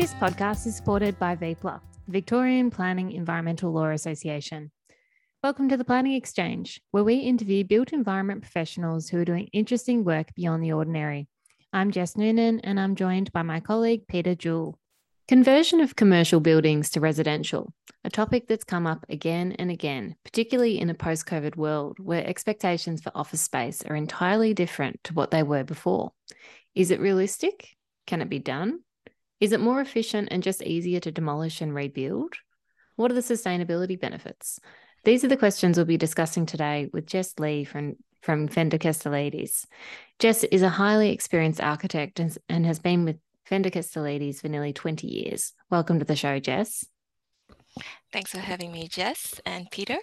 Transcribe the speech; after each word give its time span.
This 0.00 0.14
podcast 0.14 0.66
is 0.66 0.74
supported 0.74 1.18
by 1.18 1.36
VPLA, 1.36 1.78
Victorian 2.08 2.70
Planning 2.70 3.12
Environmental 3.12 3.70
Law 3.70 3.90
Association. 3.90 4.70
Welcome 5.44 5.68
to 5.68 5.76
the 5.76 5.84
Planning 5.84 6.14
Exchange, 6.14 6.80
where 6.90 7.04
we 7.04 7.16
interview 7.16 7.64
built 7.64 7.92
environment 7.92 8.40
professionals 8.40 9.10
who 9.10 9.18
are 9.20 9.26
doing 9.26 9.50
interesting 9.52 10.02
work 10.02 10.34
beyond 10.34 10.64
the 10.64 10.72
ordinary. 10.72 11.28
I'm 11.74 11.90
Jess 11.90 12.16
Noonan, 12.16 12.60
and 12.60 12.80
I'm 12.80 12.94
joined 12.94 13.30
by 13.34 13.42
my 13.42 13.60
colleague 13.60 14.06
Peter 14.08 14.34
Jewell. 14.34 14.78
Conversion 15.28 15.80
of 15.80 15.96
commercial 15.96 16.40
buildings 16.40 16.88
to 16.92 17.00
residential, 17.00 17.74
a 18.02 18.08
topic 18.08 18.48
that's 18.48 18.64
come 18.64 18.86
up 18.86 19.04
again 19.10 19.52
and 19.58 19.70
again, 19.70 20.16
particularly 20.24 20.80
in 20.80 20.88
a 20.88 20.94
post 20.94 21.26
COVID 21.26 21.56
world 21.56 21.98
where 22.00 22.26
expectations 22.26 23.02
for 23.02 23.12
office 23.14 23.42
space 23.42 23.82
are 23.84 23.96
entirely 23.96 24.54
different 24.54 24.98
to 25.04 25.12
what 25.12 25.30
they 25.30 25.42
were 25.42 25.62
before. 25.62 26.12
Is 26.74 26.90
it 26.90 27.00
realistic? 27.00 27.76
Can 28.06 28.22
it 28.22 28.30
be 28.30 28.38
done? 28.38 28.80
Is 29.40 29.52
it 29.52 29.60
more 29.60 29.80
efficient 29.80 30.28
and 30.30 30.42
just 30.42 30.62
easier 30.62 31.00
to 31.00 31.10
demolish 31.10 31.62
and 31.62 31.74
rebuild? 31.74 32.34
What 32.96 33.10
are 33.10 33.14
the 33.14 33.22
sustainability 33.22 33.98
benefits? 33.98 34.60
These 35.04 35.24
are 35.24 35.28
the 35.28 35.36
questions 35.38 35.78
we'll 35.78 35.86
be 35.86 35.96
discussing 35.96 36.44
today 36.44 36.90
with 36.92 37.06
Jess 37.06 37.38
Lee 37.38 37.64
from, 37.64 37.96
from 38.20 38.48
Fender 38.48 38.76
Katsalidis. 38.76 39.64
Jess 40.18 40.44
is 40.44 40.60
a 40.60 40.68
highly 40.68 41.10
experienced 41.10 41.62
architect 41.62 42.20
and, 42.20 42.36
and 42.50 42.66
has 42.66 42.78
been 42.78 43.06
with 43.06 43.16
Fender 43.46 43.70
Katsalidis 43.70 44.42
for 44.42 44.48
nearly 44.48 44.74
20 44.74 45.06
years. 45.06 45.54
Welcome 45.70 45.98
to 46.00 46.04
the 46.04 46.16
show, 46.16 46.38
Jess. 46.38 46.84
Thanks 48.12 48.32
for 48.32 48.40
having 48.40 48.70
me, 48.70 48.88
Jess 48.88 49.40
and 49.46 49.70
Peter. 49.70 49.96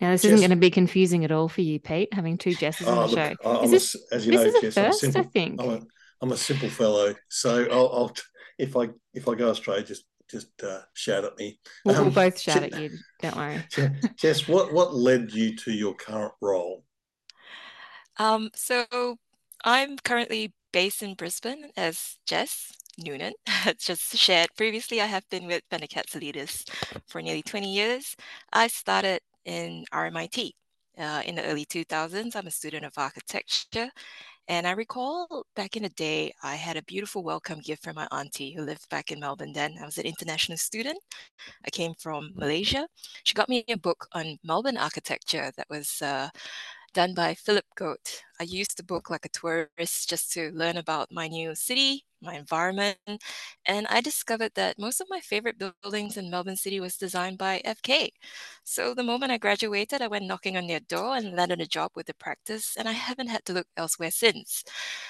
Now, 0.00 0.12
this 0.12 0.22
Jess, 0.22 0.30
isn't 0.30 0.40
going 0.40 0.50
to 0.50 0.56
be 0.56 0.70
confusing 0.70 1.24
at 1.24 1.32
all 1.32 1.48
for 1.48 1.62
you, 1.62 1.80
Pete, 1.80 2.14
having 2.14 2.38
two 2.38 2.54
Jesses 2.54 2.86
on 2.86 2.98
oh, 2.98 3.08
the 3.08 3.16
look, 3.16 3.42
show. 3.42 3.50
I'm 3.50 3.64
is 3.64 3.70
this, 3.72 3.96
a, 4.12 4.14
as 4.14 4.26
you 4.26 4.32
know, 4.32 4.42
is 4.42 4.60
Jess, 4.60 4.76
i 4.76 4.82
first, 4.84 5.00
simple, 5.00 5.20
I 5.22 5.24
think. 5.24 5.60
I'm 5.60 5.68
a, 5.70 5.80
I'm 6.22 6.32
a 6.32 6.36
simple 6.36 6.68
fellow, 6.68 7.14
so 7.28 7.66
I'll, 7.70 7.90
I'll 7.92 8.12
if 8.58 8.76
I 8.76 8.88
if 9.14 9.28
I 9.28 9.34
go 9.34 9.50
astray, 9.50 9.82
just 9.82 10.04
just 10.30 10.48
uh, 10.62 10.80
shout 10.94 11.24
at 11.24 11.36
me. 11.38 11.58
We'll, 11.84 11.96
um, 11.96 12.04
we'll 12.04 12.14
both 12.14 12.40
shout 12.40 12.62
at 12.62 12.78
you. 12.80 12.90
Don't 13.20 13.36
worry. 13.36 13.62
Jess, 14.16 14.48
what 14.48 14.72
what 14.72 14.94
led 14.94 15.32
you 15.32 15.54
to 15.56 15.72
your 15.72 15.94
current 15.94 16.32
role? 16.40 16.84
Um, 18.18 18.50
so 18.54 19.16
I'm 19.64 19.98
currently 19.98 20.54
based 20.72 21.02
in 21.02 21.14
Brisbane 21.14 21.70
as 21.76 22.16
Jess 22.26 22.72
Noonan 22.98 23.34
just 23.78 24.16
shared. 24.16 24.48
Previously, 24.56 25.00
I 25.00 25.06
have 25.06 25.28
been 25.30 25.46
with 25.46 25.62
Fender 25.70 25.86
Katsalidis 25.86 26.68
for 27.06 27.20
nearly 27.20 27.42
20 27.42 27.72
years. 27.72 28.16
I 28.52 28.68
started 28.68 29.20
in 29.44 29.84
RMIT 29.92 30.52
uh, 30.98 31.22
in 31.24 31.34
the 31.34 31.44
early 31.44 31.66
2000s. 31.66 32.34
I'm 32.34 32.46
a 32.46 32.50
student 32.50 32.84
of 32.84 32.92
architecture. 32.96 33.90
And 34.48 34.66
I 34.66 34.72
recall 34.72 35.44
back 35.56 35.76
in 35.76 35.82
the 35.82 35.88
day, 35.88 36.32
I 36.42 36.54
had 36.54 36.76
a 36.76 36.82
beautiful 36.82 37.24
welcome 37.24 37.60
gift 37.60 37.82
from 37.82 37.96
my 37.96 38.06
auntie 38.12 38.52
who 38.52 38.62
lived 38.62 38.88
back 38.90 39.10
in 39.10 39.18
Melbourne 39.18 39.52
then. 39.52 39.76
I 39.80 39.84
was 39.84 39.98
an 39.98 40.06
international 40.06 40.56
student. 40.56 40.98
I 41.64 41.70
came 41.70 41.94
from 41.98 42.30
Malaysia. 42.36 42.86
She 43.24 43.34
got 43.34 43.48
me 43.48 43.64
a 43.68 43.76
book 43.76 44.06
on 44.12 44.38
Melbourne 44.44 44.76
architecture 44.76 45.50
that 45.56 45.66
was 45.68 46.00
uh, 46.00 46.28
done 46.96 47.14
by 47.14 47.34
Philip 47.34 47.66
Goad. 47.76 47.98
I 48.40 48.44
used 48.44 48.76
the 48.78 48.82
book 48.82 49.10
like 49.10 49.26
a 49.26 49.28
tourist 49.28 50.08
just 50.08 50.32
to 50.32 50.50
learn 50.52 50.76
about 50.78 51.12
my 51.12 51.28
new 51.28 51.54
city, 51.54 52.06
my 52.22 52.34
environment, 52.34 52.98
and 53.66 53.86
I 53.88 54.00
discovered 54.00 54.52
that 54.54 54.78
most 54.78 55.00
of 55.02 55.08
my 55.10 55.20
favorite 55.20 55.58
buildings 55.58 56.16
in 56.16 56.30
Melbourne 56.30 56.56
City 56.56 56.80
was 56.80 56.96
designed 56.96 57.36
by 57.38 57.60
FK. 57.64 58.12
So 58.64 58.94
the 58.94 59.02
moment 59.02 59.30
I 59.32 59.38
graduated, 59.38 60.00
I 60.02 60.08
went 60.08 60.24
knocking 60.26 60.56
on 60.56 60.66
their 60.68 60.80
door 60.80 61.16
and 61.16 61.36
landed 61.36 61.60
a 61.60 61.66
job 61.66 61.90
with 61.94 62.06
the 62.06 62.14
practice, 62.14 62.76
and 62.78 62.88
I 62.88 62.92
haven't 62.92 63.28
had 63.28 63.44
to 63.46 63.52
look 63.52 63.66
elsewhere 63.76 64.10
since. 64.10 64.64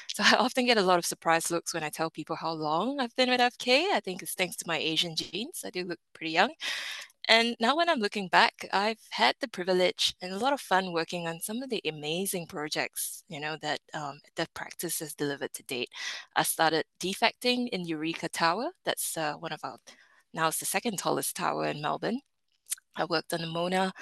So 0.09 0.23
I 0.25 0.37
often 0.39 0.67
get 0.67 0.79
a 0.79 0.83
lot 0.83 0.99
of 0.99 1.07
surprise 1.07 1.51
looks 1.51 1.75
when 1.75 1.85
I 1.85 1.91
tell 1.91 2.11
people 2.11 2.37
how 2.37 2.53
long 2.53 3.01
I've 3.01 3.15
been 3.17 3.31
with 3.31 3.41
FK. 3.41 3.89
I 3.93 4.01
think 4.01 4.23
it's 4.23 4.35
thanks 4.35 4.57
to 4.57 4.65
my 4.67 4.79
Asian 4.79 5.15
genes. 5.17 5.63
I 5.65 5.71
do 5.71 5.85
look 5.85 6.01
pretty 6.15 6.33
young. 6.33 6.53
And 7.29 7.57
now, 7.61 7.77
when 7.77 7.89
I'm 7.89 7.99
looking 7.99 8.29
back, 8.29 8.67
I've 8.73 9.01
had 9.11 9.35
the 9.41 9.49
privilege 9.49 10.15
and 10.23 10.33
a 10.33 10.39
lot 10.39 10.53
of 10.53 10.61
fun 10.61 10.93
working 10.93 11.27
on 11.27 11.41
some 11.41 11.63
of 11.63 11.71
the 11.71 11.81
amazing 11.87 12.47
projects, 12.47 13.25
you 13.29 13.41
know, 13.41 13.57
that 13.63 13.81
um, 13.95 14.21
the 14.37 14.47
practice 14.55 15.01
has 15.01 15.15
delivered 15.15 15.53
to 15.55 15.63
date. 15.65 15.91
I 16.37 16.45
started 16.45 16.85
defecting 17.01 17.69
in 17.71 17.85
Eureka 17.85 18.29
Tower. 18.29 18.71
That's 18.85 19.17
uh, 19.17 19.35
one 19.35 19.53
of 19.53 19.61
our 19.65 19.79
now 20.35 20.49
it's 20.49 20.59
the 20.59 20.67
second 20.67 20.99
tallest 20.99 21.35
tower 21.37 21.67
in 21.67 21.81
Melbourne. 21.81 22.21
I 22.97 23.05
worked 23.07 23.33
on 23.33 23.41
the 23.41 23.47
Mona 23.47 23.93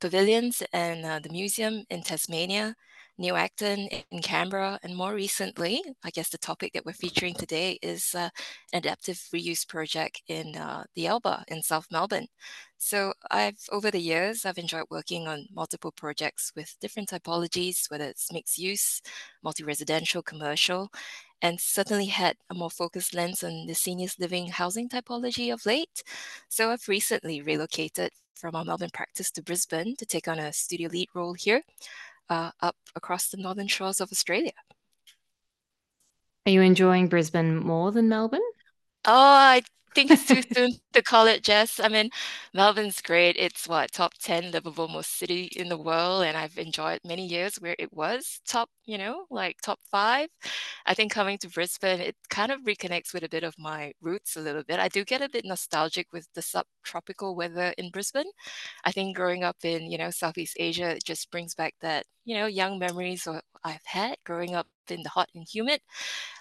Pavilions 0.00 0.62
and 0.72 1.04
uh, 1.04 1.18
the 1.20 1.28
museum 1.30 1.84
in 1.90 2.02
Tasmania. 2.02 2.74
New 3.18 3.34
Acton 3.34 3.88
in 4.10 4.22
Canberra, 4.22 4.78
and 4.82 4.96
more 4.96 5.14
recently, 5.14 5.82
I 6.02 6.10
guess 6.10 6.30
the 6.30 6.38
topic 6.38 6.72
that 6.72 6.86
we're 6.86 6.94
featuring 6.94 7.34
today 7.34 7.78
is 7.82 8.14
uh, 8.14 8.30
an 8.72 8.78
adaptive 8.78 9.18
reuse 9.34 9.68
project 9.68 10.22
in 10.28 10.56
uh, 10.56 10.84
the 10.94 11.06
Alba 11.06 11.44
in 11.48 11.62
South 11.62 11.86
Melbourne. 11.90 12.26
So 12.78 13.12
I've 13.30 13.58
over 13.70 13.90
the 13.90 14.00
years 14.00 14.46
I've 14.46 14.58
enjoyed 14.58 14.86
working 14.90 15.28
on 15.28 15.46
multiple 15.54 15.92
projects 15.92 16.52
with 16.56 16.74
different 16.80 17.10
typologies, 17.10 17.90
whether 17.90 18.06
it's 18.06 18.32
mixed 18.32 18.58
use, 18.58 19.02
multi-residential, 19.44 20.22
commercial, 20.22 20.90
and 21.42 21.60
certainly 21.60 22.06
had 22.06 22.36
a 22.50 22.54
more 22.54 22.70
focused 22.70 23.14
lens 23.14 23.44
on 23.44 23.66
the 23.66 23.74
seniors 23.74 24.18
living 24.18 24.48
housing 24.48 24.88
typology 24.88 25.52
of 25.52 25.66
late. 25.66 26.02
So 26.48 26.70
I've 26.70 26.88
recently 26.88 27.42
relocated 27.42 28.10
from 28.34 28.56
our 28.56 28.64
Melbourne 28.64 28.90
practice 28.92 29.30
to 29.32 29.42
Brisbane 29.42 29.94
to 29.96 30.06
take 30.06 30.28
on 30.28 30.38
a 30.38 30.52
studio 30.52 30.88
lead 30.88 31.08
role 31.14 31.34
here 31.34 31.62
uh, 32.32 32.50
up 32.60 32.76
across 32.96 33.28
the 33.28 33.36
northern 33.36 33.68
shores 33.68 34.00
of 34.00 34.10
Australia. 34.10 34.52
Are 36.46 36.52
you 36.52 36.62
enjoying 36.62 37.08
Brisbane 37.08 37.56
more 37.56 37.92
than 37.92 38.08
Melbourne? 38.08 38.40
Oh, 39.04 39.12
I 39.12 39.62
think 39.94 40.10
it's 40.10 40.26
too 40.26 40.42
soon 40.54 40.72
to 40.92 41.02
call 41.02 41.26
it 41.26 41.42
Jess. 41.42 41.80
I 41.80 41.88
mean, 41.88 42.10
Melbourne's 42.54 43.00
great. 43.00 43.36
It's 43.38 43.68
what 43.68 43.92
top 43.92 44.14
10 44.20 44.50
livable 44.50 44.88
most 44.88 45.18
city 45.18 45.44
in 45.56 45.68
the 45.68 45.76
world. 45.78 46.24
And 46.24 46.36
I've 46.36 46.56
enjoyed 46.58 47.00
many 47.04 47.26
years 47.26 47.56
where 47.56 47.76
it 47.78 47.92
was 47.92 48.40
top, 48.46 48.70
you 48.84 48.98
know, 48.98 49.26
like 49.30 49.60
top 49.62 49.78
five. 49.90 50.28
I 50.86 50.94
think 50.94 51.12
coming 51.12 51.38
to 51.38 51.48
Brisbane, 51.48 52.00
it 52.00 52.16
kind 52.30 52.52
of 52.52 52.60
reconnects 52.62 53.12
with 53.14 53.24
a 53.24 53.28
bit 53.28 53.44
of 53.44 53.54
my 53.58 53.92
roots 54.00 54.36
a 54.36 54.40
little 54.40 54.62
bit. 54.64 54.78
I 54.80 54.88
do 54.88 55.04
get 55.04 55.22
a 55.22 55.28
bit 55.28 55.44
nostalgic 55.44 56.08
with 56.12 56.28
the 56.34 56.42
subtropical 56.42 57.34
weather 57.34 57.74
in 57.78 57.90
Brisbane. 57.90 58.30
I 58.84 58.92
think 58.92 59.16
growing 59.16 59.44
up 59.44 59.56
in, 59.64 59.90
you 59.90 59.98
know, 59.98 60.10
Southeast 60.10 60.56
Asia, 60.58 60.96
it 60.96 61.04
just 61.04 61.30
brings 61.30 61.54
back 61.54 61.74
that, 61.80 62.06
you 62.24 62.36
know, 62.36 62.46
young 62.46 62.78
memories 62.78 63.26
I've 63.64 63.84
had 63.84 64.16
growing 64.24 64.54
up 64.54 64.66
in 64.90 65.02
the 65.02 65.08
hot 65.08 65.28
and 65.34 65.46
humid. 65.48 65.80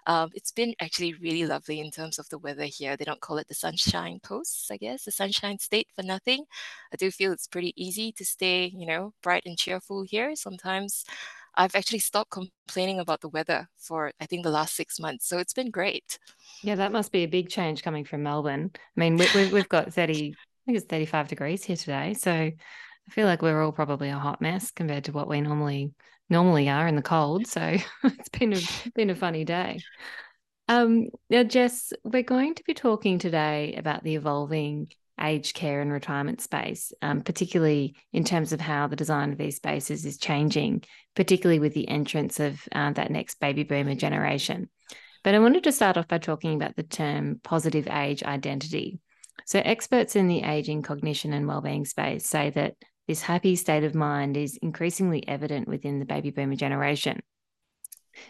Um, 0.07 0.29
it's 0.33 0.51
been 0.51 0.73
actually 0.81 1.13
really 1.13 1.45
lovely 1.45 1.79
in 1.79 1.91
terms 1.91 2.19
of 2.19 2.27
the 2.29 2.37
weather 2.37 2.65
here. 2.65 2.97
They 2.97 3.05
don't 3.05 3.21
call 3.21 3.37
it 3.37 3.47
the 3.47 3.53
Sunshine 3.53 4.19
Coast, 4.23 4.69
I 4.71 4.77
guess, 4.77 5.05
the 5.05 5.11
Sunshine 5.11 5.59
State 5.59 5.87
for 5.95 6.03
nothing. 6.03 6.45
I 6.93 6.95
do 6.95 7.11
feel 7.11 7.31
it's 7.31 7.47
pretty 7.47 7.73
easy 7.75 8.11
to 8.13 8.25
stay, 8.25 8.71
you 8.75 8.85
know, 8.85 9.13
bright 9.21 9.43
and 9.45 9.57
cheerful 9.57 10.03
here. 10.03 10.35
Sometimes 10.35 11.05
I've 11.55 11.75
actually 11.75 11.99
stopped 11.99 12.31
complaining 12.31 12.99
about 12.99 13.21
the 13.21 13.29
weather 13.29 13.67
for 13.77 14.11
I 14.19 14.25
think 14.25 14.43
the 14.43 14.51
last 14.51 14.75
six 14.75 14.99
months. 14.99 15.27
So 15.27 15.37
it's 15.37 15.53
been 15.53 15.69
great. 15.69 16.17
Yeah, 16.63 16.75
that 16.75 16.91
must 16.91 17.11
be 17.11 17.23
a 17.23 17.27
big 17.27 17.49
change 17.49 17.83
coming 17.83 18.05
from 18.05 18.23
Melbourne. 18.23 18.71
I 18.73 18.99
mean, 18.99 19.17
we, 19.17 19.25
have 19.25 19.51
we've 19.51 19.69
got 19.69 19.93
30, 19.93 20.13
I 20.13 20.65
think 20.65 20.77
it's 20.77 20.87
35 20.87 21.27
degrees 21.27 21.63
here 21.63 21.75
today. 21.75 22.13
So 22.13 22.51
I 23.07 23.11
feel 23.11 23.27
like 23.27 23.41
we're 23.41 23.61
all 23.61 23.71
probably 23.71 24.09
a 24.09 24.17
hot 24.17 24.41
mess 24.41 24.71
compared 24.71 25.05
to 25.05 25.11
what 25.11 25.27
we 25.27 25.41
normally 25.41 25.91
normally 26.29 26.69
are 26.69 26.87
in 26.87 26.95
the 26.95 27.01
cold. 27.01 27.45
So 27.47 27.77
it's 28.03 28.29
been 28.29 28.53
a 28.53 28.59
been 28.95 29.09
a 29.09 29.15
funny 29.15 29.43
day. 29.43 29.79
Um, 30.67 31.07
now, 31.29 31.43
Jess, 31.43 31.91
we're 32.03 32.23
going 32.23 32.55
to 32.55 32.63
be 32.63 32.73
talking 32.73 33.19
today 33.19 33.75
about 33.77 34.03
the 34.03 34.15
evolving 34.15 34.87
aged 35.19 35.53
care 35.53 35.81
and 35.81 35.91
retirement 35.91 36.41
space, 36.41 36.93
um, 37.01 37.21
particularly 37.21 37.95
in 38.13 38.23
terms 38.23 38.53
of 38.53 38.61
how 38.61 38.87
the 38.87 38.95
design 38.95 39.31
of 39.31 39.37
these 39.37 39.57
spaces 39.57 40.05
is 40.05 40.17
changing, 40.17 40.83
particularly 41.15 41.59
with 41.59 41.73
the 41.73 41.87
entrance 41.87 42.39
of 42.39 42.59
uh, 42.71 42.91
that 42.93 43.11
next 43.11 43.39
baby 43.39 43.63
boomer 43.63 43.95
generation. 43.95 44.69
But 45.23 45.35
I 45.35 45.39
wanted 45.39 45.63
to 45.65 45.71
start 45.71 45.97
off 45.97 46.07
by 46.07 46.17
talking 46.17 46.55
about 46.55 46.75
the 46.75 46.83
term 46.83 47.39
positive 47.43 47.87
age 47.87 48.23
identity. 48.23 48.99
So, 49.45 49.59
experts 49.59 50.15
in 50.15 50.27
the 50.27 50.43
aging, 50.43 50.81
cognition, 50.83 51.33
and 51.33 51.47
wellbeing 51.47 51.85
space 51.85 52.25
say 52.25 52.49
that 52.51 52.75
this 53.11 53.21
happy 53.21 53.57
state 53.57 53.83
of 53.83 53.93
mind 53.93 54.37
is 54.37 54.57
increasingly 54.61 55.27
evident 55.27 55.67
within 55.67 55.99
the 55.99 56.05
baby 56.05 56.31
boomer 56.31 56.55
generation. 56.55 57.21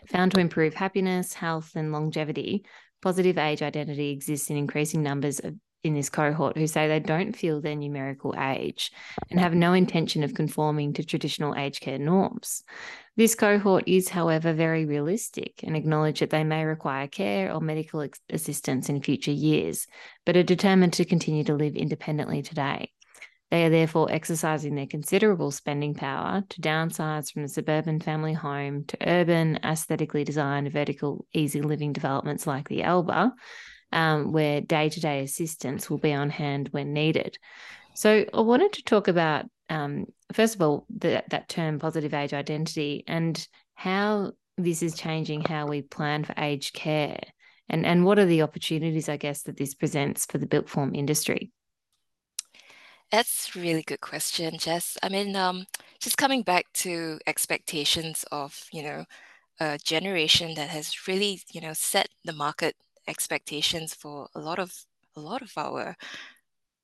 Found 0.07 0.31
to 0.31 0.39
improve 0.39 0.73
happiness, 0.73 1.35
health, 1.35 1.73
and 1.75 1.91
longevity, 1.91 2.65
positive 2.99 3.37
age 3.37 3.61
identity 3.61 4.09
exists 4.09 4.49
in 4.49 4.57
increasing 4.57 5.03
numbers 5.03 5.39
of, 5.39 5.53
in 5.83 5.93
this 5.93 6.09
cohort 6.09 6.57
who 6.57 6.65
say 6.65 6.87
they 6.87 6.99
don't 6.99 7.35
feel 7.35 7.61
their 7.61 7.75
numerical 7.75 8.33
age 8.39 8.91
and 9.29 9.39
have 9.39 9.53
no 9.53 9.73
intention 9.73 10.23
of 10.23 10.33
conforming 10.33 10.93
to 10.93 11.03
traditional 11.03 11.55
aged 11.55 11.81
care 11.81 11.99
norms. 11.99 12.63
This 13.15 13.35
cohort 13.35 13.83
is, 13.85 14.09
however, 14.09 14.51
very 14.51 14.85
realistic 14.85 15.59
and 15.61 15.77
acknowledge 15.77 16.21
that 16.21 16.31
they 16.31 16.43
may 16.43 16.65
require 16.65 17.05
care 17.05 17.53
or 17.53 17.61
medical 17.61 18.03
assistance 18.31 18.89
in 18.89 19.03
future 19.03 19.29
years, 19.29 19.85
but 20.25 20.35
are 20.35 20.41
determined 20.41 20.93
to 20.93 21.05
continue 21.05 21.43
to 21.43 21.53
live 21.53 21.75
independently 21.75 22.41
today. 22.41 22.89
They 23.51 23.65
are 23.65 23.69
therefore 23.69 24.09
exercising 24.09 24.75
their 24.75 24.87
considerable 24.87 25.51
spending 25.51 25.93
power 25.93 26.41
to 26.47 26.61
downsize 26.61 27.31
from 27.31 27.41
the 27.41 27.49
suburban 27.49 27.99
family 27.99 28.33
home 28.33 28.85
to 28.85 28.97
urban, 29.05 29.59
aesthetically 29.63 30.23
designed, 30.23 30.71
vertical, 30.71 31.27
easy 31.33 31.61
living 31.61 31.91
developments 31.91 32.47
like 32.47 32.69
the 32.69 32.83
Alba, 32.83 33.33
um, 33.91 34.31
where 34.31 34.61
day 34.61 34.87
to 34.87 34.99
day 35.01 35.21
assistance 35.21 35.89
will 35.89 35.97
be 35.97 36.13
on 36.13 36.29
hand 36.29 36.69
when 36.71 36.93
needed. 36.93 37.37
So, 37.93 38.25
I 38.33 38.39
wanted 38.39 38.71
to 38.73 38.83
talk 38.83 39.09
about, 39.09 39.45
um, 39.69 40.05
first 40.31 40.55
of 40.55 40.61
all, 40.61 40.85
the, 40.89 41.21
that 41.29 41.49
term 41.49 41.77
positive 41.77 42.13
age 42.13 42.33
identity 42.33 43.03
and 43.05 43.45
how 43.75 44.31
this 44.57 44.81
is 44.81 44.95
changing 44.95 45.41
how 45.41 45.67
we 45.67 45.81
plan 45.81 46.23
for 46.23 46.33
aged 46.37 46.73
care 46.73 47.19
and, 47.67 47.85
and 47.85 48.05
what 48.05 48.19
are 48.19 48.25
the 48.25 48.43
opportunities, 48.43 49.09
I 49.09 49.17
guess, 49.17 49.43
that 49.43 49.57
this 49.57 49.73
presents 49.73 50.25
for 50.25 50.37
the 50.37 50.45
built 50.45 50.69
form 50.69 50.95
industry? 50.95 51.51
That's 53.11 53.53
a 53.55 53.59
really 53.59 53.83
good 53.83 54.01
question, 54.01 54.57
Jess. 54.57 54.97
I 55.03 55.09
mean, 55.09 55.35
um, 55.35 55.65
just 55.99 56.17
coming 56.17 56.43
back 56.43 56.65
to 56.75 57.19
expectations 57.27 58.23
of, 58.31 58.67
you 58.71 58.83
know, 58.83 59.05
a 59.59 59.79
generation 59.79 60.55
that 60.55 60.69
has 60.69 61.07
really, 61.07 61.41
you 61.51 61.61
know, 61.61 61.73
set 61.73 62.09
the 62.25 62.33
market 62.33 62.75
expectations 63.07 63.93
for 63.95 64.29
a 64.35 64.39
lot 64.39 64.59
of 64.59 64.73
a 65.15 65.21
lot 65.21 65.41
of 65.41 65.53
our 65.57 65.95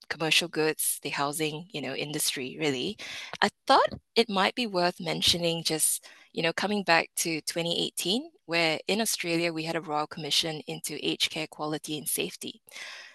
commercial 0.10 0.48
goods, 0.48 1.00
the 1.04 1.10
housing, 1.10 1.68
you 1.72 1.82
know, 1.82 1.94
industry 1.96 2.58
really. 2.60 2.98
I 3.42 3.50
thought 3.68 3.90
it 4.16 4.30
might 4.30 4.56
be 4.56 4.68
worth 4.68 5.00
mentioning 5.02 5.64
just, 5.64 6.06
you 6.34 6.44
know, 6.44 6.54
coming 6.54 6.84
back 6.84 7.10
to 7.18 7.42
2018, 7.42 8.30
where 8.48 8.80
in 8.88 9.02
Australia 9.02 9.54
we 9.54 9.64
had 9.64 9.76
a 9.76 9.82
royal 9.82 10.08
commission 10.08 10.62
into 10.68 10.98
aged 11.06 11.32
care 11.32 11.48
quality 11.48 11.98
and 11.98 12.08
safety. 12.10 12.62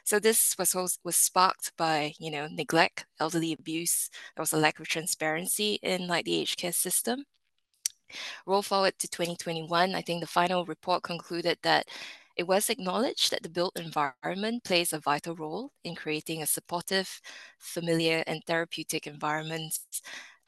So 0.04 0.20
this 0.20 0.56
was 0.58 0.74
was 1.04 1.16
sparked 1.16 1.72
by 1.76 2.14
you 2.20 2.30
know 2.30 2.48
neglect, 2.48 3.06
elderly 3.20 3.52
abuse. 3.52 4.10
There 4.36 4.42
was 4.42 4.52
a 4.52 4.58
lack 4.58 4.80
of 4.80 4.88
transparency 4.88 5.78
in 5.82 6.06
like 6.08 6.24
the 6.26 6.36
aged 6.36 6.58
care 6.58 6.72
system. 6.72 7.24
Roll 8.46 8.62
forward 8.62 8.98
to 8.98 9.08
2021, 9.08 9.94
I 9.94 10.02
think 10.02 10.20
the 10.20 10.26
final 10.26 10.64
report 10.64 11.02
concluded 11.02 11.58
that 11.62 11.88
it 12.36 12.44
was 12.46 12.70
acknowledged 12.70 13.30
that 13.30 13.42
the 13.42 13.48
built 13.48 13.78
environment 13.78 14.64
plays 14.64 14.92
a 14.92 14.98
vital 15.00 15.34
role 15.36 15.72
in 15.84 15.94
creating 15.94 16.42
a 16.42 16.46
supportive, 16.46 17.20
familiar, 17.58 18.24
and 18.26 18.42
therapeutic 18.44 19.06
environment 19.06 19.78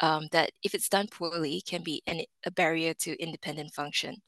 um, 0.00 0.28
that, 0.32 0.52
if 0.62 0.74
it's 0.74 0.88
done 0.88 1.08
poorly, 1.08 1.60
can 1.60 1.82
be 1.82 2.02
an, 2.06 2.22
a 2.46 2.50
barrier 2.50 2.94
to 2.94 3.20
independent 3.22 3.72
function. 3.74 4.22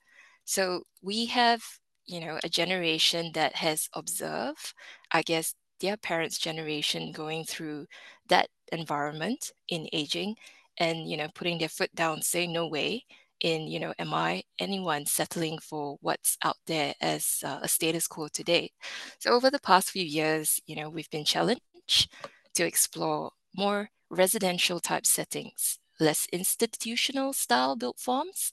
So 0.46 0.84
we 1.02 1.26
have 1.26 1.62
you 2.06 2.20
know 2.20 2.38
a 2.44 2.48
generation 2.48 3.32
that 3.34 3.56
has 3.56 3.88
observed 3.94 4.72
i 5.12 5.22
guess 5.22 5.54
their 5.80 5.96
parents 5.96 6.38
generation 6.38 7.12
going 7.12 7.44
through 7.44 7.86
that 8.28 8.48
environment 8.72 9.50
in 9.68 9.88
aging 9.92 10.34
and 10.78 11.10
you 11.10 11.16
know 11.16 11.28
putting 11.34 11.58
their 11.58 11.68
foot 11.68 11.94
down 11.94 12.22
saying 12.22 12.52
no 12.52 12.66
way 12.68 13.04
in 13.40 13.66
you 13.66 13.78
know 13.80 13.92
am 13.98 14.14
i 14.14 14.42
anyone 14.58 15.04
settling 15.04 15.58
for 15.58 15.98
what's 16.00 16.38
out 16.44 16.56
there 16.66 16.94
as 17.00 17.42
uh, 17.44 17.58
a 17.62 17.68
status 17.68 18.06
quo 18.08 18.28
today? 18.28 18.70
So 19.18 19.32
over 19.32 19.50
the 19.50 19.60
past 19.60 19.90
few 19.90 20.04
years 20.04 20.60
you 20.66 20.76
know 20.76 20.88
we've 20.88 21.10
been 21.10 21.24
challenged 21.24 22.08
to 22.54 22.64
explore 22.66 23.32
more 23.54 23.90
residential 24.10 24.80
type 24.80 25.06
settings 25.06 25.78
less 25.98 26.26
institutional 26.32 27.32
style 27.32 27.74
built 27.76 27.98
forms 27.98 28.52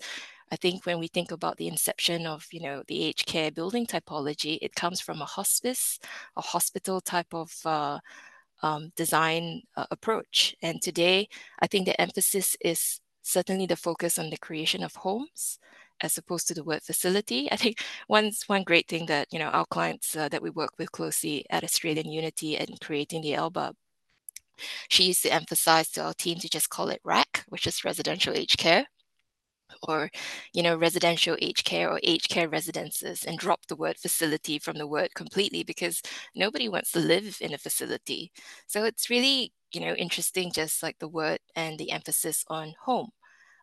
I 0.53 0.55
think 0.55 0.85
when 0.85 1.00
we 1.00 1.07
think 1.07 1.31
about 1.31 1.57
the 1.57 1.67
inception 1.67 2.27
of, 2.27 2.45
you 2.51 2.61
know, 2.61 2.83
the 2.88 3.03
aged 3.05 3.25
care 3.25 3.50
building 3.50 3.88
typology, 3.88 4.59
it 4.61 4.75
comes 4.75 5.01
from 5.01 5.19
a 5.19 5.25
hospice, 5.25 5.97
a 6.38 6.41
hospital 6.41 7.01
type 7.01 7.33
of 7.33 7.51
uh, 7.65 7.97
um, 8.61 8.91
design 8.95 9.63
uh, 9.75 9.88
approach. 9.89 10.55
And 10.61 10.79
today, 10.79 11.27
I 11.59 11.65
think 11.65 11.88
the 11.88 12.00
emphasis 12.00 12.55
is 12.61 13.00
certainly 13.23 13.65
the 13.65 13.75
focus 13.75 14.19
on 14.19 14.29
the 14.29 14.38
creation 14.38 14.83
of 14.83 14.95
homes 14.95 15.57
as 16.01 16.19
opposed 16.19 16.47
to 16.50 16.53
the 16.53 16.63
word 16.63 16.83
facility. 16.83 17.51
I 17.51 17.55
think 17.55 17.79
one 18.05 18.31
one 18.45 18.63
great 18.63 18.88
thing 18.88 19.07
that 19.07 19.33
you 19.33 19.39
know 19.39 19.50
our 19.50 19.65
clients 19.65 20.15
uh, 20.15 20.29
that 20.29 20.44
we 20.44 20.51
work 20.51 20.73
with 20.77 20.91
closely 20.91 21.47
at 21.50 21.63
Australian 21.63 22.11
Unity 22.11 22.57
and 22.57 22.79
creating 22.79 23.23
the 23.23 23.33
Alba, 23.33 23.73
she 24.89 25.05
used 25.05 25.23
to 25.23 25.33
emphasize 25.33 25.89
to 25.91 26.03
our 26.03 26.13
team 26.13 26.38
to 26.39 26.50
just 26.50 26.69
call 26.69 26.89
it 26.89 27.01
RAC, 27.03 27.44
which 27.50 27.65
is 27.65 27.83
residential 27.83 28.35
aged 28.35 28.59
care 28.59 28.85
or 29.84 30.10
you 30.54 30.62
know 30.64 30.75
residential 30.78 31.38
aged 31.42 31.66
care 31.66 31.90
or 31.90 32.00
aged 32.04 32.30
care 32.30 32.50
residences 32.50 33.24
and 33.25 33.38
drop 33.38 33.66
the 33.68 33.75
word 33.75 33.98
facility 33.98 34.60
from 34.60 34.78
the 34.78 34.88
word 34.88 35.14
completely 35.16 35.64
because 35.64 36.02
nobody 36.36 36.70
wants 36.70 36.92
to 36.92 37.00
live 37.00 37.38
in 37.42 37.54
a 37.54 37.58
facility. 37.58 38.31
So 38.68 38.84
it's 38.86 39.10
really 39.10 39.54
you 39.74 39.81
know 39.81 39.94
interesting 39.96 40.52
just 40.52 40.84
like 40.84 41.00
the 41.00 41.08
word 41.08 41.40
and 41.56 41.78
the 41.80 41.92
emphasis 41.92 42.46
on 42.50 42.74
home. 42.84 43.10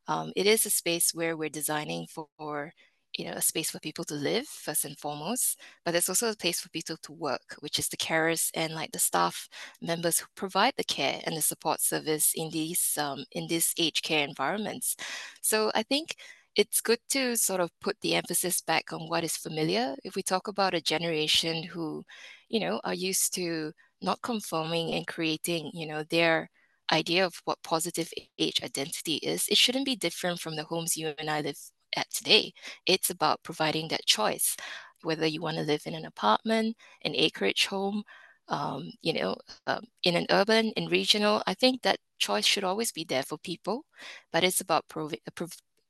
Um, 0.08 0.32
it 0.36 0.46
is 0.46 0.66
a 0.66 0.70
space 0.70 1.14
where 1.14 1.36
we're 1.36 1.48
designing 1.50 2.06
for 2.08 2.72
you 3.16 3.24
know 3.24 3.32
a 3.32 3.42
space 3.42 3.70
for 3.70 3.80
people 3.80 4.04
to 4.04 4.14
live 4.14 4.46
first 4.46 4.84
and 4.84 4.98
foremost 4.98 5.58
but 5.84 5.92
there's 5.92 6.08
also 6.08 6.30
a 6.30 6.36
place 6.36 6.60
for 6.60 6.68
people 6.70 6.96
to 7.02 7.12
work 7.12 7.56
which 7.60 7.78
is 7.78 7.88
the 7.88 7.96
carers 7.96 8.50
and 8.54 8.74
like 8.74 8.92
the 8.92 8.98
staff 8.98 9.48
members 9.80 10.18
who 10.20 10.26
provide 10.36 10.72
the 10.76 10.84
care 10.84 11.20
and 11.24 11.36
the 11.36 11.42
support 11.42 11.80
service 11.80 12.32
in 12.36 12.50
these 12.50 12.96
um, 13.00 13.24
in 13.32 13.46
these 13.48 13.74
aged 13.78 14.02
care 14.04 14.26
environments. 14.26 14.96
So 15.42 15.70
i 15.74 15.82
think 15.82 16.14
it's 16.56 16.80
good 16.80 16.98
to 17.10 17.36
sort 17.36 17.60
of 17.60 17.70
put 17.80 17.96
the 18.00 18.14
emphasis 18.14 18.60
back 18.60 18.92
on 18.92 19.08
what 19.08 19.22
is 19.24 19.36
familiar. 19.36 19.94
If 20.04 20.16
we 20.16 20.22
talk 20.22 20.48
about 20.48 20.74
a 20.74 20.80
generation 20.80 21.62
who 21.62 22.04
you 22.48 22.60
know 22.60 22.80
are 22.84 22.94
used 22.94 23.34
to 23.34 23.72
not 24.02 24.20
conforming 24.22 24.92
and 24.94 25.06
creating 25.06 25.70
you 25.74 25.86
know 25.86 26.02
their 26.04 26.50
idea 26.92 27.24
of 27.26 27.34
what 27.44 27.62
positive 27.62 28.10
age 28.38 28.60
identity 28.64 29.16
is 29.16 29.46
it 29.48 29.56
shouldn't 29.56 29.84
be 29.84 29.94
different 29.96 30.40
from 30.40 30.56
the 30.56 30.64
homes 30.64 30.96
you 30.96 31.14
and 31.18 31.30
i 31.30 31.40
live 31.40 31.56
at 31.96 32.10
today. 32.10 32.52
It's 32.86 33.10
about 33.10 33.42
providing 33.42 33.88
that 33.88 34.06
choice, 34.06 34.56
whether 35.02 35.26
you 35.26 35.40
want 35.40 35.56
to 35.56 35.62
live 35.62 35.82
in 35.86 35.94
an 35.94 36.04
apartment, 36.04 36.76
an 37.02 37.14
acreage 37.14 37.66
home, 37.66 38.04
um, 38.48 38.92
you 39.02 39.12
know, 39.12 39.36
um, 39.66 39.84
in 40.02 40.16
an 40.16 40.26
urban, 40.30 40.70
in 40.76 40.86
regional. 40.88 41.42
I 41.46 41.54
think 41.54 41.82
that 41.82 41.98
choice 42.18 42.44
should 42.46 42.64
always 42.64 42.92
be 42.92 43.04
there 43.04 43.22
for 43.22 43.38
people, 43.38 43.84
but 44.32 44.44
it's 44.44 44.60
about 44.60 44.88
prov- 44.88 45.14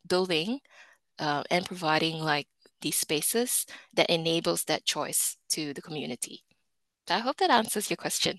building 0.06 0.60
uh, 1.18 1.42
and 1.50 1.64
providing 1.66 2.20
like 2.22 2.48
these 2.80 2.96
spaces 2.96 3.66
that 3.94 4.10
enables 4.10 4.64
that 4.64 4.84
choice 4.84 5.36
to 5.50 5.72
the 5.74 5.82
community. 5.82 6.42
So 7.08 7.16
I 7.16 7.18
hope 7.18 7.36
that 7.38 7.50
answers 7.50 7.90
your 7.90 7.96
question. 7.96 8.38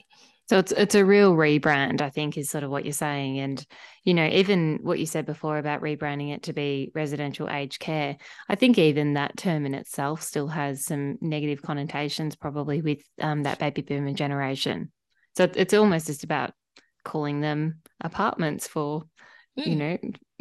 So 0.52 0.58
it's 0.58 0.74
it's 0.74 0.96
a 0.96 1.06
real 1.06 1.34
rebrand, 1.34 2.02
I 2.02 2.10
think, 2.10 2.38
is 2.38 2.50
sort 2.50 2.66
of 2.66 2.70
what 2.70 2.84
you're 2.84 2.92
saying. 2.92 3.40
And, 3.40 3.66
you 4.04 4.14
know, 4.14 4.28
even 4.28 4.80
what 4.82 5.00
you 5.00 5.06
said 5.06 5.26
before 5.26 5.58
about 5.58 5.82
rebranding 5.82 6.34
it 6.34 6.44
to 6.44 6.52
be 6.52 6.92
residential 6.94 7.50
aged 7.50 7.80
care, 7.80 8.18
I 8.50 8.56
think 8.56 8.78
even 8.78 9.14
that 9.14 9.38
term 9.38 9.66
in 9.66 9.74
itself 9.74 10.22
still 10.22 10.50
has 10.50 10.84
some 10.84 11.18
negative 11.22 11.62
connotations, 11.62 12.36
probably 12.36 12.82
with 12.82 13.02
um, 13.22 13.44
that 13.44 13.60
baby 13.60 13.82
boomer 13.82 14.12
generation. 14.12 14.92
So 15.38 15.50
it's 15.56 15.74
almost 15.74 16.08
just 16.08 16.26
about 16.26 16.52
calling 17.06 17.40
them 17.40 17.80
apartments 18.02 18.68
for, 18.68 19.04
mm. 19.58 19.66
you 19.66 19.72
hmm. 19.72 19.80
know, 19.80 19.98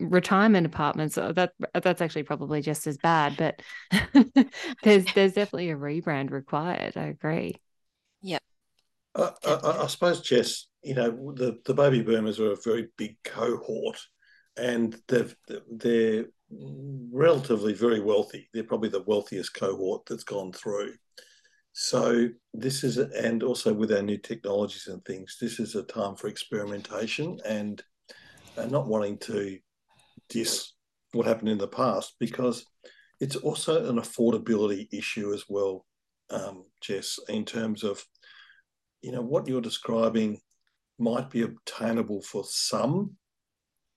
retirement 0.08 0.66
apartments. 0.66 1.14
That 1.14 1.52
that's 1.72 2.02
actually 2.02 2.24
probably 2.24 2.62
just 2.62 2.88
as 2.88 2.98
bad, 2.98 3.36
but 3.36 3.62
there's 4.82 5.04
there's 5.14 5.34
definitely 5.34 5.70
a 5.70 5.76
rebrand 5.76 6.32
required. 6.32 6.96
I 6.96 7.04
agree. 7.04 7.54
Yep. 8.22 8.42
I, 9.14 9.30
I, 9.46 9.82
I, 9.82 9.86
suppose, 9.86 10.20
Jess, 10.20 10.66
you 10.82 10.94
know, 10.94 11.34
the, 11.34 11.58
the 11.64 11.74
baby 11.74 12.02
boomers 12.02 12.40
are 12.40 12.52
a 12.52 12.56
very 12.64 12.88
big 12.96 13.16
cohort 13.24 13.98
and 14.56 14.96
they've, 15.08 15.34
they're 15.70 16.26
relatively 16.50 17.72
very 17.72 18.00
wealthy. 18.00 18.48
They're 18.52 18.64
probably 18.64 18.88
the 18.88 19.04
wealthiest 19.06 19.54
cohort 19.54 20.06
that's 20.06 20.24
gone 20.24 20.52
through. 20.52 20.94
So 21.72 22.28
this 22.52 22.82
is, 22.82 22.98
and 22.98 23.42
also 23.42 23.72
with 23.72 23.92
our 23.92 24.02
new 24.02 24.18
technologies 24.18 24.88
and 24.88 25.04
things, 25.04 25.36
this 25.40 25.60
is 25.60 25.74
a 25.74 25.82
time 25.84 26.16
for 26.16 26.28
experimentation 26.28 27.38
and, 27.46 27.82
and 28.56 28.70
not 28.70 28.88
wanting 28.88 29.18
to 29.18 29.58
diss 30.28 30.72
what 31.12 31.26
happened 31.26 31.48
in 31.48 31.58
the 31.58 31.68
past 31.68 32.14
because 32.18 32.64
it's 33.20 33.36
also 33.36 33.88
an 33.88 33.96
affordability 33.96 34.88
issue 34.92 35.32
as 35.32 35.44
well, 35.48 35.86
um, 36.30 36.64
Jess, 36.80 37.18
in 37.28 37.44
terms 37.44 37.84
of 37.84 38.04
you 39.02 39.12
know, 39.12 39.22
what 39.22 39.48
you're 39.48 39.60
describing 39.60 40.40
might 40.98 41.30
be 41.30 41.42
obtainable 41.42 42.22
for 42.22 42.44
some, 42.46 43.16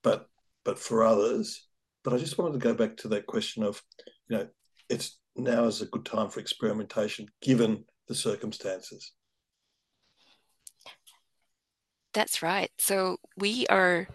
but 0.02 0.28
but 0.64 0.80
for 0.80 1.04
others. 1.04 1.68
But 2.04 2.14
I 2.14 2.18
just 2.18 2.38
wanted 2.38 2.54
to 2.54 2.60
go 2.60 2.74
back 2.74 2.98
to 2.98 3.08
that 3.10 3.28
question 3.28 3.64
of, 3.64 3.82
you 4.28 4.38
know, 4.38 4.48
it's 4.90 5.18
now 5.36 5.66
is 5.66 5.82
a 5.82 5.86
good 5.86 6.06
time 6.06 6.30
for 6.30 6.40
experimentation 6.40 7.28
given 7.42 7.86
the 8.08 8.16
circumstances. 8.16 9.14
That's 12.14 12.42
right. 12.44 12.70
So 12.78 13.18
we 13.38 13.66
are 13.68 14.08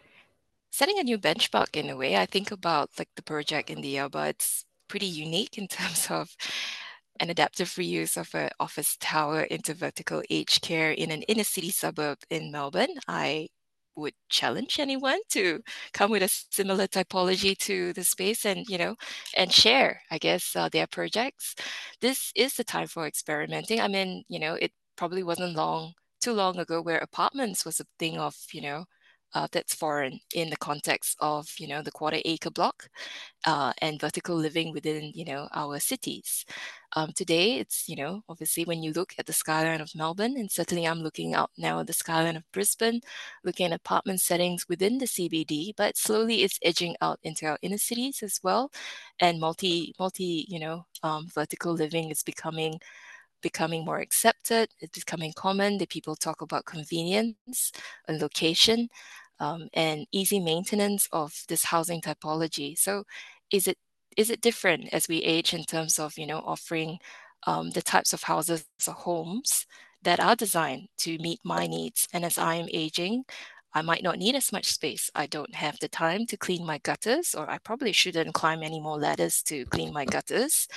setting 0.71 0.99
a 0.99 1.03
new 1.03 1.19
benchmark 1.19 1.77
in 1.77 1.91
a 1.91 1.97
way. 1.97 2.17
I 2.17 2.27
think 2.27 2.51
about 2.51 2.91
like 2.99 3.09
the 3.17 3.23
project 3.23 3.71
in 3.71 3.81
the 3.81 4.09
but 4.11 4.29
it's 4.29 4.65
pretty 4.87 5.07
unique 5.07 5.59
in 5.59 5.67
terms 5.79 6.07
of 6.11 6.35
an 7.21 7.31
adaptive 7.31 7.69
reuse 7.71 8.17
of 8.17 8.35
an 8.35 8.51
office 8.61 8.97
tower 9.01 9.43
into 9.43 9.75
vertical 9.75 10.23
aged 10.31 10.63
care 10.63 10.93
in 10.93 11.11
an 11.11 11.23
inner 11.23 11.45
city 11.45 11.71
suburb 11.71 12.19
in 12.31 12.51
Melbourne. 12.53 12.95
I 13.09 13.49
would 13.97 14.15
challenge 14.29 14.79
anyone 14.79 15.19
to 15.31 15.61
come 15.93 16.11
with 16.11 16.23
a 16.23 16.29
similar 16.51 16.87
typology 16.87 17.57
to 17.59 17.93
the 17.95 18.05
space 18.05 18.47
and 18.47 18.65
you 18.69 18.79
know 18.79 18.95
and 19.37 19.53
share 19.53 20.01
i 20.11 20.19
guess 20.19 20.55
uh, 20.57 20.69
their 20.69 20.87
projects 20.87 21.55
this 22.01 22.33
is 22.37 22.55
the 22.55 22.65
time 22.65 22.87
for 22.87 23.07
experimenting 23.07 23.81
i 23.81 23.89
mean 23.89 24.23
you 24.29 24.39
know 24.39 24.55
it 24.55 24.73
probably 24.97 25.23
wasn't 25.23 25.55
long 25.57 25.93
too 26.21 26.33
long 26.33 26.59
ago 26.59 26.81
where 26.81 26.99
apartments 26.99 27.65
was 27.65 27.81
a 27.81 27.85
thing 27.99 28.19
of 28.19 28.37
you 28.53 28.63
know 28.63 28.85
uh, 29.35 29.47
that's 29.53 29.75
foreign 29.75 30.21
in 30.35 30.51
the 30.51 30.57
context 30.57 31.17
of 31.21 31.49
you 31.59 31.69
know 31.69 31.83
the 31.83 31.91
quarter 31.91 32.19
acre 32.25 32.51
block 32.51 32.89
uh, 33.47 33.73
and 33.81 34.01
vertical 34.01 34.37
living 34.37 34.73
within 34.73 35.13
you 35.15 35.25
know 35.25 35.49
our 35.55 35.79
cities. 35.81 36.45
Um, 36.97 37.13
today, 37.15 37.59
it's 37.59 37.89
you 37.89 37.97
know 37.97 38.23
obviously 38.29 38.65
when 38.65 38.83
you 38.83 38.93
look 38.93 39.15
at 39.19 39.27
the 39.27 39.33
skyline 39.33 39.81
of 39.81 39.95
Melbourne, 39.95 40.37
and 40.37 40.51
certainly 40.51 40.87
I'm 40.87 41.01
looking 41.03 41.35
out 41.35 41.51
now 41.59 41.81
at 41.81 41.87
the 41.87 41.93
skyline 41.93 42.37
of 42.37 42.51
Brisbane, 42.53 43.01
looking 43.45 43.67
at 43.67 43.73
apartment 43.73 44.21
settings 44.21 44.69
within 44.69 44.99
the 44.99 45.07
CBD, 45.07 45.73
but 45.77 45.97
slowly 45.97 46.43
it's 46.43 46.59
edging 46.63 46.97
out 47.01 47.19
into 47.23 47.47
our 47.47 47.59
inner 47.63 47.79
cities 47.79 48.23
as 48.23 48.41
well, 48.43 48.71
and 49.21 49.41
multi 49.41 49.95
multi 49.99 50.47
you 50.49 50.59
know 50.61 50.87
um, 51.03 51.29
vertical 51.35 51.73
living 51.73 52.11
is 52.11 52.23
becoming 52.23 52.81
becoming 53.43 53.85
more 53.85 53.99
accepted. 53.99 54.71
It's 54.81 54.99
becoming 54.99 55.33
common 55.35 55.79
that 55.79 55.91
people 55.91 56.17
talk 56.17 56.43
about 56.43 56.65
convenience 56.65 57.73
and 58.07 58.21
location 58.21 58.89
um, 59.41 59.69
and 59.75 60.07
easy 60.13 60.41
maintenance 60.41 61.09
of 61.13 61.33
this 61.49 61.65
housing 61.65 62.01
typology. 62.01 62.77
So 62.79 63.05
is 63.51 63.69
it 63.69 63.79
is 64.17 64.31
it 64.31 64.41
different 64.41 64.89
as 64.93 65.09
we 65.09 65.19
age 65.19 65.55
in 65.55 65.65
terms 65.65 65.99
of 65.99 66.19
you 66.19 66.27
know 66.27 66.41
offering 66.41 66.99
um, 67.47 67.71
the 67.71 67.83
types 67.83 68.13
of 68.13 68.23
houses 68.23 68.65
or 68.87 68.95
homes 68.95 69.67
that 70.03 70.21
are 70.21 70.37
designed 70.37 70.89
to 70.99 71.19
meet 71.19 71.41
my 71.45 71.67
needs? 71.67 72.09
And 72.13 72.25
as 72.25 72.39
I 72.39 72.57
am 72.57 72.69
aging, 72.73 73.25
I 73.75 73.83
might 73.83 74.03
not 74.03 74.19
need 74.19 74.35
as 74.35 74.53
much 74.53 74.73
space. 74.73 75.11
I 75.15 75.27
don't 75.27 75.55
have 75.55 75.79
the 75.79 75.89
time 75.89 76.27
to 76.27 76.37
clean 76.37 76.65
my 76.67 76.79
gutters, 76.79 77.35
or 77.35 77.49
I 77.51 77.59
probably 77.59 77.93
shouldn't 77.93 78.35
climb 78.35 78.63
any 78.63 78.81
more 78.81 78.99
ladders 78.99 79.43
to 79.45 79.65
clean 79.67 79.93
my 79.93 80.05
gutters, 80.05 80.69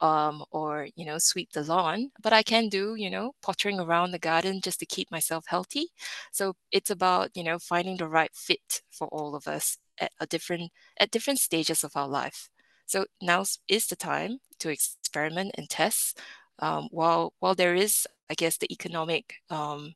um, 0.00 0.44
or 0.50 0.88
you 0.96 1.04
know, 1.04 1.18
sweep 1.18 1.52
the 1.52 1.62
lawn. 1.62 2.10
But 2.22 2.32
I 2.32 2.42
can 2.42 2.68
do, 2.68 2.94
you 2.96 3.10
know, 3.10 3.32
pottering 3.42 3.80
around 3.80 4.12
the 4.12 4.18
garden 4.18 4.60
just 4.62 4.80
to 4.80 4.86
keep 4.86 5.10
myself 5.10 5.44
healthy. 5.48 5.86
So 6.32 6.54
it's 6.70 6.90
about 6.90 7.30
you 7.34 7.44
know 7.44 7.58
finding 7.58 7.96
the 7.96 8.08
right 8.08 8.30
fit 8.34 8.82
for 8.90 9.08
all 9.08 9.34
of 9.34 9.48
us 9.48 9.78
at 9.98 10.12
a 10.20 10.26
different 10.26 10.72
at 10.98 11.10
different 11.10 11.38
stages 11.40 11.84
of 11.84 11.92
our 11.96 12.08
life. 12.08 12.50
So 12.86 13.06
now 13.22 13.44
is 13.68 13.86
the 13.86 13.96
time 13.96 14.38
to 14.60 14.68
experiment 14.70 15.52
and 15.56 15.68
test. 15.68 16.20
Um, 16.60 16.88
while 16.92 17.32
while 17.40 17.54
there 17.54 17.74
is, 17.74 18.06
I 18.30 18.34
guess, 18.34 18.58
the 18.58 18.72
economic 18.72 19.34
um, 19.50 19.94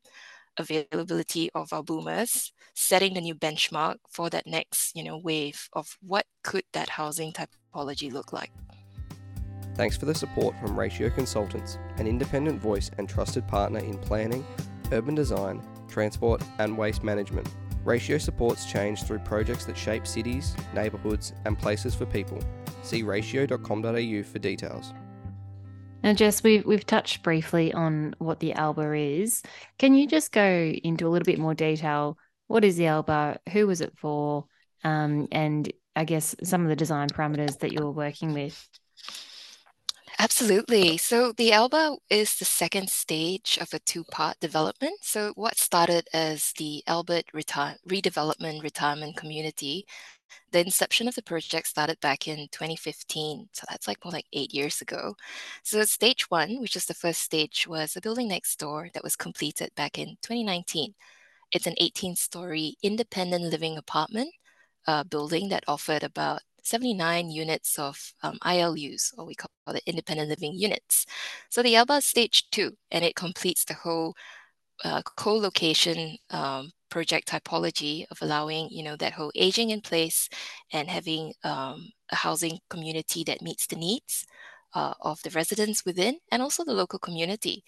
availability 0.59 1.49
of 1.55 1.73
our 1.73 1.81
boomers, 1.81 2.51
setting 2.75 3.15
the 3.15 3.21
new 3.21 3.33
benchmark 3.33 3.95
for 4.11 4.29
that 4.29 4.45
next, 4.45 4.95
you 4.95 5.03
know, 5.03 5.17
wave 5.17 5.69
of 5.73 5.97
what 6.01 6.25
could 6.43 6.63
that 6.73 6.89
housing 6.89 7.33
typology 7.33 8.11
look 8.11 8.31
like. 8.31 8.51
Thanks 9.75 9.95
for 9.95 10.05
the 10.05 10.13
support 10.13 10.59
from 10.59 10.77
Ratio 10.77 11.09
Consultants, 11.09 11.77
an 11.97 12.05
independent 12.05 12.61
voice 12.61 12.91
and 12.97 13.07
trusted 13.07 13.47
partner 13.47 13.79
in 13.79 13.97
planning, 13.97 14.45
urban 14.91 15.15
design, 15.15 15.61
transport, 15.87 16.43
and 16.59 16.77
waste 16.77 17.03
management. 17.03 17.47
Ratio 17.85 18.17
supports 18.17 18.65
change 18.65 19.03
through 19.03 19.19
projects 19.19 19.65
that 19.65 19.77
shape 19.77 20.05
cities, 20.05 20.55
neighbourhoods, 20.73 21.33
and 21.45 21.57
places 21.57 21.95
for 21.95 22.05
people. 22.05 22.39
See 22.83 23.03
ratio.com.au 23.03 24.23
for 24.23 24.39
details. 24.39 24.93
Now, 26.01 26.13
Jess, 26.13 26.41
we've 26.43 26.65
we've 26.65 26.85
touched 26.85 27.23
briefly 27.23 27.73
on 27.73 28.15
what 28.19 28.39
the 28.39 28.53
ALBA 28.53 29.21
is. 29.21 29.43
Can 29.77 29.93
you 29.93 30.07
just 30.07 30.31
go 30.31 30.71
into 30.83 31.05
a 31.05 31.09
little 31.09 31.25
bit 31.25 31.39
more 31.39 31.53
detail? 31.53 32.17
What 32.47 32.63
is 32.63 32.77
the 32.77 32.85
ALBA? 32.85 33.39
Who 33.51 33.67
was 33.67 33.81
it 33.81 33.93
for? 33.97 34.45
Um, 34.83 35.27
and 35.31 35.71
I 35.95 36.05
guess 36.05 36.35
some 36.43 36.63
of 36.63 36.69
the 36.69 36.75
design 36.75 37.09
parameters 37.09 37.59
that 37.59 37.73
you're 37.73 37.91
working 37.91 38.33
with. 38.33 38.67
Absolutely. 40.17 40.97
So 40.97 41.31
the 41.31 41.51
ALBA 41.51 41.97
is 42.09 42.37
the 42.37 42.45
second 42.45 42.89
stage 42.89 43.57
of 43.61 43.73
a 43.73 43.79
two-part 43.79 44.39
development. 44.39 44.99
So 45.01 45.31
what 45.35 45.57
started 45.57 46.07
as 46.13 46.53
the 46.57 46.83
Albert 46.87 47.25
Redevelopment 47.33 48.63
Retirement 48.63 49.15
Community 49.15 49.85
the 50.51 50.59
inception 50.59 51.07
of 51.07 51.15
the 51.15 51.23
project 51.23 51.67
started 51.67 51.99
back 51.99 52.27
in 52.27 52.47
2015. 52.51 53.49
So 53.53 53.65
that's 53.69 53.87
like 53.87 54.03
more 54.03 54.11
like 54.11 54.25
eight 54.33 54.53
years 54.53 54.81
ago. 54.81 55.15
So 55.63 55.83
stage 55.83 56.29
one, 56.29 56.59
which 56.59 56.75
is 56.75 56.85
the 56.85 56.93
first 56.93 57.21
stage, 57.21 57.67
was 57.67 57.95
a 57.95 58.01
building 58.01 58.27
next 58.27 58.59
door 58.59 58.89
that 58.93 59.03
was 59.03 59.15
completed 59.15 59.71
back 59.75 59.97
in 59.97 60.17
2019. 60.21 60.93
It's 61.51 61.67
an 61.67 61.75
18 61.77 62.15
story 62.15 62.75
independent 62.83 63.45
living 63.45 63.77
apartment 63.77 64.29
uh, 64.87 65.03
building 65.03 65.49
that 65.49 65.63
offered 65.67 66.03
about 66.03 66.41
79 66.63 67.29
units 67.31 67.79
of 67.79 68.13
um, 68.23 68.37
ILUs, 68.43 69.13
or 69.17 69.25
we 69.25 69.35
call 69.35 69.49
it 69.67 69.83
independent 69.85 70.29
living 70.29 70.53
units. 70.53 71.05
So 71.49 71.63
the 71.63 71.75
Alba 71.75 72.01
stage 72.01 72.49
two, 72.51 72.77
and 72.91 73.03
it 73.03 73.15
completes 73.15 73.65
the 73.65 73.73
whole 73.73 74.15
uh, 74.83 75.01
co-location 75.15 76.17
um, 76.29 76.71
project 76.89 77.27
typology 77.27 78.05
of 78.11 78.17
allowing 78.21 78.69
you 78.69 78.83
know 78.83 78.95
that 78.95 79.13
whole 79.13 79.31
aging 79.35 79.69
in 79.71 79.81
place 79.81 80.29
and 80.73 80.89
having 80.89 81.33
um, 81.43 81.89
a 82.11 82.15
housing 82.15 82.59
community 82.69 83.23
that 83.23 83.41
meets 83.41 83.67
the 83.67 83.75
needs 83.75 84.25
uh, 84.73 84.93
of 85.01 85.21
the 85.23 85.29
residents 85.31 85.85
within 85.85 86.17
and 86.31 86.41
also 86.41 86.63
the 86.63 86.73
local 86.73 86.99
community 86.99 87.63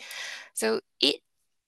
so 0.54 0.80
it 1.00 1.22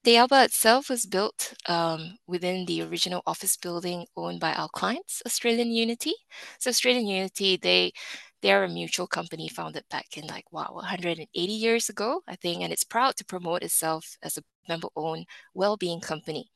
the 0.03 0.17
ALBA 0.17 0.43
itself 0.43 0.89
was 0.89 1.05
built 1.05 1.53
um, 1.67 2.17
within 2.27 2.65
the 2.65 2.81
original 2.81 3.21
office 3.25 3.55
building 3.55 4.05
owned 4.17 4.41
by 4.41 4.53
our 4.53 4.67
clients, 4.67 5.21
Australian 5.25 5.71
Unity. 5.71 6.13
So 6.59 6.69
Australian 6.69 7.07
Unity, 7.07 7.57
they 7.57 7.93
they're 8.41 8.65
a 8.65 8.69
mutual 8.69 9.07
company 9.07 9.47
founded 9.47 9.85
back 9.89 10.17
in 10.17 10.27
like 10.27 10.51
wow 10.51 10.71
180 10.73 11.53
years 11.53 11.87
ago, 11.87 12.21
I 12.27 12.35
think, 12.35 12.61
and 12.61 12.73
it's 12.73 12.83
proud 12.83 13.15
to 13.17 13.25
promote 13.25 13.63
itself 13.63 14.17
as 14.21 14.37
a 14.37 14.43
member-owned 14.67 15.25
well-being 15.53 16.01
company. 16.01 16.51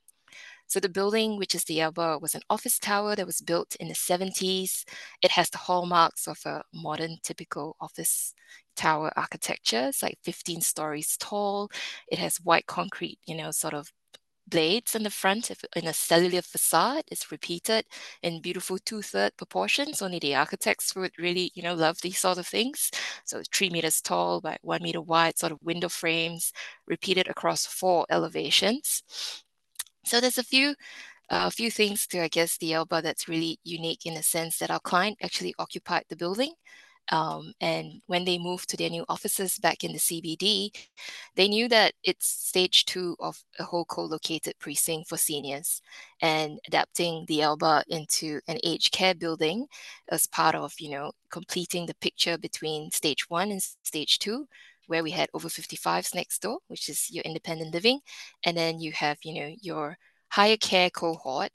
So 0.68 0.80
the 0.80 0.88
building, 0.88 1.36
which 1.38 1.54
is 1.54 1.64
the 1.64 1.80
Alba, 1.80 2.18
was 2.20 2.34
an 2.34 2.42
office 2.50 2.78
tower 2.78 3.16
that 3.16 3.26
was 3.26 3.40
built 3.40 3.74
in 3.76 3.88
the 3.88 3.94
70s. 3.94 4.84
It 5.22 5.32
has 5.32 5.50
the 5.50 5.58
hallmarks 5.58 6.28
of 6.28 6.38
a 6.46 6.62
modern 6.72 7.18
typical 7.22 7.76
office 7.80 8.34
tower 8.76 9.12
architecture. 9.16 9.86
It's 9.88 10.02
like 10.02 10.18
15 10.22 10.60
stories 10.60 11.16
tall. 11.18 11.70
It 12.08 12.18
has 12.18 12.36
white 12.38 12.66
concrete, 12.66 13.18
you 13.26 13.36
know, 13.36 13.50
sort 13.50 13.74
of 13.74 13.92
blades 14.46 14.94
in 14.94 15.02
the 15.02 15.10
front 15.10 15.50
in 15.76 15.86
a 15.86 15.92
cellular 15.92 16.42
facade. 16.42 17.04
It's 17.10 17.30
repeated 17.30 17.84
in 18.22 18.40
beautiful 18.40 18.78
two-third 18.78 19.36
proportions. 19.36 20.00
Only 20.02 20.18
the 20.18 20.34
architects 20.34 20.94
would 20.96 21.12
really, 21.18 21.50
you 21.54 21.62
know, 21.62 21.74
love 21.74 22.00
these 22.02 22.18
sort 22.18 22.38
of 22.38 22.46
things. 22.46 22.90
So 23.24 23.42
three 23.52 23.70
meters 23.70 24.00
tall 24.00 24.40
by 24.40 24.58
one 24.62 24.82
meter 24.82 25.00
wide, 25.02 25.38
sort 25.38 25.52
of 25.52 25.58
window 25.62 25.88
frames, 25.88 26.52
repeated 26.86 27.28
across 27.28 27.66
four 27.66 28.06
elevations. 28.10 29.02
So 30.08 30.20
there's 30.20 30.38
a 30.38 30.42
few 30.42 30.70
uh, 31.30 31.44
a 31.46 31.50
few 31.50 31.70
things 31.70 32.06
to, 32.08 32.22
I 32.22 32.28
guess, 32.28 32.58
the 32.58 32.74
Alba 32.74 33.02
that's 33.02 33.28
really 33.28 33.58
unique 33.64 34.06
in 34.06 34.14
the 34.14 34.22
sense 34.22 34.58
that 34.58 34.70
our 34.70 34.80
client 34.80 35.18
actually 35.22 35.54
occupied 35.58 36.04
the 36.08 36.16
building. 36.16 36.54
Um, 37.10 37.52
and 37.60 38.02
when 38.06 38.24
they 38.26 38.38
moved 38.38 38.68
to 38.70 38.76
their 38.78 38.90
new 38.90 39.04
offices 39.08 39.58
back 39.58 39.84
in 39.84 39.92
the 39.92 39.98
CBD, 39.98 40.70
they 41.36 41.48
knew 41.48 41.68
that 41.68 41.94
it's 42.04 42.26
stage 42.28 42.84
two 42.86 43.16
of 43.20 43.42
a 43.58 43.64
whole 43.64 43.84
co-located 43.86 44.54
precinct 44.58 45.08
for 45.08 45.16
seniors 45.18 45.82
and 46.22 46.58
adapting 46.68 47.24
the 47.28 47.42
Alba 47.42 47.84
into 47.88 48.40
an 48.48 48.58
aged 48.64 48.92
care 48.92 49.14
building 49.14 49.66
as 50.10 50.26
part 50.26 50.54
of, 50.54 50.74
you 50.78 50.90
know, 50.90 51.12
completing 51.30 51.86
the 51.86 51.94
picture 51.96 52.38
between 52.38 52.90
stage 52.90 53.28
one 53.28 53.50
and 53.50 53.62
stage 53.84 54.18
two 54.18 54.46
where 54.88 55.02
we 55.02 55.12
had 55.12 55.28
over 55.32 55.48
55s 55.48 56.14
next 56.14 56.42
door, 56.42 56.58
which 56.66 56.88
is 56.88 57.10
your 57.10 57.22
independent 57.22 57.72
living. 57.72 58.00
And 58.44 58.56
then 58.56 58.80
you 58.80 58.92
have, 58.92 59.18
you 59.22 59.34
know, 59.34 59.54
your 59.60 59.96
higher 60.30 60.56
care 60.56 60.90
cohort, 60.90 61.50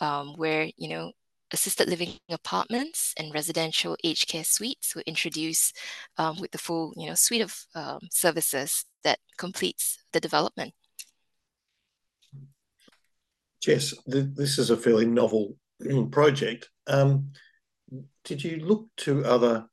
um, 0.00 0.34
where, 0.36 0.70
you 0.76 0.88
know, 0.88 1.12
assisted 1.52 1.88
living 1.88 2.12
apartments 2.30 3.14
and 3.18 3.34
residential 3.34 3.96
aged 4.04 4.28
care 4.28 4.44
suites 4.44 4.94
were 4.94 5.02
introduced 5.06 5.76
um, 6.16 6.38
with 6.40 6.50
the 6.52 6.58
full, 6.58 6.92
you 6.96 7.06
know, 7.06 7.14
suite 7.14 7.42
of 7.42 7.54
um, 7.74 8.00
services 8.10 8.84
that 9.04 9.18
completes 9.36 9.98
the 10.12 10.20
development. 10.20 10.72
Jess, 13.60 13.94
th- 14.10 14.26
this 14.34 14.58
is 14.58 14.70
a 14.70 14.76
fairly 14.76 15.06
novel 15.06 15.56
project. 16.10 16.70
Um, 16.86 17.32
did 18.24 18.42
you 18.42 18.58
look 18.64 18.88
to 18.98 19.24
other 19.24 19.66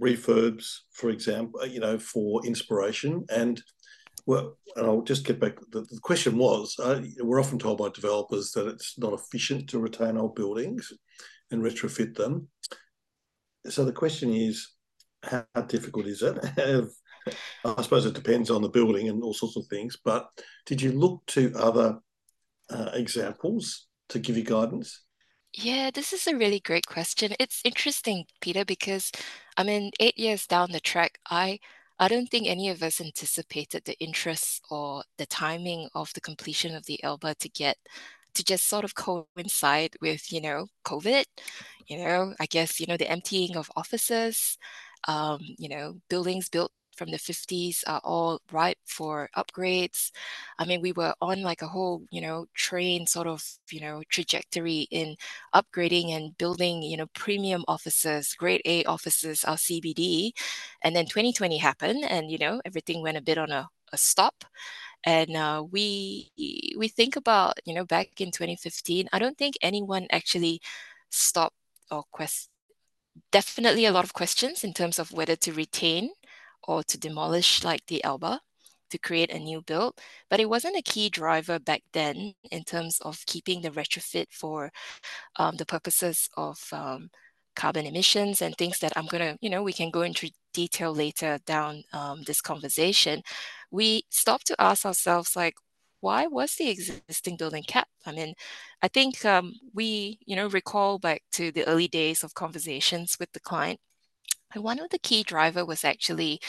refurbs, 0.00 0.78
for 0.92 1.10
example, 1.10 1.66
you 1.66 1.80
know, 1.80 1.98
for 1.98 2.44
inspiration. 2.44 3.24
And 3.30 3.62
well, 4.26 4.58
and 4.74 4.86
I'll 4.86 5.02
just 5.02 5.24
get 5.24 5.40
back. 5.40 5.56
The, 5.70 5.82
the 5.82 6.00
question 6.00 6.36
was: 6.36 6.76
uh, 6.82 7.02
we're 7.20 7.40
often 7.40 7.58
told 7.58 7.78
by 7.78 7.90
developers 7.90 8.50
that 8.52 8.66
it's 8.66 8.98
not 8.98 9.12
efficient 9.12 9.68
to 9.70 9.78
retain 9.78 10.16
old 10.16 10.34
buildings 10.34 10.92
and 11.50 11.62
retrofit 11.62 12.16
them. 12.16 12.48
So 13.68 13.84
the 13.84 13.92
question 13.92 14.32
is, 14.32 14.68
how 15.22 15.44
difficult 15.66 16.06
is 16.06 16.22
it? 16.22 16.38
I 17.64 17.82
suppose 17.82 18.06
it 18.06 18.14
depends 18.14 18.50
on 18.50 18.62
the 18.62 18.68
building 18.68 19.08
and 19.08 19.22
all 19.22 19.34
sorts 19.34 19.56
of 19.56 19.66
things. 19.66 19.96
But 20.04 20.28
did 20.64 20.80
you 20.80 20.92
look 20.92 21.22
to 21.28 21.52
other 21.56 21.98
uh, 22.70 22.90
examples 22.94 23.86
to 24.10 24.18
give 24.18 24.36
you 24.36 24.44
guidance? 24.44 25.02
Yeah, 25.58 25.90
this 25.92 26.12
is 26.12 26.26
a 26.26 26.36
really 26.36 26.60
great 26.60 26.86
question. 26.86 27.32
It's 27.40 27.62
interesting, 27.64 28.26
Peter, 28.40 28.64
because 28.64 29.10
I 29.56 29.62
mean, 29.64 29.90
eight 30.00 30.18
years 30.18 30.46
down 30.46 30.70
the 30.72 30.80
track, 30.80 31.18
I 31.30 31.58
I 31.98 32.08
don't 32.08 32.26
think 32.28 32.46
any 32.46 32.68
of 32.68 32.82
us 32.82 33.00
anticipated 33.00 33.84
the 33.86 33.98
interest 33.98 34.62
or 34.70 35.02
the 35.16 35.24
timing 35.26 35.88
of 35.94 36.12
the 36.14 36.20
completion 36.20 36.74
of 36.74 36.84
the 36.86 37.02
Alba 37.02 37.34
to 37.36 37.48
get 37.48 37.78
to 38.34 38.44
just 38.44 38.68
sort 38.68 38.84
of 38.84 38.94
coincide 38.94 39.96
with, 40.02 40.30
you 40.30 40.40
know, 40.42 40.66
COVID. 40.84 41.24
You 41.86 41.98
know, 41.98 42.34
I 42.40 42.46
guess, 42.46 42.78
you 42.80 42.86
know, 42.86 42.96
the 42.98 43.10
emptying 43.10 43.56
of 43.56 43.70
offices, 43.76 44.58
um, 45.08 45.40
you 45.58 45.68
know, 45.70 46.00
buildings 46.10 46.48
built 46.50 46.72
from 46.96 47.10
the 47.10 47.18
50s 47.18 47.84
are 47.86 48.00
all 48.04 48.40
ripe 48.52 48.78
for 48.84 49.28
upgrades. 49.36 50.10
I 50.58 50.64
mean, 50.64 50.80
we 50.80 50.92
were 50.92 51.14
on 51.20 51.42
like 51.42 51.62
a 51.62 51.68
whole, 51.68 52.02
you 52.10 52.20
know, 52.20 52.46
train 52.54 53.06
sort 53.06 53.26
of, 53.26 53.44
you 53.70 53.80
know, 53.80 54.02
trajectory 54.08 54.88
in 54.90 55.16
upgrading 55.54 56.10
and 56.10 56.36
building, 56.38 56.82
you 56.82 56.96
know, 56.96 57.06
premium 57.14 57.64
offices, 57.68 58.34
grade 58.34 58.62
A 58.64 58.84
offices, 58.84 59.44
our 59.44 59.56
CBD. 59.56 60.34
And 60.82 60.94
then 60.96 61.06
2020 61.06 61.58
happened 61.58 62.04
and, 62.08 62.30
you 62.30 62.38
know, 62.38 62.60
everything 62.64 63.02
went 63.02 63.16
a 63.18 63.22
bit 63.22 63.38
on 63.38 63.50
a, 63.50 63.68
a 63.92 63.98
stop 63.98 64.44
and 65.04 65.36
uh, 65.36 65.64
we 65.70 66.30
we 66.76 66.88
think 66.88 67.16
about 67.16 67.54
you 67.64 67.74
know 67.74 67.84
back 67.84 68.20
in 68.20 68.30
2015 68.30 69.08
i 69.12 69.18
don't 69.18 69.38
think 69.38 69.54
anyone 69.62 70.06
actually 70.10 70.60
stopped 71.10 71.56
or 71.90 72.04
quest 72.10 72.50
definitely 73.32 73.86
a 73.86 73.92
lot 73.92 74.04
of 74.04 74.12
questions 74.14 74.64
in 74.64 74.72
terms 74.72 74.98
of 74.98 75.12
whether 75.12 75.36
to 75.36 75.52
retain 75.52 76.10
or 76.66 76.82
to 76.84 76.98
demolish 76.98 77.64
like 77.64 77.84
the 77.86 78.02
Alba 78.04 78.40
to 78.90 78.98
create 78.98 79.32
a 79.32 79.38
new 79.38 79.62
build, 79.62 79.94
but 80.30 80.40
it 80.40 80.48
wasn't 80.48 80.76
a 80.76 80.82
key 80.82 81.08
driver 81.08 81.58
back 81.58 81.82
then 81.92 82.34
in 82.50 82.62
terms 82.64 83.00
of 83.00 83.24
keeping 83.26 83.60
the 83.62 83.70
retrofit 83.70 84.26
for 84.30 84.70
um, 85.36 85.56
the 85.56 85.66
purposes 85.66 86.28
of 86.36 86.58
um, 86.72 87.10
carbon 87.56 87.86
emissions 87.86 88.42
and 88.42 88.56
things 88.56 88.78
that 88.80 88.92
I'm 88.96 89.06
gonna, 89.06 89.36
you 89.40 89.50
know, 89.50 89.62
we 89.62 89.72
can 89.72 89.90
go 89.90 90.02
into 90.02 90.30
detail 90.54 90.94
later 90.94 91.38
down 91.46 91.82
um, 91.92 92.22
this 92.26 92.40
conversation. 92.40 93.22
We 93.70 94.04
stopped 94.10 94.46
to 94.48 94.60
ask 94.60 94.86
ourselves 94.86 95.34
like, 95.36 95.54
why 96.00 96.26
was 96.26 96.54
the 96.54 96.68
existing 96.70 97.36
building 97.36 97.64
kept? 97.64 97.90
I 98.04 98.12
mean, 98.12 98.34
I 98.82 98.88
think 98.88 99.24
um, 99.24 99.54
we, 99.74 100.18
you 100.26 100.36
know, 100.36 100.46
recall 100.48 100.98
back 100.98 101.22
to 101.32 101.50
the 101.50 101.66
early 101.66 101.88
days 101.88 102.22
of 102.22 102.34
conversations 102.34 103.16
with 103.18 103.32
the 103.32 103.40
client 103.40 103.80
one 104.62 104.80
of 104.80 104.90
the 104.90 104.98
key 104.98 105.22
driver 105.22 105.64
was 105.64 105.84
actually 105.84 106.40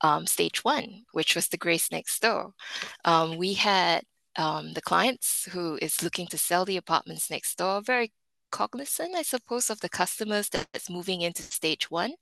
um, 0.00 0.26
stage 0.26 0.64
one, 0.64 1.04
which 1.12 1.34
was 1.34 1.48
the 1.48 1.56
Grace 1.56 1.90
next 1.90 2.20
door. 2.20 2.52
Um, 3.04 3.36
we 3.36 3.54
had 3.54 4.02
um, 4.36 4.72
the 4.74 4.82
clients 4.82 5.48
who 5.50 5.78
is 5.80 6.02
looking 6.02 6.26
to 6.28 6.38
sell 6.38 6.64
the 6.64 6.76
apartments 6.76 7.30
next 7.30 7.56
door 7.58 7.80
very 7.82 8.12
cognizant, 8.50 9.14
I 9.14 9.22
suppose, 9.22 9.70
of 9.70 9.80
the 9.80 9.88
customers 9.88 10.48
that's 10.48 10.90
moving 10.90 11.22
into 11.22 11.42
stage 11.42 11.90
one. 11.90 12.14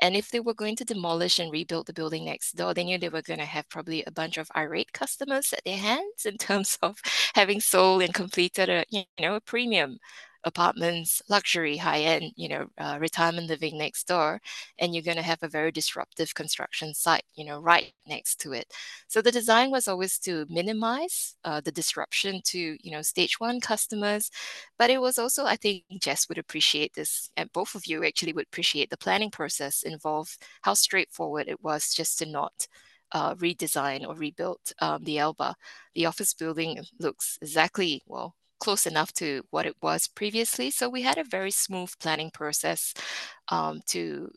And 0.00 0.16
if 0.16 0.30
they 0.30 0.40
were 0.40 0.54
going 0.54 0.76
to 0.76 0.84
demolish 0.84 1.38
and 1.38 1.50
rebuild 1.52 1.86
the 1.86 1.92
building 1.92 2.24
next 2.24 2.52
door, 2.52 2.74
they 2.74 2.84
knew 2.84 2.98
they 2.98 3.08
were 3.08 3.22
going 3.22 3.38
to 3.38 3.46
have 3.46 3.68
probably 3.68 4.04
a 4.04 4.10
bunch 4.10 4.36
of 4.38 4.50
irate 4.56 4.92
customers 4.92 5.52
at 5.52 5.64
their 5.64 5.78
hands 5.78 6.26
in 6.26 6.36
terms 6.38 6.78
of 6.82 6.98
having 7.34 7.60
sold 7.60 8.02
and 8.02 8.14
completed 8.14 8.68
a 8.68 8.84
you 8.90 9.04
know 9.20 9.36
a 9.36 9.40
premium 9.40 9.98
apartments, 10.44 11.22
luxury, 11.28 11.76
high 11.76 12.00
end, 12.00 12.32
you 12.36 12.48
know, 12.48 12.66
uh, 12.78 12.98
retirement 13.00 13.48
living 13.48 13.76
next 13.78 14.06
door, 14.08 14.40
and 14.78 14.94
you're 14.94 15.02
going 15.04 15.16
to 15.16 15.22
have 15.22 15.42
a 15.42 15.48
very 15.48 15.70
disruptive 15.72 16.34
construction 16.34 16.94
site, 16.94 17.24
you 17.34 17.44
know, 17.44 17.60
right 17.60 17.92
next 18.06 18.40
to 18.40 18.52
it. 18.52 18.66
So 19.08 19.20
the 19.22 19.32
design 19.32 19.70
was 19.70 19.88
always 19.88 20.18
to 20.20 20.46
minimize 20.48 21.36
uh, 21.44 21.60
the 21.60 21.72
disruption 21.72 22.40
to, 22.46 22.76
you 22.80 22.90
know, 22.90 23.02
stage 23.02 23.38
one 23.40 23.60
customers, 23.60 24.30
but 24.78 24.90
it 24.90 25.00
was 25.00 25.18
also, 25.18 25.44
I 25.44 25.56
think, 25.56 25.84
Jess 26.00 26.28
would 26.28 26.38
appreciate 26.38 26.94
this, 26.94 27.30
and 27.36 27.52
both 27.52 27.74
of 27.74 27.86
you 27.86 28.04
actually 28.04 28.32
would 28.32 28.46
appreciate 28.46 28.90
the 28.90 28.96
planning 28.96 29.30
process 29.30 29.82
involved, 29.82 30.38
how 30.62 30.74
straightforward 30.74 31.48
it 31.48 31.62
was 31.62 31.92
just 31.94 32.18
to 32.18 32.26
not 32.26 32.66
uh, 33.12 33.34
redesign 33.36 34.06
or 34.06 34.14
rebuild 34.14 34.60
um, 34.80 35.04
the 35.04 35.18
Alba. 35.18 35.54
The 35.94 36.06
office 36.06 36.34
building 36.34 36.80
looks 36.98 37.38
exactly, 37.42 38.02
well, 38.06 38.34
close 38.60 38.86
enough 38.86 39.12
to 39.14 39.42
what 39.50 39.66
it 39.66 39.76
was 39.82 40.06
previously. 40.08 40.70
So 40.70 40.88
we 40.88 41.02
had 41.02 41.18
a 41.18 41.24
very 41.24 41.50
smooth 41.50 41.92
planning 42.00 42.30
process 42.30 42.94
um, 43.48 43.80
to 43.88 44.30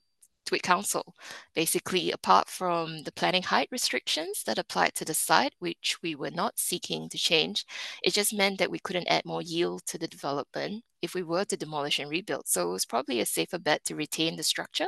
to 0.46 0.60
council. 0.60 1.16
Basically, 1.56 2.12
apart 2.12 2.50
from 2.50 3.04
the 3.04 3.12
planning 3.12 3.44
height 3.44 3.68
restrictions 3.72 4.44
that 4.46 4.60
applied 4.60 4.94
to 4.96 5.06
the 5.06 5.14
site, 5.14 5.54
which 5.60 5.98
we 6.04 6.16
were 6.16 6.32
not 6.32 6.60
seeking 6.60 7.10
to 7.10 7.18
change, 7.18 7.66
it 8.04 8.14
just 8.14 8.34
meant 8.34 8.60
that 8.60 8.72
we 8.72 8.80
couldn't 8.80 9.08
add 9.08 9.26
more 9.26 9.42
yield 9.42 9.86
to 9.88 9.98
the 9.98 10.08
development 10.08 10.84
if 11.02 11.14
we 11.14 11.24
were 11.24 11.46
to 11.46 11.58
demolish 11.58 12.00
and 12.00 12.10
rebuild. 12.10 12.48
So 12.48 12.70
it 12.70 12.72
was 12.72 12.86
probably 12.86 13.20
a 13.22 13.26
safer 13.26 13.60
bet 13.60 13.84
to 13.86 13.96
retain 13.96 14.36
the 14.36 14.44
structure 14.44 14.88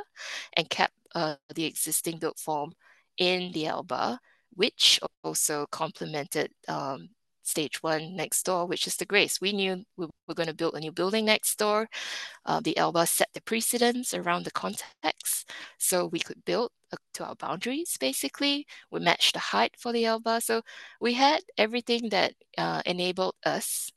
and 0.57 0.69
kept 0.69 0.93
uh, 1.15 1.35
the 1.53 1.65
existing 1.65 2.19
built 2.19 2.39
form 2.39 2.73
in 3.17 3.51
the 3.53 3.67
Alba, 3.67 4.19
which 4.53 4.99
also 5.23 5.65
complemented 5.71 6.51
um, 6.67 7.09
stage 7.45 7.81
one 7.83 8.15
next 8.15 8.43
door, 8.43 8.65
which 8.65 8.87
is 8.87 8.95
the 8.97 9.05
Grace. 9.05 9.39
We 9.39 9.53
knew 9.53 9.83
we 9.97 10.07
were 10.27 10.33
going 10.33 10.47
to 10.47 10.53
build 10.53 10.75
a 10.75 10.79
new 10.79 10.91
building 10.91 11.25
next 11.25 11.57
door. 11.57 11.87
Uh, 12.45 12.59
the 12.59 12.77
Alba 12.77 13.05
set 13.05 13.29
the 13.33 13.41
precedence 13.41 14.13
around 14.13 14.45
the 14.45 14.51
context. 14.51 15.49
So 15.77 16.07
we 16.07 16.19
could 16.19 16.43
build 16.45 16.71
to 17.13 17.25
our 17.25 17.35
boundaries, 17.35 17.97
basically. 17.99 18.65
We 18.91 18.99
matched 18.99 19.33
the 19.33 19.39
height 19.39 19.75
for 19.77 19.91
the 19.93 20.05
Alba. 20.05 20.41
So 20.41 20.61
we 20.99 21.13
had 21.13 21.41
everything 21.57 22.09
that 22.09 22.33
uh, 22.57 22.81
enabled 22.85 23.35
us 23.45 23.91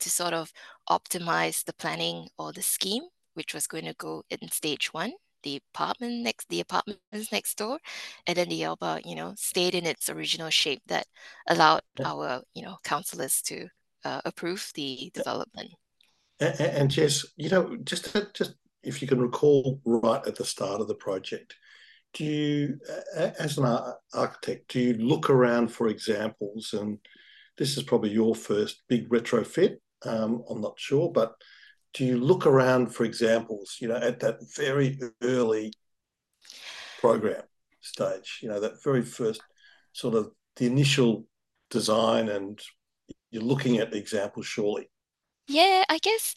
to 0.00 0.10
sort 0.10 0.32
of 0.32 0.52
optimize 0.88 1.64
the 1.64 1.74
planning 1.74 2.28
or 2.38 2.52
the 2.52 2.62
scheme, 2.62 3.04
which 3.34 3.54
was 3.54 3.66
going 3.66 3.84
to 3.84 3.94
go 3.94 4.24
in 4.30 4.50
stage 4.50 4.92
one 4.92 5.12
the 5.42 5.60
apartment 5.74 6.22
next 6.22 6.48
the 6.48 6.60
apartments 6.60 7.32
next 7.32 7.56
door 7.56 7.78
and 8.26 8.36
then 8.36 8.48
the 8.48 8.64
Alba 8.64 9.00
you 9.04 9.14
know 9.14 9.34
stayed 9.36 9.74
in 9.74 9.86
its 9.86 10.08
original 10.08 10.50
shape 10.50 10.82
that 10.86 11.06
allowed 11.48 11.82
our 12.04 12.42
you 12.54 12.62
know 12.62 12.76
councillors 12.84 13.40
to 13.42 13.68
uh, 14.04 14.20
approve 14.24 14.70
the 14.74 15.10
development. 15.14 15.70
And, 16.40 16.60
and 16.60 16.90
Jess, 16.90 17.24
you 17.36 17.50
know 17.50 17.76
just 17.84 18.16
just 18.34 18.54
if 18.82 19.00
you 19.00 19.08
can 19.08 19.20
recall 19.20 19.80
right 19.84 20.26
at 20.26 20.36
the 20.36 20.44
start 20.44 20.80
of 20.80 20.88
the 20.88 20.94
project 20.94 21.54
do 22.14 22.24
you 22.24 22.78
as 23.38 23.56
an 23.58 23.64
architect 24.12 24.72
do 24.72 24.80
you 24.80 24.94
look 24.94 25.30
around 25.30 25.68
for 25.68 25.88
examples? 25.88 26.74
And 26.74 26.98
this 27.58 27.76
is 27.76 27.82
probably 27.82 28.10
your 28.10 28.34
first 28.34 28.82
big 28.88 29.08
retrofit 29.08 29.76
um, 30.04 30.42
i'm 30.50 30.60
not 30.60 30.78
sure 30.78 31.10
but 31.10 31.34
do 31.94 32.04
you 32.04 32.18
look 32.18 32.46
around 32.46 32.94
for 32.94 33.04
examples, 33.04 33.76
you 33.80 33.88
know, 33.88 33.96
at 33.96 34.20
that 34.20 34.38
very 34.56 34.98
early 35.22 35.72
program 37.00 37.42
stage, 37.80 38.38
you 38.42 38.48
know, 38.48 38.60
that 38.60 38.82
very 38.82 39.02
first 39.02 39.42
sort 39.92 40.14
of 40.14 40.30
the 40.56 40.66
initial 40.66 41.26
design 41.70 42.28
and 42.28 42.60
you're 43.30 43.42
looking 43.42 43.78
at 43.78 43.90
the 43.90 43.98
examples 43.98 44.46
surely? 44.46 44.88
Yeah, 45.48 45.84
I 45.88 45.98
guess 45.98 46.34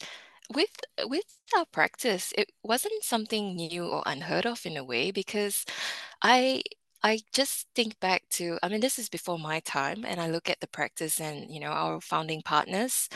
with 0.52 0.70
with 1.04 1.24
our 1.56 1.64
practice, 1.66 2.32
it 2.36 2.50
wasn't 2.62 3.02
something 3.02 3.56
new 3.56 3.84
or 3.84 4.02
unheard 4.06 4.46
of 4.46 4.64
in 4.66 4.76
a 4.76 4.84
way 4.84 5.10
because 5.10 5.64
I 6.22 6.62
I 7.06 7.20
just 7.32 7.68
think 7.76 8.00
back 8.00 8.24
to, 8.30 8.58
I 8.64 8.68
mean, 8.68 8.80
this 8.80 8.98
is 8.98 9.08
before 9.08 9.38
my 9.38 9.60
time, 9.60 10.04
and 10.04 10.20
I 10.20 10.28
look 10.28 10.50
at 10.50 10.58
the 10.58 10.66
practice 10.66 11.20
and, 11.20 11.48
you 11.48 11.60
know, 11.60 11.68
our 11.68 12.00
founding 12.00 12.42
partners, 12.42 13.08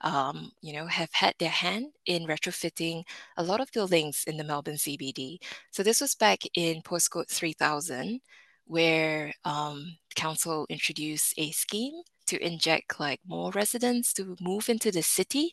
um, 0.00 0.50
you 0.62 0.72
know, 0.72 0.86
have 0.86 1.10
had 1.12 1.34
their 1.38 1.50
hand 1.50 1.92
in 2.06 2.26
retrofitting 2.26 3.04
a 3.36 3.44
lot 3.44 3.60
of 3.60 3.70
buildings 3.70 4.24
in 4.26 4.36
the 4.36 4.42
Melbourne 4.42 4.74
CBD. 4.74 5.38
So 5.70 5.84
this 5.84 6.00
was 6.00 6.16
back 6.16 6.40
in 6.54 6.82
postcode 6.82 7.28
3000, 7.28 8.20
where 8.64 9.32
um, 9.44 9.96
council 10.16 10.66
introduced 10.68 11.32
a 11.38 11.52
scheme 11.52 12.02
to 12.26 12.44
inject 12.44 12.98
like 12.98 13.20
more 13.28 13.52
residents 13.52 14.12
to 14.14 14.34
move 14.40 14.68
into 14.68 14.90
the 14.90 15.02
city. 15.02 15.52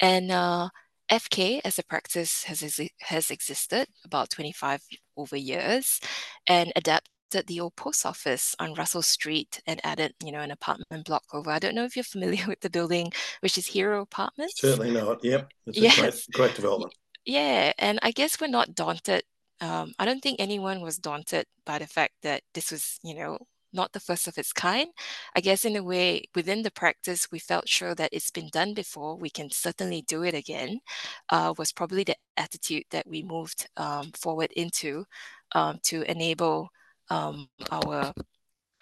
And 0.00 0.32
uh, 0.32 0.70
FK 1.08 1.60
as 1.64 1.78
a 1.78 1.84
practice 1.84 2.42
has, 2.44 2.80
has 3.00 3.30
existed 3.30 3.86
about 4.04 4.30
25 4.30 4.82
over 5.16 5.36
years 5.36 6.00
and 6.48 6.72
adapt 6.74 7.08
the 7.30 7.60
old 7.60 7.76
post 7.76 8.06
office 8.06 8.54
on 8.58 8.74
Russell 8.74 9.02
Street 9.02 9.60
and 9.66 9.80
added, 9.84 10.14
you 10.24 10.32
know, 10.32 10.40
an 10.40 10.50
apartment 10.50 11.06
block 11.06 11.24
over. 11.32 11.50
I 11.50 11.58
don't 11.58 11.74
know 11.74 11.84
if 11.84 11.96
you're 11.96 12.04
familiar 12.04 12.44
with 12.48 12.60
the 12.60 12.70
building, 12.70 13.12
which 13.40 13.58
is 13.58 13.66
Hero 13.66 14.02
Apartments. 14.02 14.60
Certainly 14.60 14.92
not. 14.92 15.24
Yep. 15.24 15.50
It's 15.66 15.78
yes. 15.78 15.98
a 15.98 16.00
great, 16.00 16.26
great 16.32 16.54
development. 16.54 16.94
Yeah. 17.24 17.74
And 17.78 17.98
I 18.02 18.10
guess 18.10 18.40
we're 18.40 18.46
not 18.46 18.74
daunted. 18.74 19.22
Um, 19.60 19.92
I 19.98 20.06
don't 20.06 20.22
think 20.22 20.40
anyone 20.40 20.80
was 20.80 20.96
daunted 20.96 21.44
by 21.66 21.78
the 21.78 21.86
fact 21.86 22.14
that 22.22 22.40
this 22.54 22.70
was, 22.70 22.98
you 23.02 23.14
know, 23.14 23.36
not 23.72 23.92
the 23.92 24.00
first 24.00 24.26
of 24.26 24.38
its 24.38 24.52
kind. 24.52 24.88
I 25.36 25.40
guess 25.40 25.64
in 25.64 25.76
a 25.76 25.82
way, 25.82 26.24
within 26.34 26.62
the 26.62 26.70
practice, 26.70 27.28
we 27.30 27.38
felt 27.38 27.68
sure 27.68 27.94
that 27.94 28.10
it's 28.12 28.30
been 28.30 28.48
done 28.50 28.74
before. 28.74 29.16
We 29.16 29.30
can 29.30 29.50
certainly 29.50 30.02
do 30.02 30.22
it 30.22 30.34
again. 30.34 30.80
Uh, 31.28 31.54
was 31.58 31.72
probably 31.72 32.04
the 32.04 32.16
attitude 32.36 32.84
that 32.90 33.06
we 33.06 33.22
moved 33.22 33.68
um, 33.76 34.10
forward 34.12 34.52
into 34.52 35.04
um, 35.52 35.78
to 35.84 36.02
enable 36.10 36.70
um, 37.10 37.48
our 37.70 38.12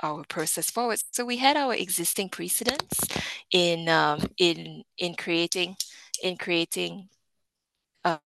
our 0.03 0.25
process 0.29 0.71
forward. 0.71 0.99
So 1.11 1.25
we 1.25 1.39
had 1.39 1.57
our 1.57 1.75
existing 1.75 2.29
precedents 2.31 3.01
in 3.53 3.89
um, 3.89 4.21
in 4.39 4.83
in 4.99 5.15
creating 5.15 5.77
in 6.23 6.37
creating 6.37 7.09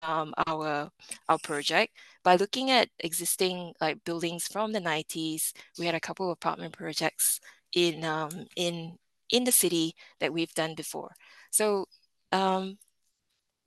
um, 0.02 0.34
our 0.46 0.90
our 1.28 1.38
project 1.38 1.92
by 2.24 2.36
looking 2.36 2.70
at 2.70 2.88
existing 3.00 3.74
like 3.80 4.04
buildings 4.04 4.46
from 4.48 4.72
the 4.72 4.80
90s. 4.80 5.52
We 5.78 5.86
had 5.86 5.94
a 5.94 6.00
couple 6.00 6.26
of 6.26 6.32
apartment 6.32 6.74
projects 6.76 7.40
in 7.72 8.04
um, 8.04 8.46
in 8.56 8.96
in 9.30 9.44
the 9.44 9.52
city 9.52 9.94
that 10.20 10.32
we've 10.32 10.54
done 10.54 10.74
before. 10.74 11.12
So 11.50 11.86
um, 12.32 12.78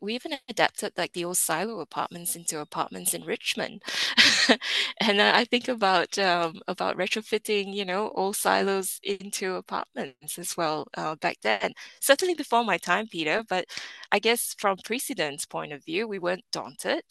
we 0.01 0.15
even 0.15 0.33
adapted 0.49 0.93
like 0.97 1.13
the 1.13 1.25
old 1.25 1.37
silo 1.37 1.79
apartments 1.79 2.35
into 2.35 2.59
apartments 2.59 3.13
in 3.13 3.23
Richmond. 3.23 3.83
and 5.01 5.21
I 5.21 5.45
think 5.45 5.67
about 5.67 6.17
um, 6.17 6.61
about 6.67 6.97
retrofitting, 6.97 7.73
you 7.73 7.85
know, 7.85 8.11
old 8.15 8.35
silos 8.35 8.99
into 9.03 9.55
apartments 9.55 10.37
as 10.39 10.55
well 10.57 10.87
uh, 10.95 11.15
back 11.15 11.37
then. 11.41 11.73
Certainly 11.99 12.35
before 12.35 12.63
my 12.63 12.77
time, 12.77 13.07
Peter. 13.07 13.43
But 13.47 13.65
I 14.11 14.19
guess 14.19 14.55
from 14.57 14.77
precedent's 14.83 15.45
point 15.45 15.73
of 15.73 15.83
view, 15.85 16.07
we 16.07 16.19
weren't 16.19 16.45
daunted, 16.51 17.03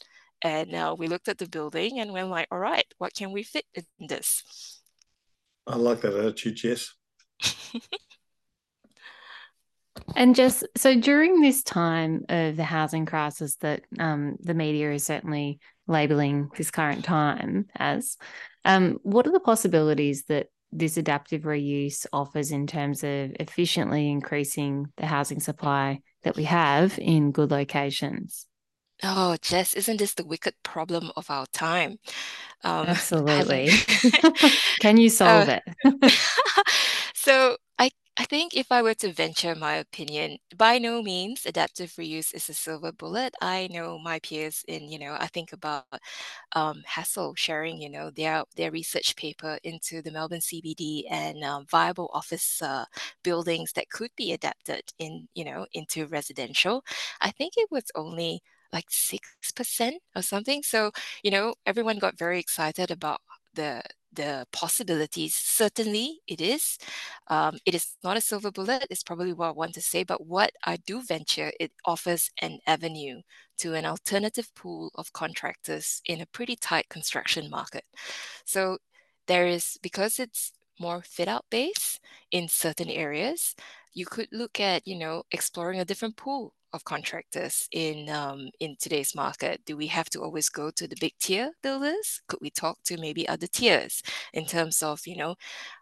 and 0.43 0.75
uh, 0.75 0.95
we 0.99 1.09
looked 1.09 1.29
at 1.29 1.39
the 1.39 1.49
building 1.49 2.01
and 2.01 2.13
we're 2.13 2.25
like, 2.25 2.49
all 2.51 2.59
right, 2.59 2.87
what 2.99 3.15
can 3.15 3.33
we 3.33 3.43
fit 3.43 3.67
in 3.75 3.85
this? 3.99 4.81
I 5.67 5.77
like 5.77 6.01
that 6.03 6.15
attitude, 6.15 6.57
Jess. 6.57 6.95
And 10.17 10.35
just 10.35 10.67
so 10.77 10.99
during 10.99 11.41
this 11.41 11.63
time 11.63 12.25
of 12.29 12.57
the 12.57 12.65
housing 12.65 13.07
crisis 13.07 13.57
that 13.57 13.83
um, 13.99 14.37
the 14.41 14.55
media 14.55 14.93
is 14.93 15.05
certainly 15.05 15.61
labeling 15.87 16.51
this 16.57 16.71
current 16.71 17.05
time 17.05 17.67
as, 17.77 18.17
um, 18.65 18.99
what 19.03 19.27
are 19.27 19.33
the 19.33 19.41
possibilities 19.41 20.25
that 20.25 20.49
this 20.73 20.97
adaptive 20.97 21.43
reuse 21.43 22.07
offers 22.13 22.53
in 22.53 22.67
terms 22.67 23.03
of 23.03 23.33
efficiently 23.41 24.09
increasing 24.09 24.87
the 24.97 25.07
housing 25.07 25.41
supply 25.41 26.01
that 26.23 26.37
we 26.37 26.45
have 26.45 26.99
in 26.99 27.33
good 27.33 27.51
locations? 27.51 28.47
Oh, 29.03 29.37
Jess, 29.41 29.75
isn't 29.75 29.97
this 29.97 30.15
the 30.15 30.25
wicked 30.25 30.55
problem 30.63 31.11
of 31.17 31.31
our 31.31 31.47
time? 31.47 31.99
Um, 32.63 32.87
Absolutely. 32.87 33.71
Can 34.81 34.99
you 34.99 35.09
solve 35.09 35.49
uh, 35.49 35.61
it? 35.85 36.13
so 37.15 37.57
I 38.21 38.25
think 38.25 38.55
if 38.55 38.71
I 38.71 38.83
were 38.83 38.93
to 38.97 39.13
venture 39.15 39.55
my 39.55 39.77
opinion, 39.77 40.39
by 40.55 40.77
no 40.79 41.03
means 41.03 41.47
adaptive 41.47 41.93
reuse 41.93 42.35
is 42.35 42.51
a 42.51 42.55
silver 42.55 42.93
bullet. 42.93 43.35
I 43.41 43.67
know 43.73 43.99
my 43.99 44.19
peers 44.19 44.63
in, 44.69 44.91
you 44.93 44.99
know, 44.99 45.17
I 45.19 45.27
think 45.29 45.53
about 45.55 45.87
um, 46.55 46.83
Hassell 46.89 47.37
sharing, 47.39 47.81
you 47.81 47.89
know, 47.91 48.11
their 48.11 48.45
their 48.57 48.71
research 48.73 49.17
paper 49.17 49.59
into 49.65 50.03
the 50.03 50.11
Melbourne 50.11 50.43
CBD 50.43 51.07
and 51.11 51.43
um, 51.45 51.67
viable 51.71 52.11
office 52.13 52.63
uh, 52.63 52.85
buildings 53.25 53.73
that 53.75 53.91
could 53.91 54.11
be 54.17 54.33
adapted 54.33 54.83
in, 54.99 55.29
you 55.35 55.45
know, 55.45 55.67
into 55.75 56.07
residential. 56.07 56.85
I 57.23 57.31
think 57.33 57.55
it 57.57 57.71
was 57.71 57.85
only 57.95 58.43
like 58.73 58.87
6% 58.91 60.03
or 60.17 60.23
something. 60.23 60.63
So, 60.63 60.93
you 61.25 61.31
know, 61.31 61.55
everyone 61.67 61.99
got 61.99 62.19
very 62.19 62.39
excited 62.41 62.91
about 62.91 63.21
the 63.55 63.83
the 64.13 64.47
possibilities. 64.53 65.35
Certainly, 65.37 66.21
it 66.27 66.41
is. 66.41 66.79
Um, 67.29 67.59
it 67.65 67.75
is 67.75 67.97
not 68.03 68.17
a 68.17 68.21
silver 68.21 68.51
bullet. 68.51 68.87
It's 68.91 69.05
probably 69.05 69.33
what 69.33 69.49
I 69.49 69.53
want 69.53 69.75
to 69.75 69.81
say. 69.81 70.03
But 70.05 70.27
what 70.27 70.51
I 70.65 70.77
do 70.79 71.03
venture, 71.03 71.53
it 71.61 71.73
offers 71.85 72.31
an 72.43 72.59
avenue 72.67 73.23
to 73.59 73.75
an 73.75 73.87
alternative 73.87 74.53
pool 74.55 74.91
of 74.97 75.13
contractors 75.13 76.03
in 76.07 76.21
a 76.21 76.27
pretty 76.27 76.57
tight 76.57 76.89
construction 76.89 77.49
market. 77.51 77.85
So 78.45 78.79
there 79.27 79.47
is 79.47 79.79
because 79.83 80.19
it's 80.19 80.53
more 80.81 81.03
fit 81.03 81.29
out 81.29 81.45
base 81.51 82.01
in 82.33 82.49
certain 82.49 82.89
areas. 82.89 83.55
You 83.93 84.07
could 84.07 84.29
look 84.33 84.61
at, 84.61 84.87
you 84.87 84.99
know, 84.99 85.25
exploring 85.31 85.81
a 85.81 85.85
different 85.85 86.17
pool 86.17 86.55
of 86.73 86.85
contractors 86.85 87.69
in 87.73 88.09
um, 88.11 88.51
in 88.61 88.77
today's 88.81 89.15
market? 89.15 89.61
Do 89.65 89.77
we 89.77 89.87
have 89.89 90.11
to 90.11 90.21
always 90.23 90.49
go 90.49 90.71
to 90.71 90.89
the 90.89 90.97
big 91.01 91.15
tier 91.21 91.53
builders? 91.63 92.23
Could 92.29 92.41
we 92.41 92.51
talk 92.51 92.79
to 92.85 92.99
maybe 92.99 93.29
other 93.29 93.47
tiers 93.47 94.03
in 94.33 94.47
terms 94.47 94.83
of 94.83 95.07
you 95.07 95.17
know 95.17 95.35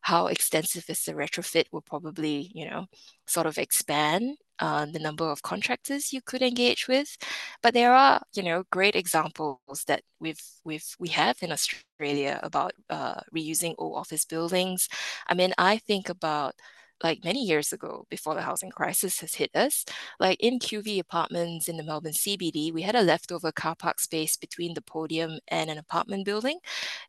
how 0.03 0.27
extensive 0.29 0.88
is 0.88 1.05
the 1.05 1.12
retrofit? 1.12 1.66
Will 1.72 1.83
probably 1.83 2.51
you 2.55 2.68
know 2.68 2.87
sort 3.27 3.46
of 3.46 3.59
expand 3.59 4.37
uh, 4.61 4.87
the 4.87 4.98
number 4.98 5.31
of 5.31 5.42
contractors 5.42 6.12
you 6.12 6.20
could 6.22 6.42
engage 6.42 6.88
with. 6.88 7.16
But 7.62 7.74
there 7.74 7.92
are, 7.92 8.20
you 8.35 8.42
know, 8.42 8.64
great 8.70 8.96
examples 8.96 9.85
that 9.87 10.03
we've 10.20 10.40
we've 10.64 10.85
we 10.98 11.09
have 11.09 11.37
in 11.42 11.53
Australia 11.53 12.40
about 12.42 12.72
uh, 12.90 13.20
reusing 13.35 13.74
old 13.79 13.96
office 13.98 14.24
buildings. 14.24 14.88
I 15.29 15.35
mean, 15.35 15.53
I 15.59 15.79
think 15.79 16.09
about 16.09 16.55
like 17.02 17.24
many 17.24 17.44
years 17.44 17.72
ago 17.72 18.06
before 18.11 18.34
the 18.34 18.42
housing 18.42 18.70
crisis 18.70 19.20
has 19.20 19.34
hit 19.34 19.50
us 19.54 19.84
like 20.20 20.38
in 20.40 20.58
qv 20.58 20.98
apartments 21.00 21.68
in 21.68 21.76
the 21.76 21.82
melbourne 21.82 22.12
cbd 22.12 22.72
we 22.72 22.82
had 22.82 22.94
a 22.96 23.02
leftover 23.02 23.52
car 23.52 23.74
park 23.76 24.00
space 24.00 24.37
between 24.37 24.74
the 24.74 24.82
podium 24.82 25.38
and 25.48 25.70
an 25.70 25.78
apartment 25.78 26.24
building. 26.24 26.58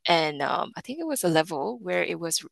And 0.08 0.42
um, 0.42 0.72
i 0.78 0.82
think 0.82 1.00
it 1.00 1.08
was 1.08 1.24
a 1.24 1.30
level 1.30 1.80
where 1.82 2.04
it 2.04 2.20
was 2.20 2.44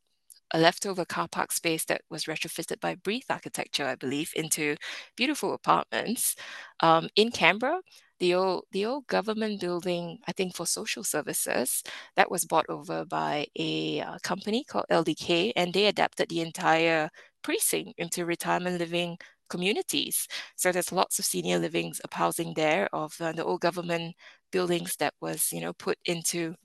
a 0.53 0.59
leftover 0.59 1.05
car 1.05 1.27
park 1.27 1.51
space 1.51 1.85
that 1.85 2.01
was 2.09 2.25
retrofitted 2.25 2.79
by 2.79 2.95
Breathe 2.95 3.23
Architecture, 3.29 3.85
I 3.85 3.95
believe, 3.95 4.31
into 4.35 4.75
beautiful 5.15 5.53
apartments 5.53 6.35
um, 6.79 7.09
in 7.15 7.31
Canberra 7.31 7.81
the 8.19 8.33
old 8.35 8.65
the 8.71 8.85
old 8.85 9.07
government 9.07 9.61
building, 9.61 10.19
I 10.27 10.31
think 10.33 10.55
for 10.55 10.65
social 10.65 11.03
services, 11.03 11.83
that 12.15 12.31
was 12.31 12.45
bought 12.45 12.65
over 12.69 13.05
by 13.05 13.47
a 13.57 14.01
uh, 14.01 14.17
company 14.23 14.63
called 14.63 14.85
LDK, 14.89 15.53
and 15.55 15.73
they 15.73 15.85
adapted 15.87 16.29
the 16.29 16.41
entire 16.41 17.09
precinct 17.43 17.93
into 17.97 18.25
retirement 18.25 18.79
living 18.79 19.17
communities. 19.49 20.27
So 20.55 20.71
there's 20.71 20.91
lots 20.91 21.19
of 21.19 21.25
senior 21.25 21.59
livings 21.59 21.99
of 22.01 22.13
housing 22.13 22.53
there 22.55 22.89
of 22.93 23.15
uh, 23.21 23.31
the 23.33 23.45
old 23.45 23.61
government 23.61 24.15
buildings 24.51 24.95
that 24.97 25.13
was 25.21 25.51
you 25.51 25.61
know 25.61 25.73
put 25.73 25.97
into 26.05 26.55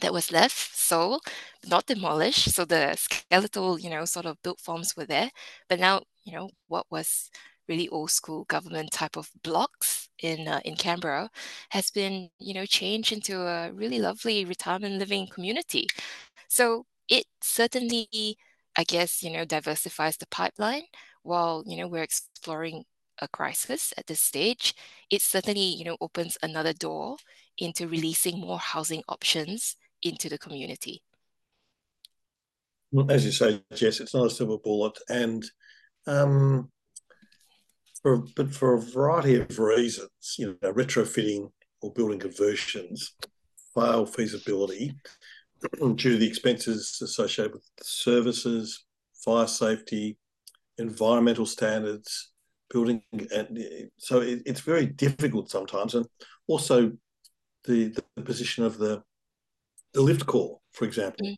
that 0.00 0.12
was 0.12 0.30
left 0.32 0.76
sold, 0.76 1.22
not 1.66 1.86
demolished. 1.86 2.50
So 2.52 2.64
the 2.64 2.94
skeletal, 2.96 3.78
you 3.78 3.90
know, 3.90 4.04
sort 4.04 4.26
of 4.26 4.42
built 4.42 4.60
forms 4.60 4.94
were 4.96 5.06
there. 5.06 5.30
But 5.68 5.80
now, 5.80 6.02
you 6.24 6.32
know, 6.36 6.50
what 6.68 6.86
was 6.90 7.30
really 7.68 7.88
old 7.88 8.10
school 8.10 8.44
government 8.44 8.92
type 8.92 9.16
of 9.16 9.30
blocks 9.42 10.05
in 10.22 10.48
uh, 10.48 10.60
in 10.64 10.76
Canberra 10.76 11.30
has 11.70 11.90
been 11.90 12.30
you 12.38 12.54
know 12.54 12.66
changed 12.66 13.12
into 13.12 13.40
a 13.42 13.72
really 13.72 13.98
lovely 13.98 14.44
retirement 14.44 14.98
living 14.98 15.26
community. 15.28 15.86
So 16.48 16.86
it 17.08 17.24
certainly, 17.42 18.36
I 18.76 18.84
guess, 18.84 19.22
you 19.22 19.30
know, 19.30 19.44
diversifies 19.44 20.16
the 20.16 20.26
pipeline 20.28 20.84
while 21.22 21.62
you 21.66 21.76
know 21.76 21.88
we're 21.88 22.02
exploring 22.02 22.84
a 23.20 23.28
crisis 23.28 23.92
at 23.96 24.06
this 24.06 24.20
stage. 24.20 24.74
It 25.10 25.22
certainly 25.22 25.60
you 25.60 25.84
know 25.84 25.96
opens 26.00 26.38
another 26.42 26.72
door 26.72 27.16
into 27.58 27.88
releasing 27.88 28.40
more 28.40 28.58
housing 28.58 29.02
options 29.08 29.76
into 30.02 30.28
the 30.28 30.38
community. 30.38 31.02
As 33.08 33.24
you 33.24 33.32
say, 33.32 33.62
Jess, 33.74 34.00
it's 34.00 34.14
not 34.14 34.26
a 34.26 34.30
silver 34.30 34.58
bullet, 34.58 34.96
and 35.08 35.44
um, 36.06 36.70
for, 38.06 38.18
but 38.36 38.54
for 38.54 38.74
a 38.74 38.80
variety 38.80 39.34
of 39.34 39.58
reasons, 39.58 40.36
you 40.38 40.56
know, 40.62 40.72
retrofitting 40.72 41.50
or 41.82 41.92
building 41.92 42.20
conversions 42.20 43.16
fail 43.74 44.06
feasibility 44.06 44.94
due 45.80 45.96
to 45.96 46.16
the 46.16 46.28
expenses 46.28 47.00
associated 47.02 47.52
with 47.52 47.64
services, 47.82 48.84
fire 49.12 49.48
safety, 49.48 50.16
environmental 50.78 51.44
standards, 51.44 52.30
building, 52.70 53.02
and 53.34 53.58
so 53.98 54.20
it, 54.20 54.40
it's 54.46 54.60
very 54.60 54.86
difficult 54.86 55.50
sometimes, 55.50 55.96
and 55.96 56.06
also 56.46 56.92
the 57.64 57.92
the 58.14 58.22
position 58.22 58.62
of 58.62 58.78
the 58.78 59.02
the 59.94 60.00
lift 60.00 60.26
core, 60.26 60.60
for 60.70 60.84
example, 60.84 61.26
mm. 61.26 61.34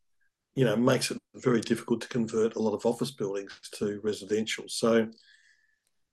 you 0.54 0.66
know, 0.66 0.76
makes 0.76 1.10
it 1.10 1.16
very 1.36 1.62
difficult 1.62 2.02
to 2.02 2.08
convert 2.08 2.56
a 2.56 2.60
lot 2.60 2.74
of 2.74 2.84
office 2.84 3.10
buildings 3.10 3.58
to 3.72 4.00
residential. 4.04 4.64
So 4.68 5.08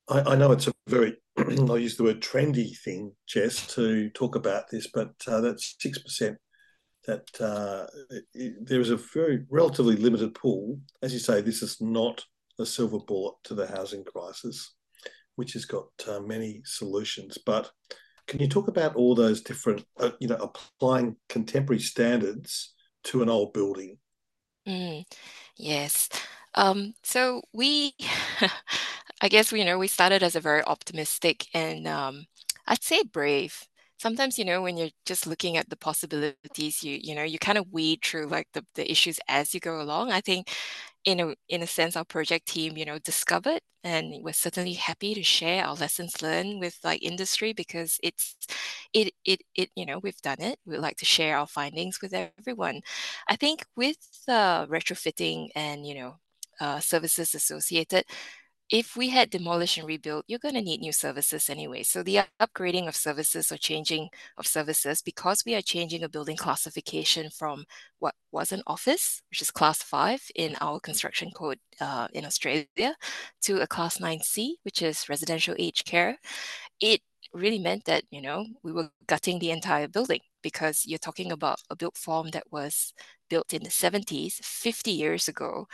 I, 0.08 0.22
I, 0.22 0.36
know 0.36 0.52
it's 0.52 0.68
a 0.68 0.74
very, 0.88 1.18
I'll 1.38 1.78
use 1.78 1.98
the 1.98 2.04
word 2.04 2.22
trendy 2.22 2.78
thing, 2.78 3.14
Jess, 3.28 3.68
to 3.76 4.10
talk 4.12 4.36
about 4.36 4.70
this, 4.70 4.88
but 4.94 5.14
uh, 5.28 5.42
that's 5.42 5.76
6%. 5.84 6.36
That 7.08 7.40
uh, 7.40 7.86
it, 8.34 8.66
there 8.66 8.82
is 8.82 8.90
a 8.90 8.98
very 8.98 9.46
relatively 9.52 9.96
limited 9.96 10.34
pool. 10.34 10.80
As 11.04 11.14
you 11.14 11.20
say, 11.20 11.40
this 11.40 11.62
is 11.62 11.80
not 11.80 12.26
a 12.58 12.66
silver 12.66 12.98
bullet 12.98 13.36
to 13.44 13.54
the 13.54 13.68
housing 13.68 14.04
crisis, 14.04 14.74
which 15.36 15.54
has 15.54 15.66
got 15.66 15.86
uh, 16.08 16.20
many 16.22 16.62
solutions. 16.66 17.38
But 17.46 17.70
can 18.28 18.40
you 18.40 18.48
talk 18.48 18.68
about 18.68 18.96
all 18.96 19.14
those 19.14 19.42
different, 19.42 19.86
uh, 20.00 20.12
you 20.20 20.28
know, 20.28 20.38
applying 20.38 21.18
contemporary 21.30 21.80
standards 21.80 22.74
to 23.06 23.22
an 23.22 23.30
old 23.30 23.54
building? 23.54 24.00
Mm, 24.68 25.06
yes. 25.58 26.10
Um, 26.56 26.94
so 27.04 27.44
we 27.54 27.94
I 29.26 29.28
guess 29.28 29.52
you 29.52 29.66
know 29.66 29.80
we 29.80 29.88
started 29.88 30.22
as 30.22 30.36
a 30.36 30.40
very 30.40 30.64
optimistic 30.66 31.48
and 31.56 31.88
um, 31.88 32.26
I'd 32.68 32.84
say 32.84 33.02
brave. 33.04 33.64
Sometimes 33.98 34.38
you 34.38 34.46
know 34.46 34.62
when 34.62 34.78
you're 34.78 34.92
just 35.08 35.26
looking 35.26 35.58
at 35.58 35.68
the 35.70 35.76
possibilities 35.78 36.84
you 36.84 37.00
you 37.02 37.16
know 37.16 37.24
you 37.24 37.40
kind 37.40 37.58
of 37.58 37.66
weed 37.72 38.02
through 38.04 38.28
like 38.28 38.48
the, 38.54 38.64
the 38.76 38.90
issues 38.92 39.20
as 39.28 39.52
you 39.56 39.60
go 39.60 39.82
along. 39.82 40.12
I 40.12 40.22
think 40.22 40.50
in 41.06 41.20
a 41.20 41.34
in 41.50 41.64
a 41.64 41.68
sense 41.68 41.96
our 41.98 42.06
project 42.06 42.48
team 42.48 42.78
you 42.78 42.86
know 42.86 43.00
discovered 43.00 43.62
and 43.84 44.14
we're 44.24 44.34
certainly 44.34 44.74
happy 44.74 45.16
to 45.16 45.24
share 45.24 45.66
our 45.66 45.74
lessons 45.76 46.22
learned 46.22 46.60
with 46.60 46.78
like 46.84 47.02
industry 47.04 47.52
because 47.54 48.00
it's 48.04 48.36
it 48.94 49.12
it 49.26 49.42
it 49.56 49.70
you 49.76 49.88
know 49.88 49.98
we've 50.04 50.22
done 50.22 50.40
it. 50.42 50.60
We'd 50.68 50.78
like 50.80 50.98
to 50.98 51.06
share 51.06 51.38
our 51.40 51.48
findings 51.48 52.00
with 52.02 52.14
everyone. 52.14 52.82
I 53.28 53.38
think 53.38 53.66
with 53.76 53.98
uh, 54.28 54.68
retrofitting 54.68 55.50
and 55.56 55.88
you 55.88 55.96
know 55.96 56.16
uh, 56.60 56.80
services 56.80 57.34
associated 57.36 58.06
if 58.70 58.96
we 58.96 59.10
had 59.10 59.30
demolish 59.30 59.78
and 59.78 59.88
rebuild, 59.88 60.24
you're 60.28 60.40
going 60.40 60.56
to 60.56 60.62
need 60.62 60.82
new 60.82 60.92
services 60.92 61.50
anyway. 61.50 61.84
So 61.84 62.02
the 62.02 62.22
upgrading 62.42 62.88
of 62.88 62.96
services 62.96 63.52
or 63.52 63.58
changing 63.58 64.10
of 64.38 64.48
services, 64.48 65.02
because 65.04 65.44
we 65.46 65.54
are 65.54 65.62
changing 65.62 66.04
a 66.04 66.10
building 66.10 66.36
classification 66.36 67.30
from 67.30 67.66
what 68.00 68.16
was 68.32 68.52
an 68.52 68.64
office, 68.66 69.22
which 69.30 69.42
is 69.42 69.52
class 69.52 69.84
five 69.84 70.22
in 70.36 70.56
our 70.62 70.80
construction 70.80 71.30
code 71.32 71.60
uh, 71.80 72.08
in 72.14 72.26
Australia, 72.26 72.96
to 73.44 73.62
a 73.62 73.68
class 73.68 74.00
9C, 74.00 74.54
which 74.64 74.82
is 74.82 75.10
residential 75.10 75.56
aged 75.60 75.86
care, 75.86 76.18
it 76.82 77.02
really 77.34 77.60
meant 77.60 77.86
that, 77.86 78.04
you 78.12 78.22
know, 78.22 78.46
we 78.64 78.72
were 78.72 78.90
gutting 79.08 79.40
the 79.40 79.52
entire 79.52 79.88
building 79.88 80.22
because 80.42 80.86
you're 80.86 81.00
talking 81.00 81.32
about 81.32 81.60
a 81.70 81.76
built 81.76 81.98
form 81.98 82.30
that 82.32 82.44
was 82.52 82.94
built 83.30 83.54
in 83.54 83.64
the 83.64 83.70
70s, 83.70 84.36
50 84.44 84.92
years 84.92 85.28
ago 85.28 85.68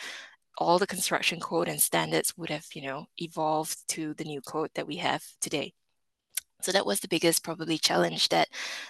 all 0.57 0.79
the 0.79 0.87
construction 0.87 1.39
code 1.39 1.67
and 1.67 1.81
standards 1.81 2.37
would 2.37 2.49
have, 2.49 2.65
you 2.73 2.83
know, 2.83 3.05
evolved 3.17 3.77
to 3.89 4.13
the 4.15 4.23
new 4.23 4.41
code 4.41 4.69
that 4.75 4.87
we 4.87 4.97
have 4.97 5.23
today. 5.39 5.73
So 6.61 6.71
that 6.71 6.85
was 6.85 6.99
the 6.99 7.07
biggest 7.07 7.43
probably 7.43 7.79
challenge 7.79 8.29
that 8.29 8.47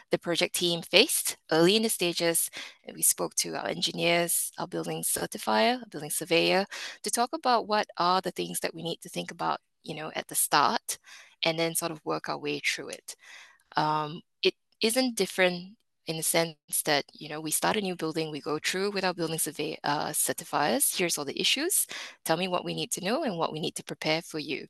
the 0.10 0.17
project 0.17 0.56
team 0.56 0.82
faced 0.82 1.38
early 1.52 1.78
in 1.78 1.84
the 1.84 1.89
stages. 1.89 2.50
We 2.93 3.02
spoke 3.02 3.34
to 3.36 3.56
our 3.56 3.67
engineers, 3.67 4.52
our 4.58 4.67
building 4.67 5.04
certifier, 5.04 5.80
our 5.80 5.86
building 5.89 6.10
surveyor, 6.10 6.65
to 7.04 7.12
talk 7.12 7.30
about 7.34 7.67
what 7.67 7.88
are 7.97 8.19
the 8.19 8.32
things 8.32 8.60
that 8.60 8.76
we 8.76 8.84
need 8.84 9.00
to 9.02 9.10
think 9.10 9.32
about, 9.32 9.60
you 9.84 9.95
know, 9.95 10.12
at 10.15 10.28
the 10.28 10.36
start, 10.36 10.97
and 11.45 11.58
then 11.58 11.74
sort 11.74 11.91
of 11.91 12.02
work 12.04 12.28
our 12.28 12.38
way 12.38 12.60
through 12.60 12.89
it. 12.89 13.15
Um, 13.78 14.21
it 14.43 14.56
isn't 14.82 15.15
different 15.15 15.78
in 16.12 16.17
the 16.17 16.24
sense 16.24 16.56
that 16.86 17.06
you 17.13 17.30
know 17.30 17.41
we 17.41 17.52
start 17.52 17.78
a 17.78 17.82
new 17.82 17.95
building 17.95 18.32
we 18.32 18.41
go 18.41 18.60
through 18.63 18.91
with 18.91 19.06
our 19.06 19.13
building 19.13 19.39
survey 19.39 19.78
uh, 19.84 20.10
certifiers 20.10 20.95
here's 20.97 21.17
all 21.17 21.26
the 21.26 21.39
issues 21.41 21.88
tell 22.26 22.38
me 22.38 22.47
what 22.50 22.65
we 22.65 22.74
need 22.76 22.91
to 22.91 23.04
know 23.04 23.24
and 23.24 23.38
what 23.38 23.54
we 23.54 23.60
need 23.60 23.76
to 23.76 23.84
prepare 23.84 24.21
for 24.21 24.39
you. 24.39 24.67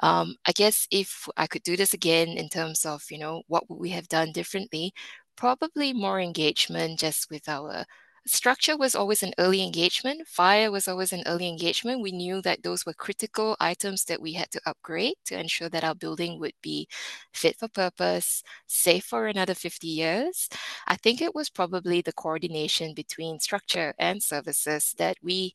Um, 0.00 0.36
i 0.46 0.52
guess 0.52 0.86
if 0.90 1.28
i 1.36 1.46
could 1.46 1.62
do 1.62 1.76
this 1.76 1.94
again 1.94 2.28
in 2.28 2.48
terms 2.48 2.84
of 2.86 3.02
you 3.10 3.18
know 3.18 3.42
what 3.48 3.68
would 3.70 3.80
we 3.80 3.90
have 3.90 4.08
done 4.08 4.32
differently 4.32 4.92
probably 5.36 5.92
more 5.92 6.20
engagement 6.20 6.98
just 7.00 7.30
with 7.30 7.48
our 7.48 7.84
structure 8.28 8.76
was 8.76 8.94
always 8.94 9.22
an 9.22 9.32
early 9.38 9.62
engagement. 9.62 10.26
Fire 10.28 10.70
was 10.70 10.88
always 10.88 11.12
an 11.12 11.22
early 11.26 11.48
engagement. 11.48 12.02
We 12.02 12.12
knew 12.12 12.40
that 12.42 12.62
those 12.62 12.84
were 12.86 12.94
critical 12.94 13.56
items 13.60 14.04
that 14.06 14.20
we 14.22 14.32
had 14.34 14.50
to 14.52 14.60
upgrade 14.66 15.14
to 15.26 15.38
ensure 15.38 15.68
that 15.70 15.84
our 15.84 15.94
building 15.94 16.38
would 16.40 16.54
be 16.62 16.88
fit 17.32 17.58
for 17.58 17.68
purpose, 17.68 18.42
safe 18.66 19.04
for 19.04 19.26
another 19.26 19.54
50 19.54 19.88
years. 19.88 20.48
I 20.86 20.96
think 20.96 21.20
it 21.20 21.34
was 21.34 21.50
probably 21.50 22.00
the 22.02 22.12
coordination 22.12 22.94
between 22.94 23.40
structure 23.40 23.94
and 23.98 24.22
services 24.22 24.94
that 24.98 25.16
we 25.22 25.54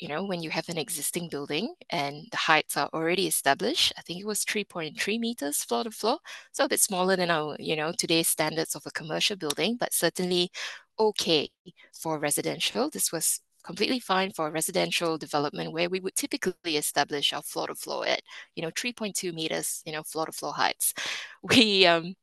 you 0.00 0.08
know, 0.08 0.24
when 0.24 0.42
you 0.42 0.50
have 0.50 0.68
an 0.68 0.76
existing 0.76 1.28
building 1.28 1.72
and 1.90 2.26
the 2.32 2.36
heights 2.36 2.76
are 2.76 2.90
already 2.92 3.26
established, 3.28 3.92
I 3.96 4.02
think 4.02 4.20
it 4.20 4.26
was 4.26 4.44
3.3 4.44 5.18
meters 5.18 5.62
floor 5.62 5.84
to 5.84 5.90
floor. 5.92 6.18
So 6.52 6.64
a 6.64 6.68
bit 6.68 6.80
smaller 6.80 7.14
than 7.16 7.30
our, 7.30 7.56
you 7.60 7.76
know, 7.76 7.92
today's 7.96 8.28
standards 8.28 8.74
of 8.74 8.82
a 8.86 8.90
commercial 8.90 9.36
building, 9.36 9.76
but 9.78 9.94
certainly 9.94 10.50
okay 10.98 11.50
for 11.92 12.18
residential. 12.18 12.90
This 12.90 13.12
was 13.12 13.40
completely 13.64 14.00
fine 14.00 14.30
for 14.32 14.50
residential 14.50 15.16
development 15.18 15.72
where 15.72 15.88
we 15.88 16.00
would 16.00 16.14
typically 16.16 16.76
establish 16.76 17.32
our 17.32 17.42
floor 17.42 17.68
to 17.68 17.74
floor 17.74 18.06
at, 18.06 18.20
you 18.56 18.62
know, 18.62 18.70
3.2 18.70 19.32
meters, 19.32 19.82
you 19.86 19.92
know, 19.92 20.02
floor 20.02 20.26
to 20.26 20.32
floor 20.32 20.52
heights. 20.54 20.94
We 21.42 21.86
um, 21.86 22.14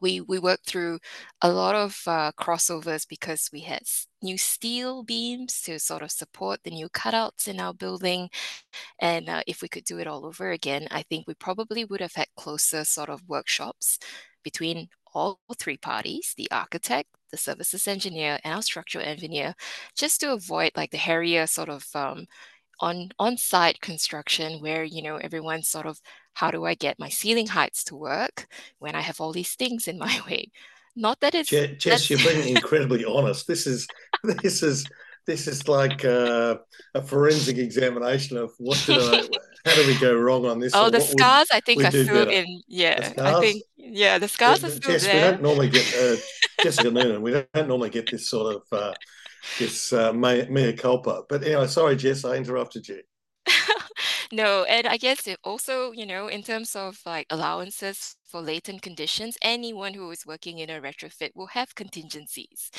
we 0.00 0.20
we 0.20 0.38
worked 0.38 0.66
through 0.66 0.98
a 1.42 1.50
lot 1.50 1.74
of 1.74 2.02
uh, 2.06 2.32
crossovers 2.38 3.06
because 3.08 3.48
we 3.52 3.60
had 3.60 3.82
new 4.22 4.36
steel 4.38 5.02
beams 5.02 5.62
to 5.62 5.78
sort 5.78 6.02
of 6.02 6.10
support 6.10 6.60
the 6.64 6.70
new 6.70 6.88
cutouts 6.90 7.48
in 7.48 7.60
our 7.60 7.72
building 7.74 8.28
and 9.00 9.28
uh, 9.28 9.42
if 9.46 9.62
we 9.62 9.68
could 9.68 9.84
do 9.84 9.98
it 9.98 10.06
all 10.06 10.26
over 10.26 10.50
again 10.50 10.86
i 10.90 11.02
think 11.02 11.26
we 11.26 11.34
probably 11.34 11.84
would 11.84 12.00
have 12.00 12.14
had 12.14 12.26
closer 12.36 12.84
sort 12.84 13.08
of 13.10 13.22
workshops 13.28 13.98
between 14.44 14.88
all 15.14 15.40
three 15.58 15.76
parties 15.78 16.34
the 16.36 16.50
architect 16.50 17.08
the 17.30 17.36
services 17.36 17.86
engineer 17.88 18.38
and 18.44 18.54
our 18.54 18.62
structural 18.62 19.04
engineer 19.04 19.54
just 19.96 20.20
to 20.20 20.32
avoid 20.32 20.72
like 20.76 20.90
the 20.90 20.96
hairier 20.96 21.46
sort 21.46 21.68
of 21.68 21.84
um, 21.94 22.26
on 22.80 23.10
on-site 23.18 23.80
construction 23.80 24.60
where 24.60 24.84
you 24.84 25.02
know 25.02 25.16
everyone's 25.16 25.68
sort 25.68 25.86
of 25.86 26.00
how 26.34 26.50
do 26.50 26.64
I 26.64 26.74
get 26.74 26.98
my 26.98 27.08
ceiling 27.08 27.46
heights 27.46 27.82
to 27.84 27.96
work 27.96 28.46
when 28.78 28.94
I 28.94 29.00
have 29.00 29.20
all 29.20 29.32
these 29.32 29.54
things 29.54 29.88
in 29.88 29.98
my 29.98 30.20
way? 30.28 30.50
Not 30.94 31.20
that 31.20 31.34
it's 31.34 31.50
Jess, 31.50 31.76
Jess 31.78 32.10
you're 32.10 32.18
being 32.18 32.48
incredibly 32.56 33.04
honest. 33.04 33.46
This 33.46 33.66
is 33.66 33.86
this 34.22 34.62
is 34.62 34.86
this 35.26 35.48
is 35.48 35.66
like 35.68 36.04
uh, 36.04 36.56
a 36.94 37.02
forensic 37.02 37.58
examination 37.58 38.36
of 38.36 38.52
what 38.58 38.82
did 38.86 38.98
I, 38.98 39.28
how 39.66 39.74
do 39.74 39.86
we 39.86 39.98
go 39.98 40.14
wrong 40.14 40.46
on 40.46 40.60
this? 40.60 40.72
Oh, 40.74 40.88
the 40.88 41.00
scars 41.00 41.48
I 41.52 41.60
think 41.60 41.84
are 41.84 41.90
still 41.90 42.28
in. 42.28 42.62
Yeah, 42.68 43.12
I 43.18 43.40
think 43.40 43.62
yeah, 43.76 44.18
the 44.18 44.28
scars 44.28 44.62
are 44.64 44.70
still 44.70 44.92
Jess, 44.92 45.04
there. 45.04 45.14
We 45.14 45.30
don't 45.32 45.42
normally 45.42 45.68
get 45.68 45.94
uh, 46.00 46.16
Jessica 46.62 46.90
Noonan. 46.90 47.22
We 47.22 47.32
don't, 47.32 47.68
normally 47.68 47.90
get 47.90 48.10
this 48.10 48.28
sort 48.28 48.56
of 48.56 48.62
uh, 48.72 48.94
this 49.58 49.92
uh, 49.92 50.12
mea 50.12 50.72
culpa. 50.74 51.22
But 51.28 51.44
anyway, 51.44 51.66
sorry, 51.66 51.96
Jess, 51.96 52.24
I 52.24 52.36
interrupted 52.36 52.88
you. 52.88 53.02
no, 54.32 54.64
and 54.64 54.86
I 54.86 54.96
guess 54.96 55.26
it 55.26 55.38
also, 55.44 55.92
you 55.92 56.06
know, 56.06 56.28
in 56.28 56.42
terms 56.42 56.74
of 56.74 56.98
like 57.06 57.26
allowances 57.30 58.16
for 58.24 58.40
latent 58.40 58.82
conditions, 58.82 59.36
anyone 59.42 59.94
who 59.94 60.10
is 60.10 60.26
working 60.26 60.58
in 60.58 60.70
a 60.70 60.80
retrofit 60.80 61.30
will 61.34 61.48
have 61.48 61.74
contingencies. 61.74 62.70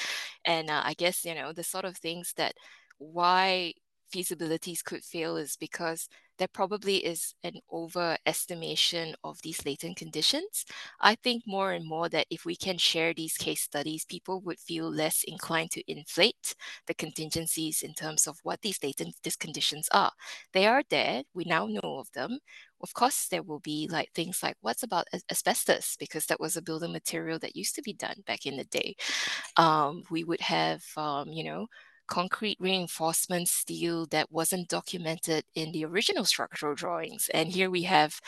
And 0.46 0.70
uh, 0.70 0.82
I 0.84 0.94
guess, 0.94 1.26
you 1.26 1.36
know, 1.36 1.54
the 1.54 1.64
sort 1.64 1.86
of 1.86 1.98
things 1.98 2.34
that 2.38 2.54
why 2.98 3.74
feasibilities 4.14 4.84
could 4.84 5.04
fail 5.04 5.38
is 5.38 5.58
because 5.58 6.08
there 6.38 6.48
probably 6.48 6.98
is 7.06 7.34
an 7.44 7.56
overestimation 7.72 9.14
of 9.24 9.42
these 9.42 9.66
latent 9.66 9.98
conditions. 9.98 10.66
I 11.00 11.16
think 11.16 11.44
more 11.48 11.72
and 11.72 11.86
more 11.88 12.10
that 12.10 12.28
if 12.30 12.46
we 12.46 12.56
can 12.56 12.78
share 12.78 13.14
these 13.14 13.38
case 13.38 13.62
studies, 13.62 14.06
people 14.06 14.42
would 14.42 14.60
feel 14.60 14.90
less 14.90 15.24
inclined 15.28 15.72
to 15.72 15.92
inflate 15.92 16.56
the 16.88 16.94
contingencies 16.94 17.82
in 17.82 17.94
terms 17.94 18.28
of 18.28 18.40
what 18.44 18.62
these 18.62 18.80
latent 18.84 19.16
conditions 19.40 19.88
are. 19.92 20.12
They 20.54 20.68
are 20.68 20.84
there, 20.90 21.24
we 21.34 21.44
now 21.46 21.68
know 21.68 21.98
of 22.00 22.12
them. 22.14 22.40
Of 22.82 22.94
course, 22.94 23.28
there 23.30 23.42
will 23.42 23.60
be 23.60 23.88
like 23.92 24.12
things 24.14 24.44
like 24.44 24.56
what's 24.62 24.84
about 24.84 25.08
asbestos, 25.32 25.96
because 26.00 26.28
that 26.28 26.40
was 26.40 26.56
a 26.56 26.62
building 26.62 26.92
material 26.92 27.40
that 27.40 27.56
used 27.56 27.74
to 27.76 27.82
be 27.82 27.94
done 27.94 28.18
back 28.28 28.46
in 28.46 28.56
the 28.58 28.66
day. 28.66 28.96
Um, 29.58 30.04
we 30.12 30.24
would 30.24 30.42
have, 30.42 30.84
um, 30.98 31.30
you 31.30 31.44
know, 31.44 31.68
concrete 32.08 32.58
reinforcement 32.60 33.48
steel 33.48 34.06
that 34.08 34.32
wasn't 34.32 34.70
documented 34.70 35.44
in 35.56 35.72
the 35.72 35.86
original 35.86 36.26
structural 36.26 36.76
drawings. 36.76 37.30
And 37.34 37.50
here 37.50 37.70
we 37.70 37.84
have 37.84 38.20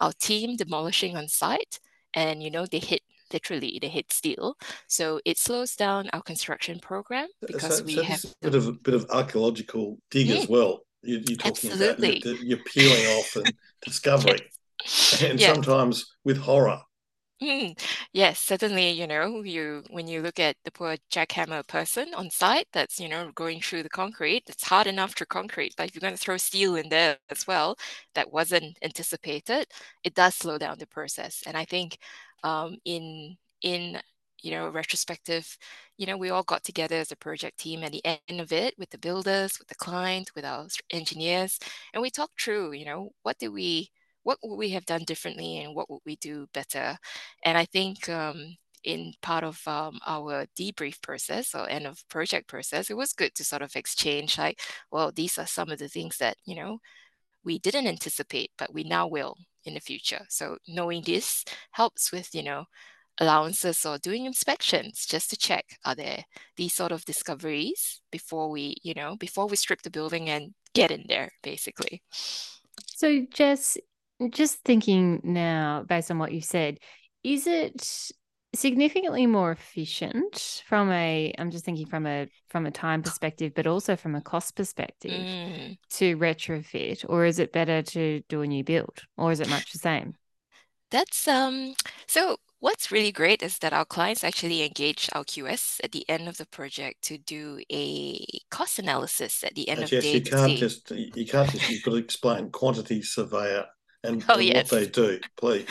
our 0.00 0.12
team 0.12 0.56
demolishing 0.56 1.16
on 1.16 1.28
site, 1.28 1.80
and 2.14 2.42
you 2.42 2.50
know, 2.50 2.66
they 2.66 2.78
hit 2.78 3.02
literally 3.32 3.78
they 3.80 3.88
hit 3.88 4.12
steel. 4.12 4.56
So 4.86 5.20
it 5.24 5.38
slows 5.38 5.76
down 5.76 6.08
our 6.12 6.22
construction 6.22 6.78
program 6.78 7.28
because 7.46 7.78
so, 7.78 7.84
we 7.84 7.96
so 7.96 8.02
have 8.02 8.24
a 8.24 8.28
bit 8.42 8.54
of 8.54 8.66
a 8.68 8.72
bit 8.72 8.94
of 8.94 9.06
archaeological 9.10 9.98
dig 10.10 10.28
mm. 10.28 10.36
as 10.38 10.48
well. 10.48 10.80
You, 11.02 11.18
are 11.18 11.36
talking 11.36 11.70
Absolutely. 11.70 12.08
about 12.18 12.24
you're, 12.24 12.44
you're, 12.44 12.64
peeling 12.66 13.06
off 13.18 13.36
and 13.36 13.52
discovering, 13.84 14.40
and 15.22 15.40
sometimes 15.40 16.16
with 16.24 16.38
horror. 16.38 16.80
Mm, 17.42 17.78
yes, 18.14 18.40
certainly, 18.40 18.90
you 18.92 19.06
know, 19.06 19.42
you 19.42 19.84
when 19.90 20.08
you 20.08 20.22
look 20.22 20.38
at 20.38 20.56
the 20.64 20.70
poor 20.70 20.96
jackhammer 21.12 21.66
person 21.66 22.14
on 22.14 22.30
site 22.30 22.66
that's, 22.72 22.98
you 22.98 23.08
know, 23.10 23.30
going 23.34 23.60
through 23.60 23.82
the 23.82 23.90
concrete, 23.90 24.44
it's 24.46 24.64
hard 24.66 24.86
enough 24.86 25.14
to 25.16 25.26
concrete, 25.26 25.74
but 25.76 25.86
if 25.88 25.94
you're 25.94 26.00
going 26.00 26.14
to 26.14 26.18
throw 26.18 26.38
steel 26.38 26.76
in 26.76 26.88
there 26.88 27.18
as 27.30 27.46
well, 27.46 27.76
that 28.14 28.32
wasn't 28.32 28.78
anticipated, 28.82 29.66
it 30.02 30.14
does 30.14 30.34
slow 30.34 30.56
down 30.56 30.78
the 30.78 30.86
process. 30.86 31.42
And 31.46 31.58
I 31.58 31.66
think 31.66 31.98
um, 32.42 32.78
in 32.86 33.36
in 33.60 34.00
you 34.42 34.50
know 34.52 34.70
retrospective, 34.70 35.58
you 35.98 36.06
know, 36.06 36.16
we 36.16 36.30
all 36.30 36.42
got 36.42 36.64
together 36.64 36.96
as 36.96 37.12
a 37.12 37.16
project 37.16 37.58
team 37.58 37.82
at 37.84 37.92
the 37.92 38.02
end 38.06 38.40
of 38.40 38.50
it 38.52 38.74
with 38.78 38.88
the 38.90 38.98
builders, 38.98 39.58
with 39.58 39.68
the 39.68 39.74
client, 39.74 40.30
with 40.34 40.46
our 40.46 40.68
engineers, 40.90 41.58
and 41.92 42.00
we 42.00 42.08
talked 42.10 42.40
through, 42.40 42.72
you 42.72 42.86
know, 42.86 43.10
what 43.24 43.38
do 43.38 43.52
we 43.52 43.90
what 44.26 44.38
would 44.42 44.56
we 44.56 44.70
have 44.70 44.84
done 44.86 45.04
differently 45.04 45.58
and 45.58 45.72
what 45.72 45.88
would 45.88 46.00
we 46.04 46.16
do 46.16 46.48
better? 46.52 46.98
And 47.44 47.56
I 47.56 47.64
think 47.64 48.08
um, 48.08 48.56
in 48.82 49.12
part 49.22 49.44
of 49.44 49.60
um, 49.68 50.00
our 50.04 50.46
debrief 50.58 51.00
process 51.00 51.54
or 51.54 51.68
end 51.68 51.86
of 51.86 52.02
project 52.08 52.48
process, 52.48 52.90
it 52.90 52.96
was 52.96 53.12
good 53.12 53.36
to 53.36 53.44
sort 53.44 53.62
of 53.62 53.76
exchange 53.76 54.36
like, 54.36 54.58
well, 54.90 55.12
these 55.12 55.38
are 55.38 55.46
some 55.46 55.70
of 55.70 55.78
the 55.78 55.86
things 55.86 56.16
that, 56.16 56.36
you 56.44 56.56
know, 56.56 56.78
we 57.44 57.60
didn't 57.60 57.86
anticipate, 57.86 58.50
but 58.58 58.74
we 58.74 58.82
now 58.82 59.06
will 59.06 59.36
in 59.64 59.74
the 59.74 59.80
future. 59.80 60.26
So 60.28 60.58
knowing 60.66 61.02
this 61.02 61.44
helps 61.70 62.10
with, 62.10 62.34
you 62.34 62.42
know, 62.42 62.64
allowances 63.18 63.86
or 63.86 63.96
doing 63.96 64.26
inspections 64.26 65.06
just 65.06 65.30
to 65.30 65.36
check 65.36 65.64
are 65.84 65.94
there 65.94 66.24
these 66.56 66.74
sort 66.74 66.90
of 66.90 67.04
discoveries 67.04 68.00
before 68.10 68.50
we, 68.50 68.74
you 68.82 68.94
know, 68.94 69.14
before 69.14 69.46
we 69.46 69.54
strip 69.54 69.82
the 69.82 69.90
building 69.90 70.30
and 70.30 70.52
get 70.74 70.90
in 70.90 71.04
there, 71.08 71.30
basically. 71.44 72.02
So, 72.86 73.24
Jess, 73.32 73.78
just 74.30 74.60
thinking 74.64 75.20
now, 75.24 75.84
based 75.88 76.10
on 76.10 76.18
what 76.18 76.32
you 76.32 76.40
said, 76.40 76.78
is 77.22 77.46
it 77.46 78.12
significantly 78.54 79.26
more 79.26 79.52
efficient 79.52 80.62
from 80.66 80.90
a 80.90 81.34
i'm 81.38 81.50
just 81.50 81.64
thinking 81.64 81.84
from 81.84 82.06
a 82.06 82.26
from 82.48 82.64
a 82.64 82.70
time 82.70 83.02
perspective 83.02 83.52
but 83.54 83.66
also 83.66 83.96
from 83.96 84.14
a 84.14 84.20
cost 84.20 84.56
perspective 84.56 85.10
mm. 85.10 85.76
to 85.90 86.16
retrofit 86.16 87.04
or 87.08 87.26
is 87.26 87.38
it 87.38 87.52
better 87.52 87.82
to 87.82 88.22
do 88.30 88.40
a 88.40 88.46
new 88.46 88.64
build 88.64 89.02
or 89.18 89.30
is 89.30 89.40
it 89.40 89.50
much 89.50 89.72
the 89.72 89.78
same 89.78 90.14
that's 90.90 91.28
um 91.28 91.74
so 92.06 92.36
what's 92.60 92.90
really 92.90 93.12
great 93.12 93.42
is 93.42 93.58
that 93.58 93.72
our 93.72 93.84
clients 93.84 94.24
actually 94.24 94.62
engage 94.64 95.10
our 95.12 95.24
QS 95.24 95.80
at 95.84 95.92
the 95.92 96.08
end 96.08 96.28
of 96.28 96.36
the 96.38 96.46
project 96.46 97.02
to 97.02 97.18
do 97.18 97.60
a 97.70 98.24
cost 98.50 98.78
analysis 98.78 99.44
at 99.44 99.54
the 99.54 99.68
end 99.68 99.82
of 99.82 99.90
the 99.90 100.00
day. 100.00 100.12
you 100.14 100.20
can't 100.22 100.56
just 100.56 100.90
you 100.90 101.26
can't 101.26 101.50
just 101.50 101.70
you've 101.70 101.82
got 101.82 101.90
to 101.92 101.96
explain 101.96 102.50
quantity 102.50 103.02
surveyor 103.02 103.66
and, 104.06 104.24
oh, 104.28 104.34
and 104.34 104.44
yes. 104.44 104.70
what 104.70 104.80
they 104.80 104.86
do, 104.86 105.20
please. 105.36 105.66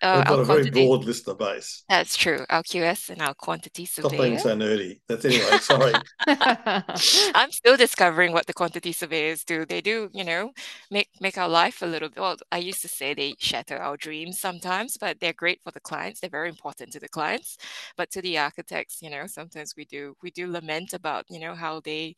Uh, 0.00 0.16
They've 0.18 0.26
got 0.26 0.38
a 0.40 0.44
very 0.44 0.70
broad 0.70 1.04
listener 1.04 1.34
base. 1.34 1.84
That's 1.88 2.16
true. 2.16 2.44
Our 2.50 2.62
QS 2.62 3.10
and 3.10 3.22
our 3.22 3.34
quantity 3.34 3.86
surveyor. 3.86 4.10
Stop 4.10 4.20
being 4.20 4.38
so 4.38 4.56
nerdy. 4.56 5.00
That's 5.08 5.24
anyway. 5.24 5.58
Sorry. 5.60 5.92
I'm 7.34 7.50
still 7.52 7.76
discovering 7.76 8.32
what 8.32 8.46
the 8.46 8.52
quantity 8.52 8.92
surveyors 8.92 9.44
do. 9.44 9.64
They 9.64 9.80
do, 9.80 10.08
you 10.12 10.24
know, 10.24 10.52
make 10.90 11.08
make 11.20 11.38
our 11.38 11.48
life 11.48 11.82
a 11.82 11.86
little 11.86 12.08
bit. 12.08 12.20
Well, 12.20 12.36
I 12.50 12.58
used 12.58 12.82
to 12.82 12.88
say 12.88 13.14
they 13.14 13.34
shatter 13.38 13.78
our 13.78 13.96
dreams 13.96 14.40
sometimes, 14.40 14.96
but 14.96 15.20
they're 15.20 15.32
great 15.32 15.60
for 15.62 15.70
the 15.70 15.80
clients. 15.80 16.20
They're 16.20 16.30
very 16.30 16.48
important 16.48 16.92
to 16.92 17.00
the 17.00 17.08
clients, 17.08 17.56
but 17.96 18.10
to 18.12 18.22
the 18.22 18.38
architects, 18.38 19.02
you 19.02 19.10
know, 19.10 19.26
sometimes 19.26 19.74
we 19.76 19.84
do 19.84 20.14
we 20.22 20.30
do 20.30 20.50
lament 20.50 20.92
about, 20.92 21.26
you 21.30 21.40
know, 21.40 21.54
how 21.54 21.80
they 21.80 22.16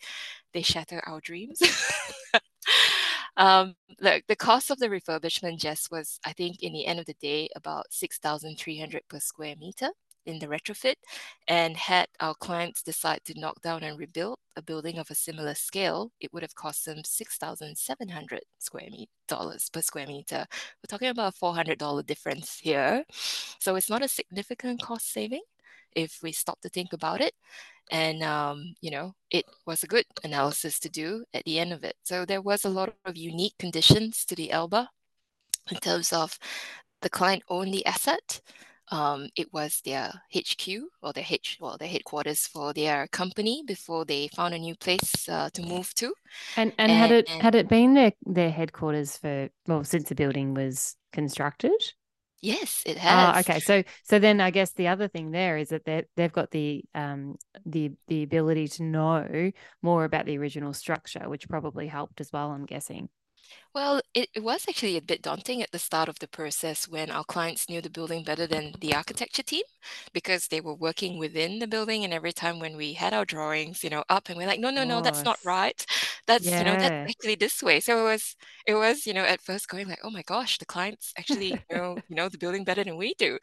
they 0.53 0.63
shatter 0.63 1.03
our 1.07 1.21
dreams. 1.21 1.61
Um, 3.37 3.75
the, 3.99 4.23
the 4.29 4.37
cost 4.37 4.71
of 4.71 4.79
the 4.79 4.89
refurbishment 4.89 5.59
just 5.59 5.91
was, 5.91 6.19
I 6.25 6.33
think, 6.33 6.63
in 6.63 6.73
the 6.73 6.87
end 6.87 7.01
of 7.01 7.07
the 7.07 7.15
day, 7.15 7.49
about 7.57 7.87
6,300 7.91 9.03
per 9.09 9.21
square 9.21 9.57
meter 9.59 9.91
in 10.27 10.39
the 10.39 10.47
retrofit. 10.47 10.95
And 11.49 11.77
had 11.77 12.09
our 12.21 12.35
clients 12.35 12.83
decide 12.83 13.21
to 13.27 13.39
knock 13.39 13.61
down 13.63 13.83
and 13.83 13.99
rebuild 13.99 14.39
a 14.57 14.63
building 14.63 14.99
of 14.99 15.11
a 15.11 15.15
similar 15.15 15.55
scale, 15.55 16.13
it 16.21 16.33
would 16.33 16.43
have 16.43 16.55
cost 16.55 16.85
them 16.85 17.03
6,700 17.05 18.41
square 18.59 18.89
meter 18.91 19.11
dollars 19.27 19.69
per 19.73 19.81
square 19.81 20.07
meter. 20.07 20.47
We're 20.49 20.89
talking 20.89 21.09
about 21.09 21.35
a 21.35 21.45
$400 21.45 22.07
difference 22.07 22.59
here. 22.59 23.05
So 23.59 23.77
it's 23.77 23.91
not 23.91 24.03
a 24.05 24.09
significant 24.09 24.83
cost 24.83 25.13
saving 25.13 25.43
if 25.97 26.19
we 26.23 26.33
stop 26.33 26.61
to 26.61 26.69
think 26.69 26.93
about 26.93 27.21
it 27.21 27.33
and 27.91 28.23
um, 28.23 28.75
you 28.81 28.91
know 28.91 29.15
it 29.31 29.45
was 29.67 29.83
a 29.83 29.87
good 29.87 30.05
analysis 30.23 30.79
to 30.79 30.89
do 30.89 31.25
at 31.35 31.45
the 31.45 31.59
end 31.59 31.73
of 31.73 31.85
it 31.85 31.97
so 32.05 32.25
there 32.25 32.43
was 32.43 32.65
a 32.65 32.71
lot 32.71 32.93
of 33.05 33.17
unique 33.17 33.55
conditions 33.59 34.25
to 34.25 34.35
the 34.35 34.53
Alba 34.53 34.89
in 35.71 35.77
terms 35.79 36.13
of 36.13 36.39
the 37.03 37.11
client 37.11 37.43
owned 37.49 37.73
the 37.73 37.85
asset 37.87 38.41
um, 38.91 39.29
it 39.35 39.53
was 39.53 39.81
their 39.85 40.13
HQ 40.35 40.69
or 41.03 41.13
their 41.13 41.25
H 41.29 41.59
well 41.61 41.77
their 41.79 41.89
headquarters 41.89 42.47
for 42.47 42.73
their 42.75 43.07
company 43.09 43.63
before 43.67 44.05
they 44.05 44.29
found 44.29 44.55
a 44.55 44.59
new 44.59 44.75
place 44.77 45.29
uh, 45.29 45.49
to 45.55 45.63
move 45.63 45.95
to. 45.95 46.13
And, 46.57 46.73
and 46.79 46.91
and 46.91 47.01
had 47.01 47.11
it 47.11 47.29
had 47.29 47.55
it 47.55 47.69
been 47.69 47.95
their 47.95 48.13
their 48.27 48.51
headquarters 48.51 49.17
for 49.17 49.49
well 49.67 49.85
since 49.85 50.09
the 50.09 50.15
building 50.15 50.55
was 50.55 50.97
constructed? 51.13 51.81
Yes, 52.45 52.83
it 52.85 52.99
has. 52.99 53.37
Oh, 53.37 53.41
okay. 53.41 53.59
So 53.61 53.83
so 54.03 54.19
then 54.19 54.39
I 54.41 54.51
guess 54.51 54.73
the 54.73 54.89
other 54.89 55.09
thing 55.09 55.31
there 55.31 55.57
is 55.57 55.71
that 55.71 55.87
they 55.87 56.05
they've 56.17 56.33
got 56.33 56.51
the 56.51 56.85
um 56.95 57.37
the 57.65 57.93
the 58.09 58.23
ability 58.23 58.69
to 58.69 58.83
know 58.83 59.51
more 59.81 60.05
about 60.05 60.27
the 60.27 60.37
original 60.37 60.75
structure, 60.75 61.27
which 61.29 61.49
probably 61.49 61.87
helped 61.87 62.21
as 62.21 62.31
well, 62.33 62.51
I'm 62.51 62.67
guessing. 62.67 63.09
Well, 63.75 64.01
it, 64.15 64.31
it 64.35 64.45
was 64.45 64.67
actually 64.69 64.97
a 64.97 65.03
bit 65.03 65.21
daunting 65.21 65.61
at 65.61 65.73
the 65.73 65.81
start 65.81 66.09
of 66.09 66.21
the 66.21 66.29
process 66.29 66.87
when 66.87 67.11
our 67.11 67.25
clients 67.25 67.69
knew 67.69 67.81
the 67.81 67.91
building 67.91 68.23
better 68.23 68.47
than 68.47 68.73
the 68.81 68.95
architecture 68.95 69.43
team 69.43 69.65
because 70.13 70.47
they 70.47 70.61
were 70.61 70.75
working 70.77 71.19
within 71.19 71.59
the 71.59 71.67
building. 71.67 72.05
And 72.05 72.15
every 72.15 72.33
time 72.33 72.61
when 72.61 72.77
we 72.77 72.93
had 72.93 73.13
our 73.13 73.25
drawings, 73.25 73.83
you 73.83 73.91
know, 73.91 74.05
up 74.09 74.29
and 74.29 74.39
we're 74.39 74.47
like, 74.47 74.61
no, 74.61 74.71
no, 74.71 74.85
no, 74.85 75.01
that's 75.01 75.25
not 75.25 75.39
right. 75.45 75.85
That's, 76.29 76.57
you 76.57 76.65
know, 76.65 76.77
that's 76.79 76.95
actually 77.09 77.35
this 77.35 77.63
way. 77.65 77.81
So 77.81 77.99
it 78.01 78.05
was, 78.13 78.37
it 78.67 78.75
was, 78.75 79.07
you 79.07 79.13
know, 79.13 79.25
at 79.25 79.43
first 79.43 79.69
going 79.69 79.89
like, 79.89 80.01
oh 80.05 80.11
my 80.11 80.23
gosh, 80.23 80.59
the 80.59 80.67
clients 80.67 81.13
actually 81.19 81.61
know, 81.71 82.01
you 82.09 82.15
know, 82.15 82.29
the 82.29 82.39
building 82.39 82.63
better 82.65 82.85
than 82.85 82.97
we 82.97 83.15
do. 83.19 83.39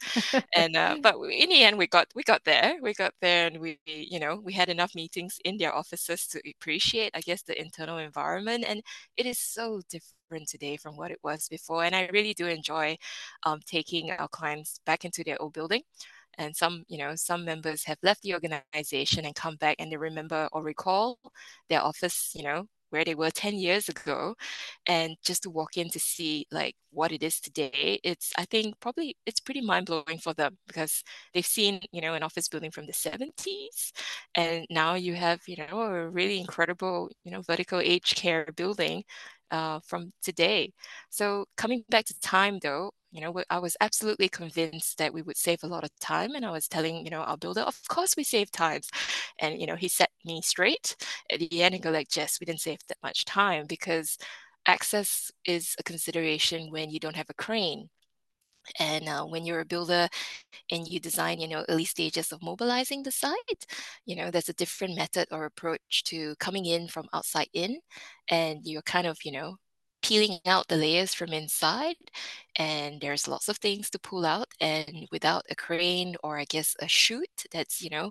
And, 0.56 0.76
uh, 0.76 0.96
but 1.02 1.16
in 1.30 1.48
the 1.50 1.62
end, 1.62 1.78
we 1.78 1.86
got, 1.86 2.08
we 2.14 2.22
got 2.22 2.44
there, 2.44 2.76
we 2.82 2.94
got 2.94 3.14
there 3.20 3.46
and 3.48 3.60
we, 3.60 3.78
you 3.86 4.18
know, 4.20 4.36
we 4.42 4.52
had 4.52 4.68
enough 4.68 4.94
meetings 4.94 5.38
in 5.44 5.58
their 5.58 5.74
offices 5.74 6.26
to 6.28 6.40
appreciate, 6.48 7.12
I 7.14 7.20
guess, 7.20 7.42
the 7.42 7.60
internal 7.60 7.98
environment. 7.98 8.64
And 8.66 8.82
it 9.16 9.26
is 9.26 9.38
so 9.38 9.80
different 9.88 10.14
different 10.32 10.48
today 10.48 10.76
from 10.76 10.96
what 10.96 11.10
it 11.10 11.18
was 11.22 11.48
before. 11.48 11.84
And 11.84 11.94
I 11.94 12.08
really 12.12 12.34
do 12.34 12.46
enjoy 12.46 12.96
um, 13.44 13.60
taking 13.66 14.10
our 14.10 14.28
clients 14.28 14.80
back 14.86 15.04
into 15.04 15.22
their 15.24 15.40
old 15.40 15.52
building. 15.52 15.82
And 16.38 16.56
some, 16.56 16.84
you 16.88 16.98
know, 16.98 17.14
some 17.16 17.44
members 17.44 17.84
have 17.84 17.98
left 18.02 18.22
the 18.22 18.34
organization 18.34 19.26
and 19.26 19.34
come 19.34 19.56
back 19.56 19.76
and 19.78 19.92
they 19.92 19.96
remember 19.96 20.48
or 20.52 20.62
recall 20.62 21.18
their 21.68 21.82
office, 21.82 22.32
you 22.34 22.42
know, 22.42 22.66
where 22.90 23.04
they 23.04 23.14
were 23.14 23.30
10 23.30 23.54
years 23.56 23.88
ago 23.88 24.34
and 24.86 25.16
just 25.24 25.42
to 25.44 25.50
walk 25.50 25.76
in 25.76 25.88
to 25.90 26.00
see 26.00 26.46
like 26.50 26.74
what 26.90 27.12
it 27.12 27.22
is 27.22 27.40
today 27.40 27.98
it's 28.04 28.32
i 28.38 28.44
think 28.44 28.78
probably 28.80 29.16
it's 29.26 29.40
pretty 29.40 29.60
mind-blowing 29.62 30.18
for 30.18 30.34
them 30.34 30.58
because 30.66 31.02
they've 31.34 31.46
seen 31.46 31.80
you 31.92 32.00
know 32.02 32.14
an 32.14 32.22
office 32.22 32.48
building 32.48 32.70
from 32.70 32.86
the 32.86 32.92
70s 32.92 33.92
and 34.34 34.66
now 34.70 34.94
you 34.94 35.14
have 35.14 35.40
you 35.46 35.56
know 35.56 35.80
a 35.82 36.08
really 36.10 36.40
incredible 36.40 37.10
you 37.24 37.30
know 37.32 37.42
vertical 37.42 37.80
aged 37.80 38.16
care 38.16 38.46
building 38.56 39.04
uh, 39.52 39.80
from 39.86 40.12
today. 40.22 40.72
So 41.10 41.46
coming 41.56 41.84
back 41.90 42.06
to 42.06 42.20
time 42.20 42.58
though, 42.62 42.92
you 43.12 43.20
know, 43.20 43.42
I 43.50 43.58
was 43.60 43.76
absolutely 43.80 44.28
convinced 44.30 44.98
that 44.98 45.14
we 45.14 45.22
would 45.22 45.36
save 45.36 45.62
a 45.64 45.68
lot 45.68 45.84
of 45.84 45.90
time. 46.00 46.34
And 46.34 46.46
I 46.46 46.50
was 46.50 46.68
telling, 46.68 47.04
you 47.04 47.10
know, 47.10 47.20
our 47.20 47.36
builder, 47.38 47.60
of 47.62 47.78
course 47.88 48.16
we 48.16 48.24
save 48.24 48.50
times. 48.52 48.90
And, 49.38 49.60
you 49.60 49.66
know, 49.66 49.76
he 49.76 49.88
set 49.88 50.10
me 50.24 50.40
straight 50.42 50.96
at 51.32 51.40
the 51.40 51.62
end 51.62 51.74
and 51.74 51.84
go 51.84 51.90
like, 51.90 52.08
Jess, 52.08 52.40
we 52.40 52.46
didn't 52.46 52.60
save 52.62 52.78
that 52.88 52.98
much 53.02 53.24
time 53.26 53.66
because 53.68 54.18
access 54.66 55.30
is 55.44 55.74
a 55.78 55.82
consideration 55.82 56.70
when 56.70 56.90
you 56.90 57.00
don't 57.00 57.16
have 57.16 57.30
a 57.30 57.34
crane. 57.34 57.90
And 58.78 59.08
uh, 59.08 59.24
when 59.24 59.44
you're 59.46 59.60
a 59.60 59.64
builder 59.64 60.08
and 60.70 60.86
you 60.88 61.00
design, 61.00 61.40
you 61.40 61.48
know, 61.48 61.64
early 61.68 61.84
stages 61.84 62.32
of 62.32 62.42
mobilizing 62.42 63.02
the 63.02 63.10
site, 63.12 63.66
you 64.06 64.16
know, 64.16 64.30
there's 64.30 64.48
a 64.48 64.54
different 64.54 64.96
method 64.96 65.28
or 65.32 65.44
approach 65.44 66.04
to 66.04 66.36
coming 66.40 66.66
in 66.66 66.88
from 66.88 67.08
outside 67.12 67.48
in, 67.52 67.80
and 68.30 68.60
you're 68.66 68.82
kind 68.82 69.06
of, 69.06 69.18
you 69.24 69.32
know, 69.32 69.56
peeling 70.02 70.38
out 70.46 70.68
the 70.68 70.76
layers 70.76 71.14
from 71.14 71.32
inside 71.32 71.94
and 72.56 73.00
there's 73.00 73.28
lots 73.28 73.48
of 73.48 73.56
things 73.58 73.90
to 73.90 73.98
pull 73.98 74.26
out 74.26 74.48
and 74.60 75.06
without 75.12 75.44
a 75.50 75.54
crane 75.54 76.16
or 76.22 76.38
i 76.38 76.44
guess 76.44 76.74
a 76.80 76.88
chute 76.88 77.44
that's 77.52 77.80
you 77.82 77.90
know 77.90 78.10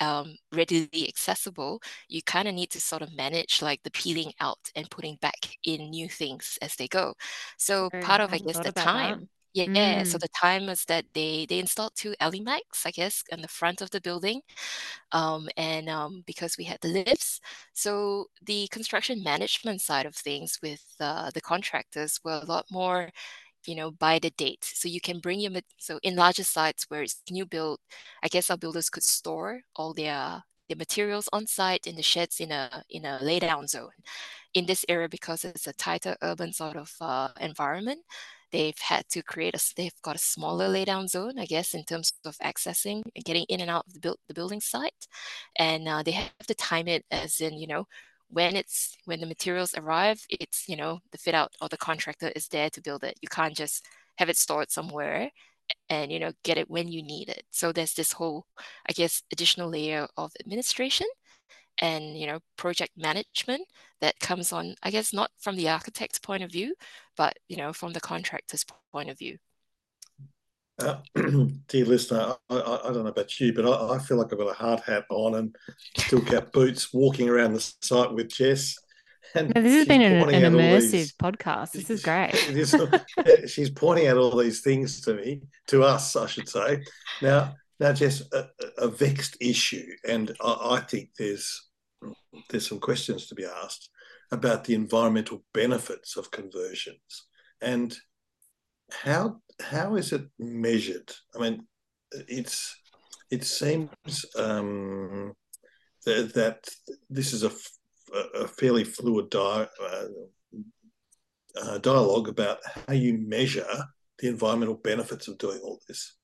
um, 0.00 0.36
readily 0.52 1.08
accessible, 1.08 1.80
you 2.08 2.22
kind 2.22 2.48
of 2.48 2.54
need 2.54 2.70
to 2.70 2.80
sort 2.80 3.02
of 3.02 3.14
manage 3.14 3.62
like 3.62 3.82
the 3.84 3.90
peeling 3.92 4.32
out 4.40 4.58
and 4.76 4.90
putting 4.90 5.16
back 5.16 5.56
in 5.64 5.90
new 5.90 6.08
things 6.08 6.58
as 6.62 6.76
they 6.76 6.88
go. 6.88 7.14
So 7.58 7.90
part 8.00 8.20
of, 8.20 8.32
I 8.32 8.38
guess, 8.46 8.60
the 8.60 8.72
time. 8.72 9.20
That. 9.20 9.28
Yeah, 9.54 10.02
so 10.02 10.18
mm. 10.18 10.20
the 10.20 10.28
time 10.28 10.68
is 10.68 10.84
that 10.86 11.04
they 11.14 11.46
they 11.48 11.60
installed 11.60 11.92
two 11.94 12.14
Alimaks, 12.20 12.84
I 12.86 12.90
guess, 12.90 13.22
in 13.30 13.40
the 13.40 13.46
front 13.48 13.80
of 13.82 13.90
the 13.90 14.00
building, 14.00 14.40
um, 15.12 15.48
and 15.56 15.88
um, 15.88 16.24
because 16.26 16.56
we 16.58 16.64
had 16.64 16.80
the 16.82 16.88
lifts, 16.88 17.40
so 17.74 18.26
the 18.42 18.68
construction 18.72 19.22
management 19.22 19.80
side 19.82 20.06
of 20.06 20.16
things 20.16 20.58
with 20.62 20.84
uh, 21.00 21.30
the 21.34 21.40
contractors 21.40 22.20
were 22.24 22.40
a 22.42 22.46
lot 22.46 22.66
more, 22.70 23.10
you 23.66 23.76
know, 23.76 23.90
by 23.92 24.18
the 24.20 24.30
date. 24.32 24.64
So 24.64 24.88
you 24.88 25.00
can 25.00 25.20
bring 25.20 25.40
your 25.40 25.52
so 25.78 26.00
in 26.02 26.16
larger 26.16 26.44
sites 26.44 26.86
where 26.90 27.02
it's 27.02 27.22
new 27.30 27.46
build, 27.46 27.80
I 28.22 28.28
guess 28.28 28.50
our 28.50 28.58
builders 28.58 28.90
could 28.90 29.04
store 29.04 29.60
all 29.76 29.94
their 29.94 30.42
the 30.68 30.76
materials 30.76 31.28
on 31.32 31.46
site 31.46 31.86
in 31.86 31.96
the 31.96 32.02
sheds 32.02 32.40
in 32.40 32.52
a 32.52 32.84
in 32.90 33.04
a 33.04 33.18
laydown 33.22 33.68
zone. 33.68 33.92
In 34.54 34.66
this 34.66 34.84
area, 34.88 35.08
because 35.08 35.44
it's 35.44 35.66
a 35.66 35.72
tighter 35.72 36.16
urban 36.22 36.52
sort 36.52 36.76
of 36.76 36.92
uh, 37.00 37.28
environment, 37.40 38.00
they've 38.54 38.78
had 38.78 39.04
to 39.08 39.20
create 39.20 39.54
a 39.56 39.60
they've 39.76 40.00
got 40.02 40.14
a 40.14 40.18
smaller 40.18 40.68
laydown 40.68 41.08
zone 41.08 41.38
i 41.40 41.44
guess 41.44 41.74
in 41.74 41.82
terms 41.84 42.12
of 42.24 42.36
accessing 42.38 43.02
and 43.16 43.24
getting 43.24 43.44
in 43.48 43.60
and 43.60 43.68
out 43.70 43.84
of 43.86 43.94
the, 43.94 44.00
build, 44.00 44.18
the 44.28 44.34
building 44.34 44.60
site. 44.60 45.08
And 45.58 45.88
uh, 45.88 46.02
they 46.04 46.12
have 46.12 46.46
to 46.46 46.54
time 46.54 46.86
it 46.88 47.04
as 47.10 47.40
in 47.40 47.54
you 47.58 47.66
know 47.66 47.86
when 48.28 48.54
it's 48.56 48.96
when 49.06 49.20
the 49.20 49.26
materials 49.26 49.74
arrive 49.76 50.20
it's 50.30 50.68
you 50.68 50.76
know 50.76 51.00
the 51.12 51.18
fit 51.18 51.34
out 51.34 51.52
or 51.60 51.68
the 51.68 51.76
contractor 51.76 52.30
is 52.36 52.48
there 52.48 52.70
to 52.70 52.80
build 52.80 53.02
it. 53.04 53.18
You 53.22 53.28
can't 53.28 53.56
just 53.56 53.86
have 54.18 54.28
it 54.28 54.36
stored 54.36 54.70
somewhere 54.70 55.30
and 55.90 56.12
you 56.12 56.20
know 56.20 56.32
get 56.44 56.58
it 56.58 56.70
when 56.70 56.88
you 56.88 57.02
need 57.02 57.28
it. 57.28 57.42
So 57.50 57.72
there's 57.72 57.94
this 57.94 58.12
whole 58.12 58.46
i 58.88 58.92
guess 58.92 59.22
additional 59.32 59.70
layer 59.70 60.06
of 60.16 60.32
administration 60.40 61.08
and 61.84 62.18
you 62.18 62.26
know 62.26 62.38
project 62.56 62.92
management 62.96 63.62
that 64.00 64.18
comes 64.18 64.52
on 64.52 64.74
i 64.82 64.90
guess 64.90 65.12
not 65.12 65.30
from 65.38 65.56
the 65.56 65.68
architect's 65.68 66.18
point 66.18 66.42
of 66.42 66.50
view 66.50 66.74
but 67.16 67.36
you 67.48 67.56
know 67.56 67.72
from 67.72 67.92
the 67.92 68.00
contractor's 68.00 68.64
point 68.92 69.10
of 69.10 69.18
view 69.18 69.36
Uh, 70.78 70.96
dear 71.68 71.84
listener, 71.84 72.34
I, 72.50 72.54
I, 72.56 72.88
I, 72.88 72.92
don't 72.92 73.04
know 73.04 73.14
about 73.14 73.38
you, 73.38 73.52
but 73.52 73.64
I, 73.64 73.94
I, 73.94 73.98
feel 74.00 74.16
like 74.16 74.32
I've 74.32 74.40
got 74.40 74.50
a 74.50 74.54
hard 74.54 74.80
hat 74.80 75.04
on 75.08 75.36
and 75.36 75.56
steel 75.96 76.20
cap 76.20 76.50
boots 76.50 76.92
walking 76.92 77.28
around 77.28 77.52
the 77.52 77.60
site 77.80 78.12
with 78.12 78.28
Jess. 78.28 78.76
And 79.36 79.54
no, 79.54 79.62
this 79.62 79.72
has 79.72 79.86
been 79.86 80.02
an, 80.02 80.28
an 80.34 80.52
immersive 80.52 80.90
these, 80.90 81.12
podcast. 81.12 81.70
This 81.78 81.90
is 81.90 82.02
great. 82.02 82.34
she's 83.48 83.70
pointing 83.70 84.08
out 84.08 84.16
all 84.16 84.36
these 84.36 84.62
things 84.62 85.00
to 85.02 85.14
me, 85.14 85.42
to 85.68 85.84
us, 85.84 86.16
I 86.16 86.26
should 86.26 86.48
say. 86.48 86.82
Now, 87.22 87.54
now, 87.78 87.92
Jess, 87.92 88.22
a, 88.32 88.48
a 88.78 88.88
vexed 88.88 89.36
issue, 89.40 89.86
and 90.08 90.34
I, 90.40 90.76
I 90.76 90.80
think 90.80 91.10
there's 91.16 91.68
there's 92.50 92.68
some 92.68 92.80
questions 92.80 93.26
to 93.26 93.34
be 93.34 93.44
asked 93.44 93.90
about 94.30 94.64
the 94.64 94.74
environmental 94.74 95.44
benefits 95.52 96.16
of 96.16 96.30
conversions 96.30 97.26
and 97.60 97.96
how 98.90 99.40
how 99.62 99.96
is 99.96 100.12
it 100.12 100.22
measured? 100.38 101.12
I 101.34 101.38
mean, 101.38 101.66
it's 102.12 102.74
it 103.30 103.44
seems 103.44 103.90
um, 104.36 105.32
that, 106.04 106.34
that, 106.34 106.68
this 107.08 107.32
is 107.32 107.42
a, 107.42 107.50
a 108.34 108.46
fairly 108.46 108.84
fluid 108.84 109.30
di- 109.30 109.68
uh, 109.82 110.04
uh, 111.60 111.78
dialogue 111.78 112.28
about 112.28 112.58
how 112.86 112.92
you 112.92 113.18
measure 113.18 113.66
the 114.18 114.28
environmental 114.28 114.76
benefits 114.76 115.26
of 115.26 115.38
doing 115.38 115.58
all 115.62 115.80
this. 115.88 116.16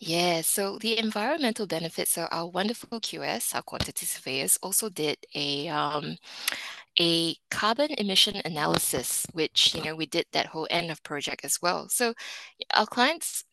Yeah, 0.00 0.42
so 0.42 0.78
the 0.78 0.96
environmental 0.96 1.66
benefits, 1.66 2.12
so 2.12 2.26
our 2.30 2.46
wonderful 2.46 3.00
QS, 3.00 3.52
our 3.54 3.62
quantity 3.62 4.06
surveyors, 4.06 4.56
also 4.62 4.88
did 4.88 5.18
a 5.34 5.66
um, 5.68 6.16
a 7.00 7.36
carbon 7.50 7.90
emission 7.98 8.36
analysis, 8.44 9.26
which, 9.32 9.74
you 9.74 9.82
know, 9.82 9.96
we 9.96 10.06
did 10.06 10.26
that 10.32 10.46
whole 10.46 10.68
end 10.70 10.90
of 10.90 11.02
project 11.04 11.44
as 11.44 11.58
well. 11.62 11.88
So 11.88 12.14
our 12.74 12.86
clients, 12.86 13.44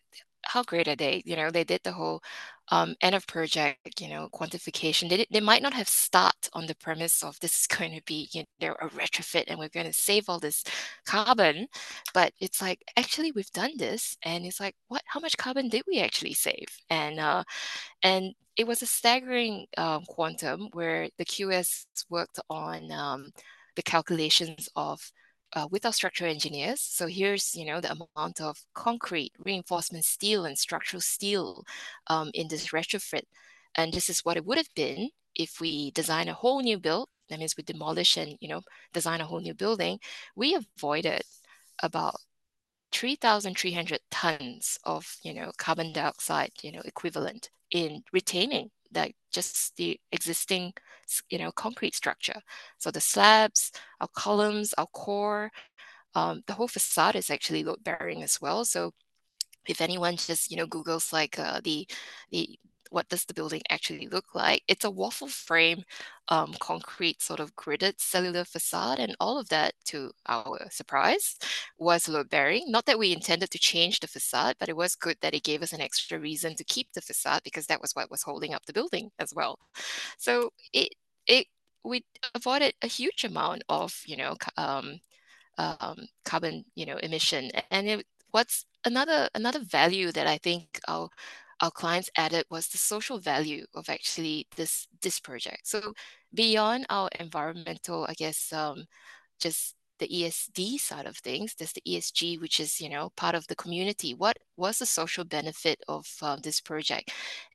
how 0.43 0.63
great 0.63 0.87
are 0.89 0.95
they? 0.97 1.23
You 1.25 1.35
know, 1.37 1.51
they 1.51 1.63
did 1.65 1.81
the 1.83 1.93
whole 1.93 2.21
um, 2.69 2.95
end 3.01 3.15
of 3.15 3.27
project, 3.27 4.01
you 4.01 4.09
know, 4.09 4.29
quantification. 4.33 5.09
They, 5.09 5.25
they 5.31 5.39
might 5.39 5.61
not 5.61 5.73
have 5.73 5.87
start 5.87 6.49
on 6.53 6.65
the 6.65 6.75
premise 6.75 7.23
of 7.23 7.39
this 7.39 7.61
is 7.61 7.67
going 7.67 7.93
to 7.95 8.01
be, 8.05 8.29
you 8.31 8.43
know, 8.61 8.75
a 8.81 8.87
retrofit 8.89 9.45
and 9.47 9.59
we're 9.59 9.69
going 9.69 9.85
to 9.85 9.93
save 9.93 10.29
all 10.29 10.39
this 10.39 10.63
carbon. 11.05 11.67
But 12.13 12.33
it's 12.39 12.61
like, 12.61 12.83
actually, 12.97 13.31
we've 13.31 13.51
done 13.51 13.73
this. 13.77 14.17
And 14.23 14.45
it's 14.45 14.59
like, 14.59 14.75
what, 14.87 15.03
how 15.05 15.19
much 15.19 15.37
carbon 15.37 15.69
did 15.69 15.83
we 15.87 15.99
actually 15.99 16.33
save? 16.33 16.67
And, 16.89 17.19
uh, 17.19 17.43
and 18.03 18.33
it 18.55 18.65
was 18.65 18.81
a 18.81 18.87
staggering 18.87 19.65
um, 19.77 20.03
quantum 20.07 20.69
where 20.73 21.09
the 21.17 21.25
QS 21.25 21.85
worked 22.09 22.39
on 22.49 22.91
um, 22.91 23.31
the 23.75 23.83
calculations 23.83 24.69
of 24.75 25.11
uh, 25.55 25.67
with 25.71 25.85
our 25.85 25.93
structural 25.93 26.29
engineers. 26.29 26.81
So 26.81 27.07
here's, 27.07 27.55
you 27.55 27.65
know, 27.65 27.81
the 27.81 27.95
amount 28.15 28.41
of 28.41 28.57
concrete, 28.73 29.33
reinforcement 29.39 30.05
steel, 30.05 30.45
and 30.45 30.57
structural 30.57 31.01
steel 31.01 31.63
um, 32.07 32.31
in 32.33 32.47
this 32.49 32.67
retrofit. 32.69 33.23
And 33.75 33.93
this 33.93 34.09
is 34.09 34.21
what 34.25 34.37
it 34.37 34.45
would 34.45 34.57
have 34.57 34.73
been 34.75 35.09
if 35.35 35.59
we 35.61 35.91
design 35.91 36.27
a 36.27 36.33
whole 36.33 36.61
new 36.61 36.79
build. 36.79 37.09
That 37.29 37.39
means 37.39 37.55
we 37.57 37.63
demolish 37.63 38.17
and, 38.17 38.37
you 38.39 38.49
know, 38.49 38.61
design 38.93 39.21
a 39.21 39.25
whole 39.25 39.39
new 39.41 39.53
building. 39.53 39.99
We 40.35 40.55
avoided 40.77 41.23
about 41.81 42.15
3,300 42.91 43.99
tons 44.11 44.77
of, 44.83 45.17
you 45.23 45.33
know, 45.33 45.51
carbon 45.57 45.91
dioxide, 45.93 46.51
you 46.61 46.71
know, 46.71 46.81
equivalent 46.85 47.49
in 47.71 48.03
retaining 48.13 48.69
that 48.95 49.11
just 49.31 49.77
the 49.77 49.99
existing 50.11 50.73
you 51.29 51.39
know 51.39 51.51
concrete 51.53 51.95
structure. 51.95 52.41
So 52.79 52.91
the 52.91 53.01
slabs 53.01 53.71
our 54.01 54.09
columns 54.15 54.73
our 54.77 54.87
core 54.87 55.51
um, 56.15 56.43
the 56.47 56.53
whole 56.53 56.67
facade 56.69 57.15
is 57.15 57.29
actually 57.29 57.63
load 57.63 57.83
bearing 57.83 58.23
as 58.23 58.41
well. 58.41 58.65
So 58.65 58.93
if 59.67 59.81
anyone 59.81 60.17
just 60.17 60.51
you 60.51 60.57
know 60.57 60.67
googles 60.67 61.13
like 61.13 61.39
uh, 61.39 61.61
the 61.63 61.87
the 62.31 62.59
what 62.91 63.09
does 63.09 63.25
the 63.25 63.33
building 63.33 63.61
actually 63.69 64.07
look 64.07 64.35
like? 64.35 64.63
It's 64.67 64.85
a 64.85 64.89
waffle 64.91 65.27
frame, 65.27 65.83
um, 66.29 66.53
concrete 66.59 67.21
sort 67.21 67.39
of 67.39 67.55
gridded 67.55 67.99
cellular 67.99 68.45
facade, 68.45 68.99
and 68.99 69.15
all 69.19 69.37
of 69.39 69.49
that, 69.49 69.73
to 69.85 70.11
our 70.27 70.59
surprise, 70.71 71.37
was 71.77 72.07
load 72.09 72.29
bearing. 72.29 72.65
Not 72.67 72.85
that 72.85 72.99
we 72.99 73.13
intended 73.13 73.51
to 73.51 73.59
change 73.59 73.99
the 73.99 74.07
facade, 74.07 74.55
but 74.59 74.69
it 74.69 74.75
was 74.77 74.95
good 74.95 75.17
that 75.21 75.33
it 75.33 75.43
gave 75.43 75.61
us 75.61 75.73
an 75.73 75.81
extra 75.81 76.19
reason 76.19 76.55
to 76.55 76.63
keep 76.63 76.91
the 76.93 77.01
facade 77.01 77.41
because 77.43 77.67
that 77.67 77.81
was 77.81 77.93
what 77.93 78.11
was 78.11 78.23
holding 78.23 78.53
up 78.53 78.65
the 78.65 78.73
building 78.73 79.11
as 79.19 79.33
well. 79.35 79.59
So 80.17 80.51
it 80.73 80.89
it 81.27 81.47
we 81.83 82.03
avoided 82.33 82.73
a 82.81 82.87
huge 82.87 83.23
amount 83.23 83.63
of 83.69 84.01
you 84.05 84.17
know 84.17 84.35
um, 84.57 84.99
um, 85.57 86.07
carbon 86.25 86.65
you 86.75 86.85
know 86.85 86.97
emission, 86.97 87.51
and 87.71 87.87
it, 87.87 88.05
what's 88.31 88.65
another 88.85 89.29
another 89.35 89.59
value 89.59 90.11
that 90.11 90.27
I 90.27 90.37
think 90.37 90.79
our 90.87 91.09
our 91.61 91.71
clients 91.71 92.09
added 92.17 92.45
was 92.49 92.67
the 92.67 92.77
social 92.77 93.19
value 93.19 93.65
of 93.73 93.89
actually 93.89 94.47
this 94.55 94.87
this 95.01 95.19
project. 95.19 95.67
So 95.67 95.93
beyond 96.33 96.85
our 96.89 97.09
environmental, 97.19 98.05
I 98.09 98.13
guess, 98.13 98.51
um, 98.53 98.85
just 99.39 99.75
the 99.99 100.07
ESD 100.07 100.77
side 100.79 101.05
of 101.05 101.17
things, 101.17 101.55
there's 101.55 101.71
the 101.71 101.81
ESG, 101.87 102.41
which 102.41 102.59
is 102.59 102.81
you 102.81 102.89
know 102.89 103.11
part 103.15 103.35
of 103.35 103.47
the 103.47 103.55
community. 103.55 104.13
What 104.13 104.37
was 104.57 104.79
the 104.79 104.85
social 104.85 105.23
benefit 105.23 105.81
of 105.87 106.05
uh, 106.21 106.37
this 106.41 106.59
project? 106.61 107.11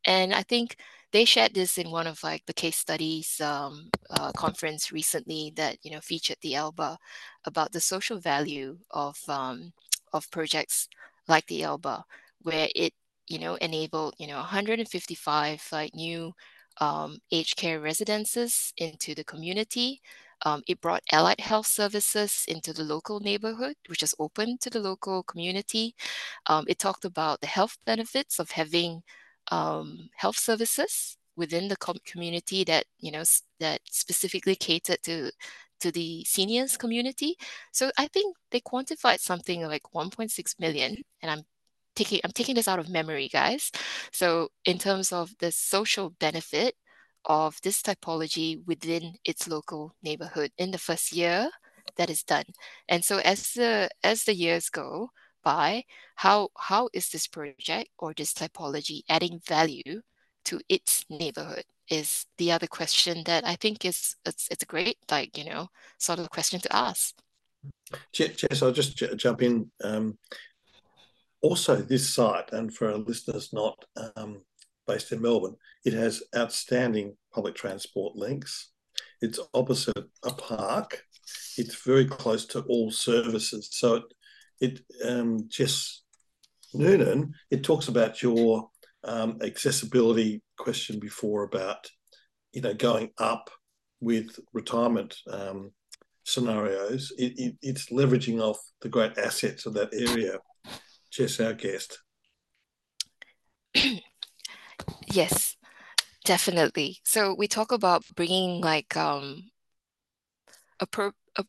And 0.06 0.32
I 0.34 0.42
think 0.42 0.76
they 1.12 1.24
shared 1.24 1.54
this 1.54 1.76
in 1.78 1.90
one 1.90 2.06
of 2.06 2.22
like 2.22 2.46
the 2.46 2.54
case 2.54 2.76
studies 2.76 3.40
um, 3.40 3.90
uh, 4.10 4.32
conference 4.32 4.92
recently 4.92 5.52
that 5.56 5.76
you 5.82 5.90
know 5.90 6.00
featured 6.00 6.38
the 6.42 6.54
Alba 6.54 6.98
about 7.44 7.72
the 7.72 7.80
social 7.80 8.18
value 8.18 8.78
of 8.90 9.18
um, 9.28 9.72
of 10.12 10.30
projects 10.30 10.88
like 11.28 11.46
the 11.46 11.64
Alba, 11.64 12.04
where 12.42 12.68
it 12.74 12.94
you 13.30 13.38
know, 13.40 13.56
enabled, 13.56 14.16
you 14.18 14.28
know, 14.28 14.36
155 14.38 15.66
like 15.72 15.94
new 15.94 16.34
um, 16.80 17.18
aged 17.32 17.56
care 17.56 17.80
residences 17.80 18.72
into 18.78 19.14
the 19.14 19.24
community. 19.24 20.02
Um, 20.46 20.62
it 20.68 20.80
brought 20.82 21.02
allied 21.12 21.40
health 21.40 21.66
services 21.66 22.44
into 22.48 22.72
the 22.74 22.84
local 22.84 23.20
neighborhood, 23.20 23.76
which 23.88 24.02
is 24.02 24.14
open 24.18 24.58
to 24.62 24.70
the 24.70 24.80
local 24.80 25.22
community. 25.24 25.94
Um, 26.46 26.64
it 26.68 26.78
talked 26.78 27.04
about 27.04 27.40
the 27.40 27.46
health 27.46 27.76
benefits 27.86 28.38
of 28.38 28.50
having 28.50 29.02
um, 29.50 30.10
health 30.16 30.36
services 30.38 31.16
within 31.36 31.68
the 31.68 31.76
com- 31.76 31.98
community 32.06 32.64
that 32.64 32.84
you 32.98 33.10
know 33.12 33.24
that 33.60 33.80
specifically 33.90 34.56
catered 34.56 35.02
to 35.04 35.30
to 35.80 35.90
the 35.92 36.24
seniors 36.24 36.76
community. 36.76 37.36
So 37.72 37.90
I 37.98 38.06
think 38.08 38.36
they 38.50 38.60
quantified 38.60 39.20
something 39.20 39.62
like 39.66 39.82
1.6 39.94 40.58
million, 40.60 40.96
and 41.22 41.30
I'm 41.30 41.44
taking 42.00 42.20
I'm 42.24 42.32
taking 42.32 42.54
this 42.54 42.68
out 42.68 42.78
of 42.78 42.88
memory, 42.88 43.28
guys. 43.28 43.70
So 44.12 44.48
in 44.64 44.78
terms 44.78 45.12
of 45.12 45.30
the 45.38 45.52
social 45.52 46.10
benefit 46.18 46.74
of 47.26 47.60
this 47.62 47.82
typology 47.82 48.64
within 48.66 49.14
its 49.24 49.46
local 49.46 49.94
neighborhood 50.02 50.50
in 50.56 50.70
the 50.70 50.78
first 50.78 51.12
year 51.12 51.50
that 51.96 52.10
is 52.10 52.22
done. 52.22 52.48
And 52.88 53.04
so 53.04 53.18
as 53.18 53.52
the 53.52 53.90
as 54.02 54.24
the 54.24 54.34
years 54.34 54.70
go 54.70 55.10
by, 55.44 55.84
how 56.16 56.48
how 56.56 56.88
is 56.92 57.10
this 57.10 57.26
project 57.26 57.90
or 57.98 58.14
this 58.14 58.32
typology 58.32 59.02
adding 59.08 59.40
value 59.46 60.00
to 60.44 60.60
its 60.68 61.04
neighborhood 61.10 61.64
is 61.90 62.26
the 62.38 62.52
other 62.52 62.66
question 62.66 63.24
that 63.26 63.46
I 63.46 63.56
think 63.56 63.84
is 63.84 64.16
it's, 64.24 64.48
it's 64.50 64.62
a 64.62 64.72
great 64.74 64.96
like 65.10 65.36
you 65.36 65.44
know 65.44 65.68
sort 65.98 66.18
of 66.18 66.30
question 66.30 66.60
to 66.60 66.74
ask. 66.74 67.14
Jess, 68.12 68.62
I'll 68.62 68.72
just 68.72 68.96
j- 68.96 69.14
jump 69.16 69.42
in. 69.42 69.70
Um, 69.84 70.16
also, 71.42 71.76
this 71.76 72.08
site, 72.08 72.52
and 72.52 72.74
for 72.74 72.90
our 72.90 72.98
listeners 72.98 73.52
not 73.52 73.84
um, 74.16 74.42
based 74.86 75.12
in 75.12 75.22
Melbourne, 75.22 75.56
it 75.84 75.94
has 75.94 76.22
outstanding 76.36 77.16
public 77.32 77.54
transport 77.54 78.16
links. 78.16 78.70
It's 79.22 79.40
opposite 79.54 80.04
a 80.24 80.32
park. 80.32 81.02
It's 81.56 81.82
very 81.82 82.06
close 82.06 82.46
to 82.46 82.60
all 82.62 82.90
services. 82.90 83.68
So 83.72 84.02
it, 84.60 84.80
it 84.90 85.08
um, 85.08 85.48
Jess 85.48 86.02
Noonan, 86.74 87.34
it 87.50 87.64
talks 87.64 87.88
about 87.88 88.22
your 88.22 88.68
um, 89.04 89.38
accessibility 89.42 90.42
question 90.58 90.98
before 90.98 91.44
about, 91.44 91.90
you 92.52 92.60
know, 92.60 92.74
going 92.74 93.10
up 93.18 93.50
with 94.00 94.38
retirement 94.52 95.16
um, 95.30 95.72
scenarios. 96.24 97.12
It, 97.18 97.32
it, 97.38 97.56
it's 97.62 97.90
leveraging 97.90 98.40
off 98.40 98.58
the 98.82 98.88
great 98.88 99.16
assets 99.18 99.66
of 99.66 99.74
that 99.74 99.94
area 99.94 100.38
Jess, 101.10 101.40
our 101.40 101.54
guest. 101.54 102.02
yes, 105.12 105.56
definitely. 106.24 106.98
So 107.04 107.34
we 107.34 107.48
talk 107.48 107.72
about 107.72 108.04
bringing 108.14 108.60
like 108.60 108.96
um, 108.96 109.50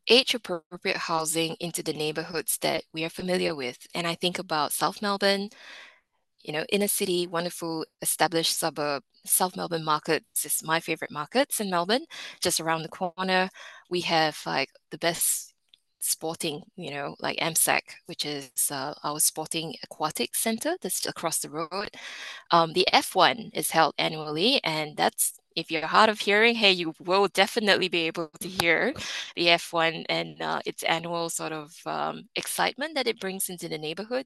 age 0.10 0.34
appropriate 0.34 0.98
housing 0.98 1.56
into 1.60 1.84
the 1.84 1.94
neighborhoods 1.94 2.58
that 2.62 2.84
we 2.94 3.04
are 3.04 3.10
familiar 3.10 3.56
with. 3.56 3.88
And 3.94 4.08
I 4.08 4.16
think 4.16 4.40
about 4.40 4.74
South 4.74 5.02
Melbourne, 5.02 5.50
you 6.44 6.54
know, 6.54 6.66
inner 6.70 6.88
city, 6.88 7.28
wonderful 7.28 7.86
established 8.02 8.58
suburb. 8.58 9.04
South 9.26 9.56
Melbourne 9.56 9.86
markets 9.86 10.46
is 10.46 10.64
my 10.64 10.80
favorite 10.80 11.12
markets 11.12 11.60
in 11.60 11.70
Melbourne. 11.70 12.06
Just 12.42 12.60
around 12.60 12.84
the 12.84 12.90
corner, 12.90 13.50
we 13.90 14.02
have 14.02 14.40
like 14.46 14.70
the 14.90 14.98
best 14.98 15.51
sporting, 16.02 16.64
you 16.76 16.92
know, 16.92 17.16
like 17.20 17.38
MSAC, 17.40 17.82
which 18.08 18.26
is 18.26 18.52
uh, 18.72 18.94
our 19.04 19.20
sporting 19.20 19.76
aquatic 19.84 20.36
center 20.36 20.76
that's 20.82 21.06
across 21.06 21.40
the 21.40 21.50
road. 21.50 21.90
Um, 22.52 22.74
the 22.74 22.88
F1 22.94 23.52
is 23.54 23.72
held 23.72 23.94
annually, 23.98 24.62
and 24.64 24.98
that's 24.98 25.40
if 25.56 25.70
you're 25.70 25.86
hard 25.88 26.10
of 26.10 26.20
hearing, 26.20 26.56
hey, 26.56 26.72
you 26.72 26.94
will 27.00 27.28
definitely 27.28 27.90
be 27.90 28.08
able 28.08 28.30
to 28.40 28.48
hear 28.48 28.94
the 29.36 29.50
F1 29.50 30.06
and 30.10 30.42
uh, 30.42 30.62
its 30.66 30.84
annual 30.84 31.30
sort 31.30 31.52
of 31.52 31.76
um, 31.86 32.24
excitement 32.36 32.96
that 32.96 33.08
it 33.08 33.20
brings 33.20 33.50
into 33.50 33.68
the 33.68 33.78
neighborhood. 33.78 34.26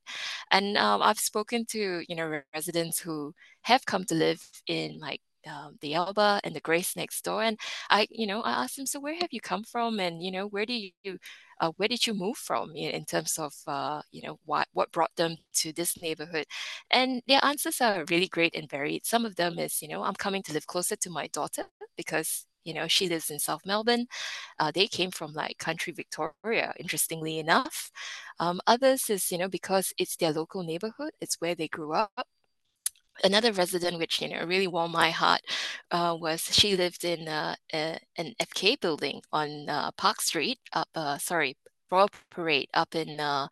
And 0.51 0.77
um, 0.77 1.01
I've 1.01 1.19
spoken 1.19 1.65
to 1.67 2.03
you 2.07 2.15
know 2.15 2.41
residents 2.53 2.99
who 2.99 3.33
have 3.63 3.85
come 3.85 4.05
to 4.05 4.15
live 4.15 4.41
in 4.67 4.99
like 4.99 5.21
um, 5.47 5.77
the 5.81 5.95
Alba 5.95 6.41
and 6.43 6.55
the 6.55 6.59
Grace 6.59 6.95
next 6.95 7.23
door. 7.23 7.43
And 7.43 7.59
I, 7.89 8.07
you 8.11 8.27
know, 8.27 8.41
I 8.41 8.63
asked 8.63 8.77
them, 8.77 8.85
so 8.85 8.99
where 8.99 9.15
have 9.15 9.31
you 9.31 9.41
come 9.41 9.63
from? 9.63 9.99
And, 9.99 10.23
you 10.23 10.31
know, 10.31 10.47
where 10.47 10.65
do 10.65 10.73
you, 10.73 11.17
uh, 11.61 11.71
where 11.77 11.87
did 11.87 12.05
you 12.05 12.13
move 12.13 12.37
from 12.37 12.71
in, 12.75 12.91
in 12.91 13.05
terms 13.05 13.37
of, 13.39 13.53
uh, 13.67 14.01
you 14.11 14.21
know, 14.23 14.39
what, 14.45 14.67
what 14.73 14.91
brought 14.91 15.15
them 15.15 15.37
to 15.55 15.71
this 15.73 16.01
neighborhood? 16.01 16.45
And 16.91 17.21
their 17.27 17.43
answers 17.43 17.81
are 17.81 18.05
really 18.09 18.27
great 18.27 18.55
and 18.55 18.69
varied. 18.69 19.05
Some 19.05 19.25
of 19.25 19.35
them 19.35 19.59
is, 19.59 19.81
you 19.81 19.87
know, 19.87 20.03
I'm 20.03 20.15
coming 20.15 20.43
to 20.43 20.53
live 20.53 20.67
closer 20.67 20.95
to 20.97 21.09
my 21.09 21.27
daughter 21.27 21.65
because 21.97 22.45
you 22.65 22.73
know 22.73 22.87
she 22.87 23.07
lives 23.07 23.29
in 23.29 23.37
south 23.37 23.61
melbourne 23.65 24.07
uh, 24.59 24.71
they 24.73 24.87
came 24.87 25.11
from 25.11 25.33
like 25.33 25.57
country 25.59 25.93
victoria 25.93 26.73
interestingly 26.79 27.37
enough 27.39 27.91
um, 28.39 28.59
others 28.67 29.09
is 29.09 29.31
you 29.31 29.37
know 29.37 29.47
because 29.47 29.93
it's 29.97 30.15
their 30.17 30.31
local 30.33 30.63
neighborhood 30.63 31.11
it's 31.21 31.39
where 31.39 31.55
they 31.55 31.67
grew 31.67 31.93
up 31.93 32.27
another 33.23 33.51
resident 33.51 33.97
which 33.97 34.21
you 34.21 34.29
know 34.29 34.43
really 34.45 34.67
warmed 34.67 34.93
my 34.93 35.09
heart 35.11 35.41
uh, 35.91 36.15
was 36.19 36.41
she 36.53 36.75
lived 36.75 37.03
in 37.03 37.27
uh, 37.27 37.55
a, 37.73 37.97
an 38.17 38.33
fk 38.41 38.79
building 38.79 39.21
on 39.31 39.69
uh, 39.69 39.91
park 39.97 40.21
street 40.21 40.59
up 40.73 40.87
uh, 40.95 41.17
sorry 41.17 41.55
royal 41.91 42.09
parade 42.29 42.67
up 42.73 42.95
in 42.95 43.19
uh, 43.19 43.47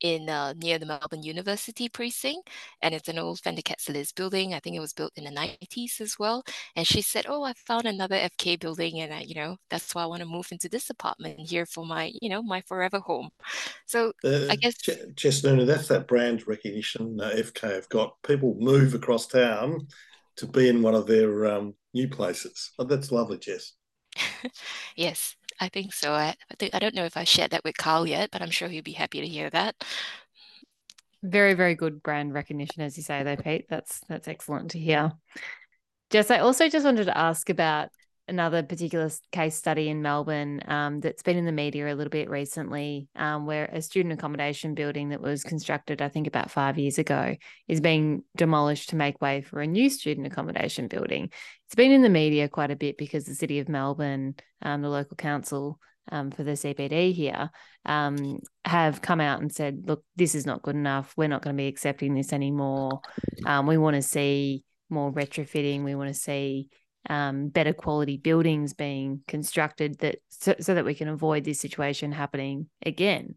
in 0.00 0.28
uh, 0.28 0.54
near 0.54 0.78
the 0.78 0.86
Melbourne 0.86 1.22
University 1.22 1.88
precinct, 1.88 2.48
and 2.82 2.94
it's 2.94 3.08
an 3.08 3.18
old 3.18 3.40
Fender 3.40 3.62
Katsalidis 3.62 4.14
building. 4.14 4.54
I 4.54 4.60
think 4.60 4.76
it 4.76 4.80
was 4.80 4.92
built 4.92 5.12
in 5.16 5.24
the 5.24 5.30
90s 5.30 6.00
as 6.00 6.18
well. 6.18 6.42
And 6.76 6.86
she 6.86 7.02
said, 7.02 7.26
"Oh, 7.28 7.42
I 7.44 7.52
found 7.54 7.86
another 7.86 8.16
FK 8.16 8.58
building, 8.58 9.00
and 9.00 9.12
I, 9.12 9.20
you 9.20 9.34
know, 9.34 9.56
that's 9.68 9.94
why 9.94 10.02
I 10.02 10.06
want 10.06 10.20
to 10.20 10.28
move 10.28 10.48
into 10.52 10.68
this 10.68 10.90
apartment 10.90 11.40
here 11.40 11.66
for 11.66 11.84
my, 11.84 12.12
you 12.20 12.28
know, 12.28 12.42
my 12.42 12.60
forever 12.62 12.98
home." 13.00 13.30
So 13.86 14.12
uh, 14.24 14.46
I 14.50 14.56
guess 14.56 14.76
Jess 15.14 15.44
Noonan, 15.44 15.66
that's 15.66 15.88
that 15.88 16.08
brand 16.08 16.46
recognition 16.46 17.20
uh, 17.20 17.30
FK 17.34 17.74
have 17.74 17.88
got. 17.88 18.16
People 18.22 18.56
move 18.58 18.94
across 18.94 19.26
town 19.26 19.86
to 20.36 20.46
be 20.46 20.68
in 20.68 20.82
one 20.82 20.94
of 20.94 21.06
their 21.06 21.46
um, 21.46 21.74
new 21.92 22.08
places. 22.08 22.72
Oh, 22.78 22.84
that's 22.84 23.12
lovely, 23.12 23.38
Jess. 23.38 23.72
yes, 24.96 25.36
I 25.60 25.68
think 25.68 25.92
so. 25.92 26.12
I, 26.12 26.34
I 26.50 26.54
think 26.58 26.74
I 26.74 26.78
don't 26.78 26.94
know 26.94 27.04
if 27.04 27.16
I 27.16 27.24
shared 27.24 27.50
that 27.50 27.64
with 27.64 27.76
Karl 27.76 28.06
yet, 28.06 28.30
but 28.30 28.40
I'm 28.40 28.50
sure 28.50 28.68
he'll 28.68 28.82
be 28.82 28.92
happy 28.92 29.20
to 29.20 29.26
hear 29.28 29.50
that. 29.50 29.76
Very, 31.22 31.52
very 31.52 31.74
good 31.74 32.02
brand 32.02 32.32
recognition, 32.32 32.82
as 32.82 32.96
you 32.96 33.02
say, 33.02 33.22
though, 33.22 33.36
Pete. 33.36 33.66
That's 33.68 34.00
that's 34.08 34.26
excellent 34.26 34.70
to 34.70 34.78
hear. 34.78 35.12
Jess, 36.08 36.30
I 36.30 36.38
also 36.38 36.68
just 36.68 36.84
wanted 36.84 37.04
to 37.04 37.16
ask 37.16 37.50
about 37.50 37.90
another 38.30 38.62
particular 38.62 39.10
case 39.32 39.56
study 39.56 39.88
in 39.88 40.00
Melbourne 40.00 40.62
um, 40.68 41.00
that's 41.00 41.22
been 41.22 41.36
in 41.36 41.44
the 41.44 41.52
media 41.52 41.92
a 41.92 41.94
little 41.94 42.10
bit 42.10 42.30
recently, 42.30 43.08
um, 43.16 43.44
where 43.44 43.66
a 43.66 43.82
student 43.82 44.14
accommodation 44.14 44.74
building 44.74 45.10
that 45.10 45.20
was 45.20 45.42
constructed, 45.42 46.00
I 46.00 46.08
think, 46.08 46.26
about 46.26 46.50
five 46.50 46.78
years 46.78 46.98
ago, 46.98 47.36
is 47.68 47.80
being 47.80 48.22
demolished 48.36 48.90
to 48.90 48.96
make 48.96 49.20
way 49.20 49.42
for 49.42 49.60
a 49.60 49.66
new 49.66 49.90
student 49.90 50.26
accommodation 50.26 50.88
building. 50.88 51.30
It's 51.66 51.74
been 51.74 51.92
in 51.92 52.02
the 52.02 52.08
media 52.08 52.48
quite 52.48 52.70
a 52.70 52.76
bit 52.76 52.96
because 52.96 53.24
the 53.24 53.34
City 53.34 53.58
of 53.58 53.68
Melbourne, 53.68 54.36
um, 54.62 54.80
the 54.80 54.88
local 54.88 55.16
council, 55.16 55.78
um, 56.12 56.30
for 56.30 56.42
the 56.42 56.52
CBD 56.52 57.12
here 57.14 57.50
um, 57.84 58.40
have 58.64 59.02
come 59.02 59.20
out 59.20 59.40
and 59.40 59.52
said, 59.52 59.82
look, 59.86 60.02
this 60.16 60.34
is 60.34 60.46
not 60.46 60.62
good 60.62 60.74
enough. 60.74 61.12
We're 61.16 61.28
not 61.28 61.42
going 61.42 61.54
to 61.54 61.60
be 61.60 61.68
accepting 61.68 62.14
this 62.14 62.32
anymore. 62.32 63.00
Um, 63.44 63.66
we 63.66 63.78
want 63.78 63.96
to 63.96 64.02
see 64.02 64.64
more 64.88 65.12
retrofitting. 65.12 65.84
We 65.84 65.94
want 65.94 66.08
to 66.08 66.14
see 66.14 66.68
um, 67.08 67.48
better 67.48 67.72
quality 67.72 68.16
buildings 68.16 68.74
being 68.74 69.22
constructed 69.26 69.98
that 69.98 70.16
so, 70.28 70.54
so 70.60 70.74
that 70.74 70.84
we 70.84 70.94
can 70.94 71.08
avoid 71.08 71.44
this 71.44 71.60
situation 71.60 72.12
happening 72.12 72.68
again. 72.84 73.34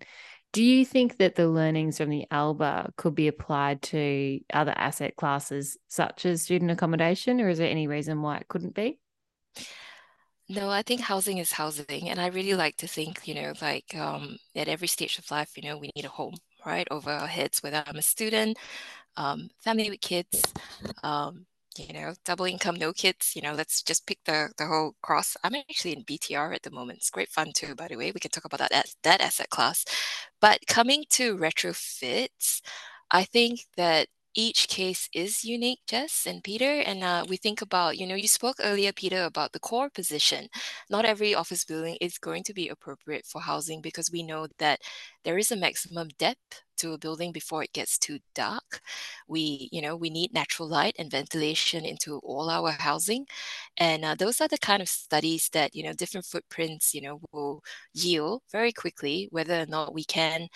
Do 0.51 0.63
you 0.63 0.85
think 0.85 1.17
that 1.17 1.33
the 1.33 1.47
learnings 1.47 1.97
from 1.97 2.09
the 2.09 2.27
ALBA 2.29 2.91
could 2.95 3.15
be 3.15 3.27
applied 3.27 3.81
to 3.83 4.39
other 4.53 4.73
asset 4.75 5.15
classes 5.15 5.77
such 5.87 6.27
as 6.27 6.43
student 6.43 6.69
accommodation, 6.69 7.41
or 7.41 7.49
is 7.49 7.57
there 7.57 7.69
any 7.69 7.87
reason 7.87 8.21
why 8.21 8.37
it 8.37 8.47
couldn't 8.47 8.75
be? 8.75 8.99
No, 10.49 10.69
I 10.69 10.83
think 10.83 11.01
housing 11.01 11.39
is 11.39 11.53
housing. 11.53 12.09
And 12.09 12.19
I 12.19 12.27
really 12.27 12.53
like 12.53 12.77
to 12.77 12.87
think, 12.87 13.27
you 13.27 13.33
know, 13.33 13.53
like 13.61 13.95
um, 13.95 14.37
at 14.55 14.67
every 14.67 14.87
stage 14.87 15.17
of 15.17 15.31
life, 15.31 15.51
you 15.55 15.63
know, 15.63 15.77
we 15.77 15.89
need 15.95 16.05
a 16.05 16.09
home, 16.09 16.35
right? 16.65 16.87
Over 16.91 17.09
our 17.09 17.27
heads, 17.27 17.63
whether 17.63 17.83
I'm 17.87 17.95
a 17.95 18.01
student, 18.03 18.57
um, 19.17 19.49
family 19.63 19.89
with 19.89 20.01
kids, 20.01 20.43
um, 21.01 21.47
you 21.77 21.93
know, 21.93 22.13
double 22.25 22.45
income, 22.45 22.75
no 22.75 22.93
kids, 22.93 23.33
you 23.35 23.41
know, 23.41 23.53
let's 23.53 23.81
just 23.81 24.05
pick 24.07 24.19
the, 24.25 24.49
the 24.57 24.65
whole 24.67 24.95
cross. 25.01 25.35
I'm 25.43 25.55
actually 25.55 25.93
in 25.93 26.03
BTR 26.03 26.53
at 26.53 26.63
the 26.63 26.71
moment. 26.71 26.99
It's 26.99 27.09
great 27.09 27.29
fun 27.29 27.51
too, 27.55 27.75
by 27.75 27.87
the 27.87 27.97
way. 27.97 28.11
We 28.11 28.19
can 28.19 28.31
talk 28.31 28.45
about 28.45 28.59
that, 28.69 28.93
that 29.03 29.21
asset 29.21 29.49
class. 29.49 29.85
But 30.41 30.59
coming 30.67 31.05
to 31.11 31.37
retrofits, 31.37 32.61
I 33.11 33.23
think 33.23 33.61
that 33.77 34.07
each 34.35 34.67
case 34.67 35.09
is 35.13 35.43
unique, 35.43 35.79
Jess 35.87 36.25
and 36.25 36.43
Peter. 36.43 36.81
And 36.81 37.03
uh, 37.03 37.25
we 37.27 37.37
think 37.37 37.61
about, 37.61 37.97
you 37.97 38.07
know, 38.07 38.15
you 38.15 38.27
spoke 38.27 38.57
earlier, 38.61 38.91
Peter, 38.91 39.23
about 39.23 39.51
the 39.53 39.59
core 39.59 39.89
position. 39.89 40.47
Not 40.89 41.05
every 41.05 41.35
office 41.35 41.65
building 41.65 41.97
is 42.01 42.17
going 42.17 42.43
to 42.45 42.53
be 42.53 42.69
appropriate 42.69 43.25
for 43.25 43.41
housing 43.41 43.81
because 43.81 44.11
we 44.11 44.23
know 44.23 44.47
that 44.59 44.81
there 45.23 45.37
is 45.37 45.51
a 45.51 45.55
maximum 45.55 46.09
depth 46.17 46.63
to 46.77 46.93
a 46.93 46.97
building 46.97 47.31
before 47.31 47.63
it 47.63 47.73
gets 47.73 47.97
too 47.97 48.19
dark. 48.33 48.81
We, 49.27 49.69
you 49.71 49.81
know, 49.81 49.95
we 49.95 50.09
need 50.09 50.33
natural 50.33 50.67
light 50.67 50.95
and 50.97 51.11
ventilation 51.11 51.85
into 51.85 52.17
all 52.19 52.49
our 52.49 52.71
housing. 52.71 53.25
And 53.77 54.03
uh, 54.05 54.15
those 54.15 54.41
are 54.41 54.47
the 54.47 54.57
kind 54.57 54.81
of 54.81 54.89
studies 54.89 55.49
that, 55.53 55.75
you 55.75 55.83
know, 55.83 55.93
different 55.93 56.25
footprints, 56.25 56.93
you 56.93 57.01
know, 57.01 57.21
will 57.31 57.63
yield 57.93 58.41
very 58.51 58.71
quickly 58.73 59.27
whether 59.31 59.61
or 59.61 59.65
not 59.67 59.93
we 59.93 60.03
can, 60.03 60.47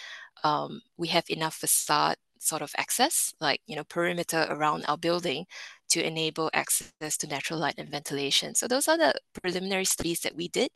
um, 0.44 0.82
we 0.98 1.08
have 1.10 1.26
enough 1.30 1.56
facade 1.56 2.18
sort 2.48 2.62
of 2.62 2.74
access, 2.78 3.34
like 3.40 3.62
you 3.68 3.76
know 3.76 3.84
perimeter 3.84 4.46
around 4.50 4.86
our 4.88 4.98
building 4.98 5.46
to 5.90 6.06
enable 6.06 6.50
access 6.54 7.18
to 7.18 7.28
natural 7.28 7.60
light 7.60 7.76
and 7.78 7.90
ventilation. 7.90 8.56
So 8.56 8.68
those 8.68 8.88
are 8.88 8.98
the 8.98 9.14
preliminary 9.42 9.86
studies 9.86 10.22
that 10.22 10.36
we 10.36 10.48
did. 10.50 10.70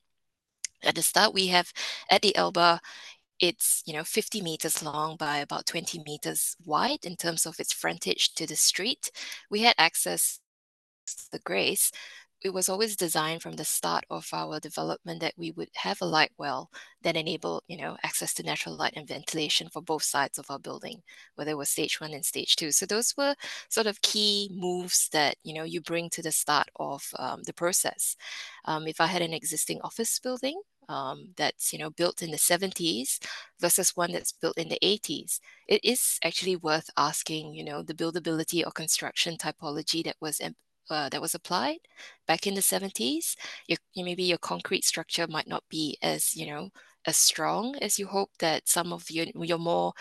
At 0.83 0.95
the 0.95 1.01
start, 1.03 1.33
we 1.33 1.47
have 1.47 1.71
at 2.09 2.21
the 2.21 2.35
Alba, 2.35 2.81
it's 3.39 3.83
you 3.85 3.93
know 3.93 4.03
50 4.03 4.41
meters 4.41 4.83
long 4.83 5.17
by 5.17 5.39
about 5.39 5.65
20 5.65 6.03
meters 6.05 6.55
wide 6.65 7.05
in 7.05 7.15
terms 7.15 7.45
of 7.45 7.59
its 7.59 7.73
frontage 7.73 8.33
to 8.35 8.47
the 8.47 8.55
street. 8.55 9.11
We 9.49 9.61
had 9.61 9.75
access 9.77 10.39
the 11.31 11.39
Grace 11.39 11.91
it 12.43 12.53
was 12.53 12.69
always 12.69 12.95
designed 12.95 13.41
from 13.41 13.53
the 13.55 13.63
start 13.65 14.03
of 14.09 14.27
our 14.33 14.59
development 14.59 15.21
that 15.21 15.33
we 15.37 15.51
would 15.51 15.69
have 15.75 16.01
a 16.01 16.05
light 16.05 16.31
well 16.37 16.69
that 17.03 17.15
enabled 17.15 17.63
you 17.67 17.77
know 17.77 17.97
access 18.03 18.33
to 18.33 18.43
natural 18.43 18.75
light 18.75 18.93
and 18.95 19.07
ventilation 19.07 19.69
for 19.69 19.81
both 19.81 20.03
sides 20.03 20.37
of 20.39 20.49
our 20.49 20.59
building 20.59 21.01
whether 21.35 21.51
it 21.51 21.57
was 21.57 21.69
stage 21.69 21.99
one 22.01 22.13
and 22.13 22.25
stage 22.25 22.55
two. 22.55 22.71
So 22.71 22.85
those 22.85 23.15
were 23.17 23.35
sort 23.69 23.87
of 23.87 24.01
key 24.01 24.49
moves 24.53 25.09
that 25.09 25.35
you 25.43 25.53
know 25.53 25.63
you 25.63 25.81
bring 25.81 26.09
to 26.11 26.21
the 26.21 26.31
start 26.31 26.69
of 26.77 27.07
um, 27.19 27.41
the 27.43 27.53
process. 27.53 28.15
Um, 28.65 28.87
if 28.87 29.01
i 29.01 29.07
had 29.07 29.21
an 29.21 29.33
existing 29.33 29.79
office 29.81 30.19
building 30.19 30.61
um, 30.89 31.29
that's 31.37 31.71
you 31.73 31.79
know 31.79 31.89
built 31.89 32.21
in 32.21 32.31
the 32.31 32.37
70s 32.37 33.19
versus 33.59 33.95
one 33.95 34.11
that's 34.11 34.31
built 34.31 34.57
in 34.57 34.69
the 34.69 34.79
80s 34.83 35.39
it 35.67 35.83
is 35.83 36.19
actually 36.23 36.55
worth 36.57 36.89
asking 36.97 37.53
you 37.53 37.63
know 37.63 37.81
the 37.83 37.93
buildability 37.93 38.65
or 38.65 38.71
construction 38.71 39.37
typology 39.37 40.03
that 40.03 40.15
was 40.19 40.39
uh, 40.89 41.09
that 41.09 41.21
was 41.21 41.35
applied 41.35 41.79
back 42.27 42.47
in 42.47 42.53
the 42.55 42.61
70s 42.61 43.35
your, 43.67 43.77
maybe 43.95 44.23
your 44.23 44.37
concrete 44.37 44.83
structure 44.83 45.27
might 45.27 45.47
not 45.47 45.63
be 45.69 45.97
as 46.01 46.35
you 46.35 46.45
know 46.47 46.69
as 47.05 47.17
strong 47.17 47.75
as 47.81 47.97
you 47.97 48.05
hope 48.05 48.29
that 48.39 48.67
some 48.69 48.93
of 48.93 49.09
your, 49.09 49.25
your 49.35 49.57
more 49.57 49.91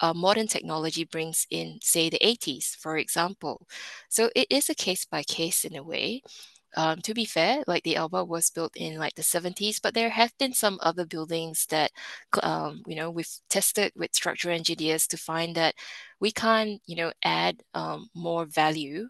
uh, 0.00 0.12
modern 0.14 0.46
technology 0.46 1.04
brings 1.04 1.46
in 1.50 1.78
say 1.82 2.08
the 2.10 2.18
80s 2.26 2.76
for 2.80 2.96
example. 2.96 3.66
So 4.08 4.30
it 4.34 4.46
is 4.50 4.68
a 4.68 4.74
case 4.74 5.04
by 5.04 5.22
case 5.22 5.64
in 5.64 5.76
a 5.76 5.82
way. 5.82 6.22
Um, 6.76 7.00
to 7.02 7.14
be 7.14 7.24
fair, 7.24 7.64
like 7.66 7.82
the 7.82 7.96
Alba 7.96 8.24
was 8.24 8.50
built 8.50 8.76
in 8.76 8.98
like 8.98 9.14
the 9.14 9.22
70s, 9.22 9.80
but 9.80 9.94
there 9.94 10.10
have 10.10 10.36
been 10.38 10.52
some 10.52 10.78
other 10.82 11.06
buildings 11.06 11.66
that, 11.70 11.90
um, 12.42 12.82
you 12.86 12.94
know, 12.94 13.10
we've 13.10 13.30
tested 13.48 13.92
with 13.96 14.14
structural 14.14 14.54
engineers 14.54 15.06
to 15.08 15.16
find 15.16 15.56
that 15.56 15.74
we 16.20 16.30
can't, 16.30 16.80
you 16.86 16.94
know, 16.96 17.12
add 17.24 17.62
um, 17.74 18.08
more 18.14 18.44
value 18.46 19.08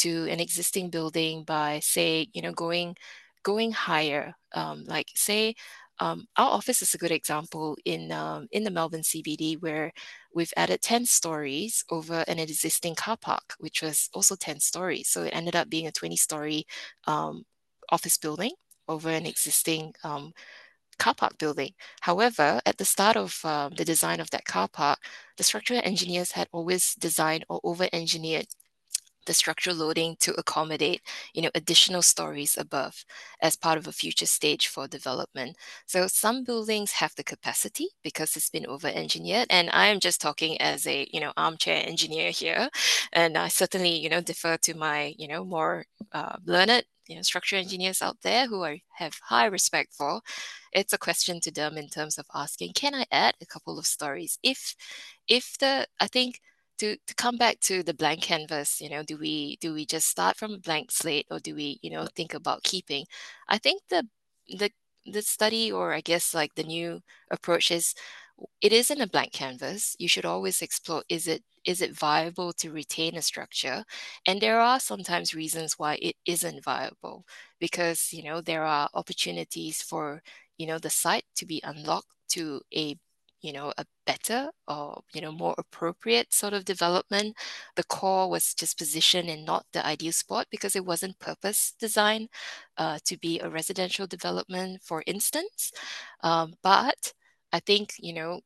to 0.00 0.26
an 0.30 0.40
existing 0.40 0.90
building 0.90 1.44
by 1.44 1.80
say 1.80 2.28
you 2.32 2.42
know 2.42 2.52
going 2.52 2.96
going 3.42 3.72
higher 3.72 4.34
um, 4.54 4.84
like 4.86 5.08
say 5.14 5.54
um, 6.00 6.26
our 6.36 6.50
office 6.50 6.80
is 6.82 6.94
a 6.94 6.98
good 6.98 7.10
example 7.10 7.76
in 7.84 8.10
um, 8.12 8.48
in 8.52 8.64
the 8.64 8.70
Melbourne 8.70 9.02
CBD 9.02 9.60
where 9.60 9.92
we've 10.34 10.52
added 10.56 10.80
10 10.80 11.04
stories 11.04 11.84
over 11.90 12.24
an 12.26 12.38
existing 12.38 12.94
car 12.94 13.18
park, 13.20 13.54
which 13.58 13.82
was 13.82 14.08
also 14.14 14.34
10 14.34 14.60
stories. 14.60 15.08
So 15.08 15.24
it 15.24 15.30
ended 15.34 15.56
up 15.56 15.68
being 15.68 15.86
a 15.86 15.92
20 15.92 16.16
story 16.16 16.64
um, 17.06 17.44
office 17.90 18.16
building 18.16 18.52
over 18.88 19.10
an 19.10 19.26
existing 19.26 19.92
um, 20.04 20.32
car 20.98 21.14
park 21.14 21.38
building. 21.38 21.72
However, 22.00 22.60
at 22.66 22.78
the 22.78 22.84
start 22.84 23.16
of 23.16 23.44
um, 23.44 23.72
the 23.76 23.84
design 23.84 24.20
of 24.20 24.30
that 24.30 24.44
car 24.44 24.68
park, 24.68 24.98
the 25.36 25.44
structural 25.44 25.80
engineers 25.84 26.32
had 26.32 26.48
always 26.52 26.94
designed 26.96 27.44
or 27.48 27.60
over-engineered 27.64 28.46
the 29.26 29.34
structural 29.34 29.76
loading 29.76 30.16
to 30.20 30.34
accommodate 30.38 31.02
you 31.34 31.42
know 31.42 31.50
additional 31.54 32.02
stories 32.02 32.56
above 32.58 33.04
as 33.42 33.56
part 33.56 33.78
of 33.78 33.86
a 33.86 33.92
future 33.92 34.26
stage 34.26 34.68
for 34.68 34.86
development. 34.88 35.56
So 35.86 36.06
some 36.06 36.44
buildings 36.44 36.92
have 36.92 37.14
the 37.16 37.24
capacity 37.24 37.88
because 38.02 38.36
it's 38.36 38.50
been 38.50 38.66
over 38.66 38.88
engineered 38.88 39.46
and 39.50 39.70
i 39.72 39.86
am 39.86 40.00
just 40.00 40.20
talking 40.20 40.60
as 40.60 40.86
a 40.86 41.06
you 41.12 41.20
know 41.20 41.32
armchair 41.36 41.82
engineer 41.86 42.30
here. 42.30 42.68
And 43.12 43.36
i 43.38 43.48
certainly 43.48 43.96
you 43.98 44.08
know 44.08 44.20
defer 44.20 44.56
to 44.58 44.74
my 44.74 45.14
you 45.18 45.28
know 45.28 45.44
more 45.44 45.84
uh, 46.12 46.36
learned 46.44 46.84
you 47.08 47.16
know 47.16 47.22
structural 47.22 47.60
engineers 47.62 48.02
out 48.02 48.18
there 48.22 48.46
who 48.46 48.62
I 48.64 48.82
have 48.94 49.14
high 49.24 49.46
respect 49.46 49.94
for, 49.94 50.20
it's 50.72 50.92
a 50.92 50.98
question 50.98 51.40
to 51.40 51.50
them 51.50 51.76
in 51.76 51.88
terms 51.88 52.18
of 52.18 52.26
asking, 52.34 52.72
can 52.74 52.94
I 52.94 53.04
add 53.10 53.34
a 53.40 53.46
couple 53.46 53.78
of 53.78 53.86
stories? 53.86 54.38
If 54.42 54.74
if 55.28 55.56
the 55.58 55.86
I 56.00 56.06
think 56.06 56.40
to, 56.80 56.96
to 57.06 57.14
come 57.14 57.36
back 57.36 57.60
to 57.60 57.82
the 57.82 57.94
blank 57.94 58.22
canvas, 58.22 58.80
you 58.80 58.90
know, 58.90 59.02
do 59.02 59.16
we 59.18 59.56
do 59.60 59.74
we 59.74 59.86
just 59.86 60.08
start 60.08 60.36
from 60.36 60.52
a 60.54 60.58
blank 60.58 60.90
slate 60.90 61.26
or 61.30 61.38
do 61.40 61.54
we, 61.54 61.78
you 61.82 61.90
know, 61.90 62.06
think 62.16 62.34
about 62.34 62.62
keeping? 62.64 63.04
I 63.48 63.58
think 63.58 63.82
the 63.90 64.08
the 64.48 64.70
the 65.06 65.22
study 65.22 65.70
or 65.72 65.92
I 65.94 66.00
guess 66.00 66.34
like 66.34 66.54
the 66.54 66.64
new 66.64 67.00
approach 67.30 67.70
is 67.70 67.94
it 68.60 68.72
isn't 68.72 69.00
a 69.00 69.06
blank 69.06 69.32
canvas. 69.32 69.96
You 69.98 70.08
should 70.08 70.24
always 70.24 70.62
explore 70.62 71.04
is 71.08 71.26
it 71.28 71.44
is 71.64 71.82
it 71.82 71.92
viable 71.96 72.52
to 72.54 72.72
retain 72.72 73.16
a 73.16 73.22
structure? 73.22 73.84
And 74.26 74.40
there 74.40 74.60
are 74.60 74.80
sometimes 74.80 75.34
reasons 75.34 75.78
why 75.78 75.98
it 76.02 76.16
isn't 76.26 76.64
viable 76.64 77.26
because 77.60 78.12
you 78.12 78.22
know 78.24 78.40
there 78.40 78.64
are 78.64 78.88
opportunities 78.94 79.82
for 79.82 80.22
you 80.58 80.66
know 80.66 80.78
the 80.78 80.90
site 80.90 81.24
to 81.36 81.46
be 81.46 81.60
unlocked 81.64 82.08
to 82.30 82.62
a 82.74 82.96
you 83.42 83.52
know 83.52 83.72
a 83.78 83.84
better 84.06 84.50
or 84.68 85.02
you 85.14 85.20
know 85.20 85.32
more 85.32 85.54
appropriate 85.58 86.32
sort 86.32 86.52
of 86.52 86.64
development. 86.64 87.36
The 87.76 87.84
core 87.84 88.28
was 88.30 88.54
just 88.54 88.78
positioned 88.78 89.28
in 89.28 89.44
not 89.44 89.66
the 89.72 89.84
ideal 89.86 90.12
spot 90.12 90.46
because 90.50 90.76
it 90.76 90.84
wasn't 90.84 91.18
purpose 91.18 91.74
designed 91.78 92.28
uh, 92.78 92.98
to 93.04 93.16
be 93.18 93.40
a 93.40 93.48
residential 93.50 94.06
development 94.06 94.82
for 94.82 95.02
instance. 95.06 95.72
Um, 96.22 96.54
but 96.62 97.12
i 97.52 97.58
think 97.60 97.94
you 97.98 98.12
know 98.12 98.40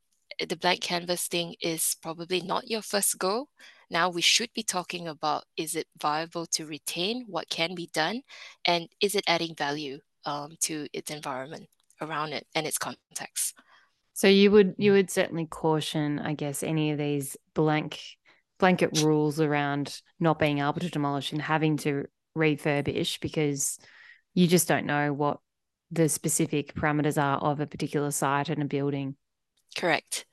the 0.49 0.57
blank 0.57 0.81
canvas 0.81 1.27
thing 1.29 1.55
is 1.61 1.97
probably 2.03 2.41
not 2.41 2.69
your 2.69 2.83
first 2.83 3.19
go. 3.19 3.49
Now 3.91 4.09
we 4.09 4.21
should 4.23 4.53
be 4.55 4.63
talking 4.63 5.09
about 5.09 5.45
is 5.57 5.77
it 5.77 5.87
viable 6.01 6.47
to 6.47 6.67
retain? 6.67 7.25
What 7.29 7.49
can 7.49 7.75
be 7.75 7.89
done? 7.93 8.23
And 8.65 8.89
is 9.01 9.15
it 9.15 9.25
adding 9.29 9.55
value 9.55 10.01
um, 10.25 10.57
to 10.63 10.89
its 10.93 11.11
environment 11.11 11.69
around 12.01 12.33
it 12.33 12.47
and 12.55 12.67
its 12.67 12.79
context 12.79 13.55
so 14.15 14.27
you 14.29 14.51
would 14.51 14.75
you 14.79 14.93
mm. 14.93 14.95
would 14.95 15.11
certainly 15.11 15.47
caution, 15.47 16.19
I 16.19 16.33
guess, 16.33 16.62
any 16.62 16.91
of 16.93 16.99
these 16.99 17.37
blank 17.55 18.01
blanket 18.59 19.03
rules 19.03 19.41
around 19.41 20.01
not 20.19 20.39
being 20.39 20.61
able 20.61 20.75
to 20.75 20.89
demolish 20.89 21.33
and 21.33 21.43
having 21.43 21.77
to 21.79 22.07
refurbish 22.37 23.21
because 23.21 23.79
you 24.33 24.47
just 24.47 24.69
don't 24.69 24.87
know 24.87 25.12
what 25.12 25.41
the 25.91 26.09
specific 26.09 26.75
parameters 26.75 27.23
are 27.23 27.39
of 27.39 27.61
a 27.61 27.67
particular 27.67 28.11
site 28.11 28.49
and 28.49 28.62
a 28.62 28.65
building. 28.65 29.17
Correct 29.77 30.25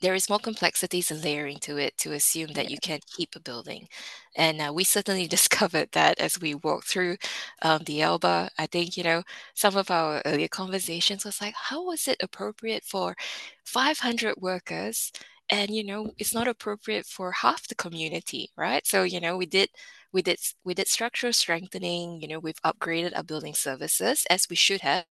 there 0.00 0.14
is 0.14 0.28
more 0.30 0.38
complexities 0.38 1.10
and 1.10 1.22
layering 1.24 1.58
to 1.60 1.76
it 1.76 1.96
to 1.98 2.12
assume 2.12 2.52
that 2.54 2.70
you 2.70 2.78
can 2.80 3.00
keep 3.16 3.34
a 3.36 3.40
building. 3.40 3.88
And 4.36 4.60
uh, 4.60 4.72
we 4.74 4.84
certainly 4.84 5.26
discovered 5.28 5.88
that 5.92 6.18
as 6.20 6.40
we 6.40 6.54
walked 6.54 6.88
through 6.88 7.16
um, 7.62 7.82
the 7.84 8.02
Alba. 8.02 8.50
I 8.58 8.66
think, 8.66 8.96
you 8.96 9.04
know, 9.04 9.22
some 9.54 9.76
of 9.76 9.90
our 9.90 10.22
earlier 10.24 10.48
conversations 10.48 11.24
was 11.24 11.40
like, 11.40 11.54
how 11.54 11.84
was 11.84 12.08
it 12.08 12.18
appropriate 12.22 12.84
for 12.84 13.16
500 13.64 14.36
workers? 14.38 15.12
And, 15.50 15.70
you 15.70 15.82
know, 15.84 16.12
it's 16.18 16.34
not 16.34 16.46
appropriate 16.48 17.06
for 17.06 17.32
half 17.32 17.66
the 17.68 17.74
community, 17.74 18.50
right? 18.56 18.86
So, 18.86 19.02
you 19.04 19.20
know, 19.20 19.36
we 19.36 19.46
did 19.46 19.70
we 20.12 20.22
did 20.22 20.38
we 20.64 20.74
did 20.74 20.88
structural 20.88 21.32
strengthening 21.34 22.20
you 22.22 22.28
know 22.28 22.38
we've 22.38 22.60
upgraded 22.62 23.14
our 23.14 23.22
building 23.22 23.52
services 23.54 24.26
as 24.30 24.46
we 24.48 24.56
should 24.56 24.80
have 24.80 25.04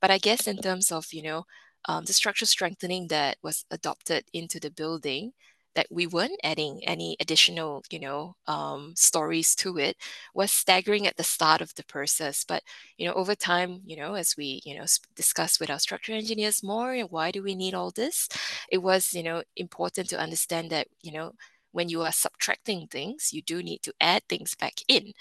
but 0.00 0.10
i 0.10 0.18
guess 0.18 0.46
in 0.46 0.56
terms 0.58 0.90
of 0.90 1.06
you 1.12 1.22
know 1.22 1.44
um, 1.88 2.04
the 2.04 2.12
structural 2.12 2.46
strengthening 2.48 3.08
that 3.08 3.38
was 3.42 3.64
adopted 3.70 4.24
into 4.32 4.60
the 4.60 4.70
building 4.70 5.32
that 5.74 5.86
we 5.90 6.06
weren't 6.06 6.40
adding 6.42 6.80
any 6.84 7.16
additional 7.20 7.82
you 7.90 8.00
know 8.00 8.34
um, 8.46 8.94
stories 8.96 9.54
to 9.56 9.78
it 9.78 9.96
was 10.34 10.52
staggering 10.52 11.06
at 11.06 11.16
the 11.16 11.24
start 11.24 11.60
of 11.60 11.74
the 11.76 11.84
process. 11.84 12.44
But 12.46 12.62
you 12.98 13.06
know 13.06 13.14
over 13.14 13.34
time 13.34 13.82
you 13.86 13.96
know 13.96 14.14
as 14.14 14.34
we 14.36 14.62
you 14.64 14.76
know 14.78 14.84
discuss 15.16 15.60
with 15.60 15.70
our 15.70 15.78
structural 15.78 16.18
engineers 16.18 16.62
more 16.62 16.92
and 16.94 17.10
why 17.10 17.30
do 17.30 17.42
we 17.42 17.54
need 17.54 17.74
all 17.74 17.90
this 17.90 18.28
it 18.70 18.78
was 18.78 19.12
you 19.14 19.22
know 19.22 19.42
important 19.56 20.08
to 20.10 20.18
understand 20.18 20.70
that 20.70 20.88
you 21.02 21.12
know 21.12 21.32
when 21.72 21.88
you 21.88 22.02
are 22.02 22.12
subtracting 22.12 22.86
things 22.86 23.32
you 23.32 23.42
do 23.42 23.62
need 23.62 23.82
to 23.82 23.92
add 24.00 24.22
things 24.28 24.54
back 24.54 24.74
in 24.88 25.12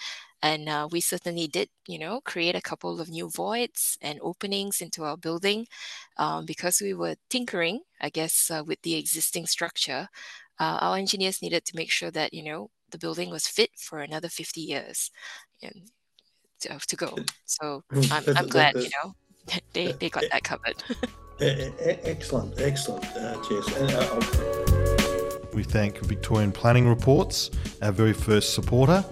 and 0.41 0.69
uh, 0.69 0.87
we 0.91 1.01
certainly 1.01 1.47
did, 1.47 1.69
you 1.87 1.97
know, 1.97 2.21
create 2.21 2.55
a 2.55 2.61
couple 2.61 3.01
of 3.01 3.09
new 3.09 3.29
voids 3.29 3.97
and 4.01 4.19
openings 4.21 4.81
into 4.81 5.03
our 5.03 5.17
building 5.17 5.65
um, 6.17 6.45
because 6.45 6.79
we 6.79 6.93
were 6.93 7.15
tinkering, 7.29 7.81
I 7.99 8.09
guess, 8.09 8.51
uh, 8.51 8.63
with 8.65 8.81
the 8.83 8.95
existing 8.95 9.47
structure. 9.47 10.07
Uh, 10.59 10.77
our 10.81 10.97
engineers 10.97 11.41
needed 11.41 11.65
to 11.65 11.75
make 11.75 11.91
sure 11.91 12.11
that, 12.11 12.33
you 12.33 12.43
know, 12.43 12.69
the 12.91 12.99
building 12.99 13.29
was 13.29 13.47
fit 13.47 13.71
for 13.77 13.99
another 13.99 14.29
50 14.29 14.61
years 14.61 15.11
and 15.61 15.89
to, 16.61 16.79
to 16.87 16.95
go. 16.95 17.15
So 17.45 17.83
I'm, 18.11 18.23
I'm 18.35 18.47
glad, 18.47 18.75
you 18.75 18.89
know, 19.03 19.15
they, 19.73 19.93
they 19.93 20.09
got 20.09 20.23
that 20.31 20.43
covered. 20.43 20.83
excellent, 21.39 22.59
excellent, 22.59 23.05
uh, 23.15 23.41
Jess. 23.43 23.75
And, 23.77 23.91
uh, 23.91 24.66
we 25.57 25.63
thank 25.63 25.97
Victorian 26.05 26.51
Planning 26.51 26.87
Reports, 26.87 27.49
our 27.81 27.91
very 27.91 28.13
first 28.13 28.53
supporter. 28.53 29.03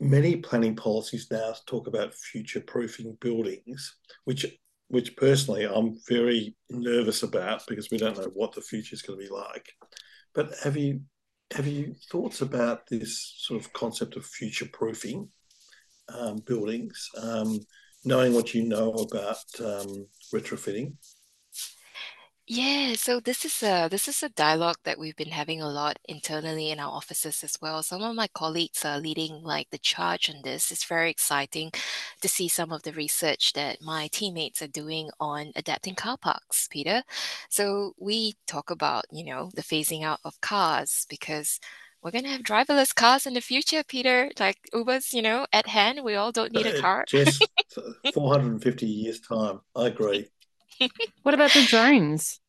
many 0.00 0.36
planning 0.36 0.74
policies 0.74 1.28
now 1.30 1.52
talk 1.66 1.86
about 1.86 2.14
future 2.14 2.62
proofing 2.62 3.14
buildings, 3.20 3.94
which 4.24 4.46
which 4.88 5.14
personally 5.16 5.64
I'm 5.64 5.98
very 6.08 6.56
nervous 6.70 7.24
about 7.24 7.60
because 7.68 7.90
we 7.90 7.98
don't 7.98 8.16
know 8.16 8.30
what 8.32 8.54
the 8.54 8.62
future 8.62 8.94
is 8.94 9.02
going 9.02 9.18
to 9.18 9.26
be 9.26 9.30
like. 9.30 9.70
But 10.34 10.54
have 10.64 10.78
you 10.78 11.02
have 11.52 11.66
you 11.66 11.94
thoughts 12.10 12.40
about 12.40 12.86
this 12.88 13.34
sort 13.36 13.60
of 13.60 13.70
concept 13.74 14.16
of 14.16 14.24
future 14.24 14.68
proofing 14.72 15.28
um, 16.08 16.36
buildings, 16.46 17.10
um, 17.20 17.60
knowing 18.02 18.32
what 18.32 18.54
you 18.54 18.62
know 18.66 18.92
about 18.92 19.44
um, 19.60 20.06
retrofitting? 20.34 20.94
Yeah, 22.48 22.94
so 22.94 23.18
this 23.18 23.44
is 23.44 23.60
a 23.64 23.88
this 23.90 24.06
is 24.06 24.22
a 24.22 24.28
dialogue 24.28 24.76
that 24.84 25.00
we've 25.00 25.16
been 25.16 25.30
having 25.30 25.60
a 25.60 25.68
lot 25.68 25.98
internally 26.04 26.70
in 26.70 26.78
our 26.78 26.92
offices 26.92 27.42
as 27.42 27.58
well. 27.60 27.82
Some 27.82 28.02
of 28.02 28.14
my 28.14 28.28
colleagues 28.28 28.84
are 28.84 29.00
leading 29.00 29.42
like 29.42 29.68
the 29.70 29.78
charge 29.78 30.30
on 30.30 30.42
this. 30.42 30.70
It's 30.70 30.84
very 30.84 31.10
exciting 31.10 31.72
to 32.20 32.28
see 32.28 32.46
some 32.46 32.70
of 32.70 32.84
the 32.84 32.92
research 32.92 33.52
that 33.54 33.82
my 33.82 34.08
teammates 34.12 34.62
are 34.62 34.68
doing 34.68 35.10
on 35.18 35.50
adapting 35.56 35.96
car 35.96 36.16
parks, 36.18 36.68
Peter. 36.70 37.02
So 37.48 37.94
we 37.98 38.36
talk 38.46 38.70
about, 38.70 39.06
you 39.10 39.24
know, 39.24 39.50
the 39.54 39.62
phasing 39.62 40.04
out 40.04 40.20
of 40.24 40.40
cars 40.40 41.04
because 41.10 41.58
we're 42.00 42.12
gonna 42.12 42.28
have 42.28 42.42
driverless 42.42 42.94
cars 42.94 43.26
in 43.26 43.34
the 43.34 43.40
future, 43.40 43.82
Peter. 43.82 44.30
Like 44.38 44.58
Uber's, 44.72 45.12
you 45.12 45.22
know, 45.22 45.46
at 45.52 45.66
hand. 45.66 46.04
We 46.04 46.14
all 46.14 46.30
don't 46.30 46.52
need 46.52 46.66
a 46.66 46.80
car. 46.80 47.04
Just 47.08 47.44
450 48.14 48.86
years 48.86 49.20
time. 49.20 49.62
I 49.74 49.88
agree 49.88 50.28
what 51.22 51.34
about 51.34 51.52
the 51.52 51.64
drones? 51.64 52.40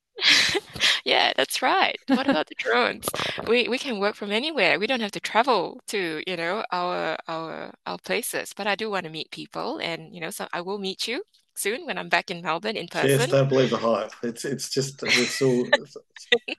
yeah, 1.06 1.32
that's 1.36 1.62
right. 1.62 1.98
What 2.08 2.28
about 2.28 2.48
the 2.48 2.56
drones? 2.58 3.08
We 3.48 3.68
we 3.68 3.78
can 3.78 4.00
work 4.00 4.16
from 4.16 4.32
anywhere. 4.32 4.80
We 4.80 4.88
don't 4.88 5.02
have 5.02 5.12
to 5.12 5.20
travel 5.20 5.80
to, 5.88 6.24
you 6.28 6.36
know, 6.38 6.64
our 6.72 7.18
our 7.28 7.72
our 7.86 7.98
places. 8.00 8.54
But 8.56 8.68
I 8.68 8.76
do 8.76 8.90
want 8.90 9.06
to 9.06 9.12
meet 9.12 9.32
people 9.32 9.78
and, 9.80 10.14
you 10.14 10.22
know, 10.22 10.32
so 10.32 10.48
I 10.54 10.62
will 10.62 10.80
meet 10.80 11.08
you 11.08 11.24
soon 11.58 11.86
when 11.86 11.98
I'm 11.98 12.10
back 12.10 12.32
in 12.32 12.42
Melbourne 12.42 12.78
in 12.78 12.88
person. 12.88 13.10
Yes, 13.20 13.30
don't 13.30 13.50
believe 13.50 13.70
the 13.70 13.78
hype. 13.78 14.12
It's 14.24 14.46
it's 14.46 14.70
just 14.70 15.02
it's 15.04 15.42
all 15.42 15.68
it's, 15.74 15.98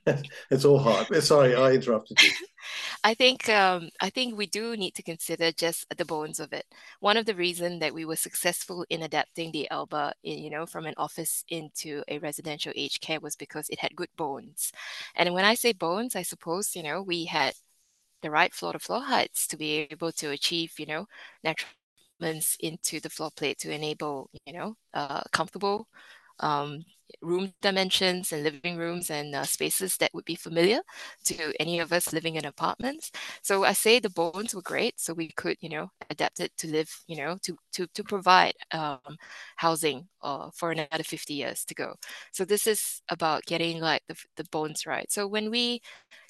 it's 0.51 0.65
all 0.65 0.79
hype. 0.79 1.15
Sorry, 1.23 1.55
I 1.55 1.73
interrupted 1.73 2.23
you. 2.23 2.31
I 3.05 3.15
think 3.15 3.49
um, 3.49 3.91
I 4.01 4.11
think 4.11 4.37
we 4.37 4.47
do 4.47 4.77
need 4.77 4.95
to 4.95 5.03
consider 5.03 5.53
just 5.53 5.87
the 5.97 6.05
bones 6.05 6.41
of 6.41 6.53
it. 6.53 6.67
One 7.01 7.17
of 7.17 7.27
the 7.27 7.35
reasons 7.35 7.81
that 7.81 7.95
we 7.95 8.05
were 8.05 8.17
successful 8.17 8.85
in 8.91 9.03
adapting 9.03 9.53
the 9.53 9.71
Alba, 9.71 10.13
in, 10.23 10.39
you 10.39 10.51
know, 10.51 10.67
from 10.67 10.87
an 10.87 10.95
office 10.97 11.45
into 11.49 12.03
a 12.09 12.19
residential 12.19 12.73
aged 12.77 13.01
care 13.01 13.21
was 13.21 13.37
because 13.37 13.69
it 13.69 13.79
had 13.81 13.97
good 13.97 14.11
bones. 14.17 14.73
And 15.15 15.33
when 15.35 15.45
I 15.45 15.55
say 15.55 15.73
bones, 15.73 16.17
I 16.17 16.23
suppose 16.23 16.75
you 16.75 16.83
know 16.83 17.03
we 17.03 17.25
had 17.27 17.55
the 18.23 18.31
right 18.31 18.53
floor 18.53 18.73
to 18.73 18.79
floor 18.79 19.03
heights 19.03 19.47
to 19.47 19.57
be 19.57 19.87
able 19.91 20.11
to 20.13 20.31
achieve 20.31 20.73
you 20.79 20.87
know 20.87 21.07
natural 21.45 21.71
into 22.21 23.01
the 23.01 23.11
floor 23.11 23.31
plate 23.37 23.59
to 23.59 23.71
enable 23.73 24.31
you 24.47 24.53
know 24.53 24.77
uh, 24.95 25.23
comfortable 25.33 25.89
um, 26.41 26.85
room 27.23 27.53
dimensions 27.63 28.33
and 28.33 28.43
living 28.45 28.77
rooms 28.77 29.11
and 29.11 29.35
uh, 29.35 29.45
spaces 29.45 29.97
that 29.97 30.13
would 30.15 30.25
be 30.25 30.35
familiar 30.35 30.81
to 31.25 31.53
any 31.61 31.79
of 31.81 31.93
us 31.93 32.13
living 32.13 32.37
in 32.37 32.45
apartments. 32.45 33.11
So 33.43 33.65
I 33.65 33.73
say 33.73 33.99
the 33.99 34.11
bones 34.11 34.55
were 34.55 34.63
great, 34.63 35.01
so 35.01 35.15
we 35.15 35.29
could, 35.37 35.57
you 35.61 35.69
know, 35.71 35.91
adapt 36.11 36.41
it 36.41 36.53
to 36.59 36.69
live, 36.69 36.91
you 37.07 37.17
know, 37.17 37.39
to 37.43 37.57
to 37.73 37.87
to 37.95 38.05
provide 38.05 38.55
um, 38.73 39.17
housing 39.57 40.09
uh, 40.23 40.51
for 40.55 40.71
another 40.71 41.03
50 41.05 41.35
years 41.35 41.65
to 41.67 41.75
go. 41.75 41.95
So 42.33 42.45
this 42.45 42.67
is 42.67 43.03
about 43.09 43.45
getting 43.47 43.81
like 43.81 44.03
the, 44.09 44.17
the 44.37 44.45
bones 44.53 44.87
right. 44.87 45.11
So 45.11 45.27
when 45.27 45.51
we 45.51 45.81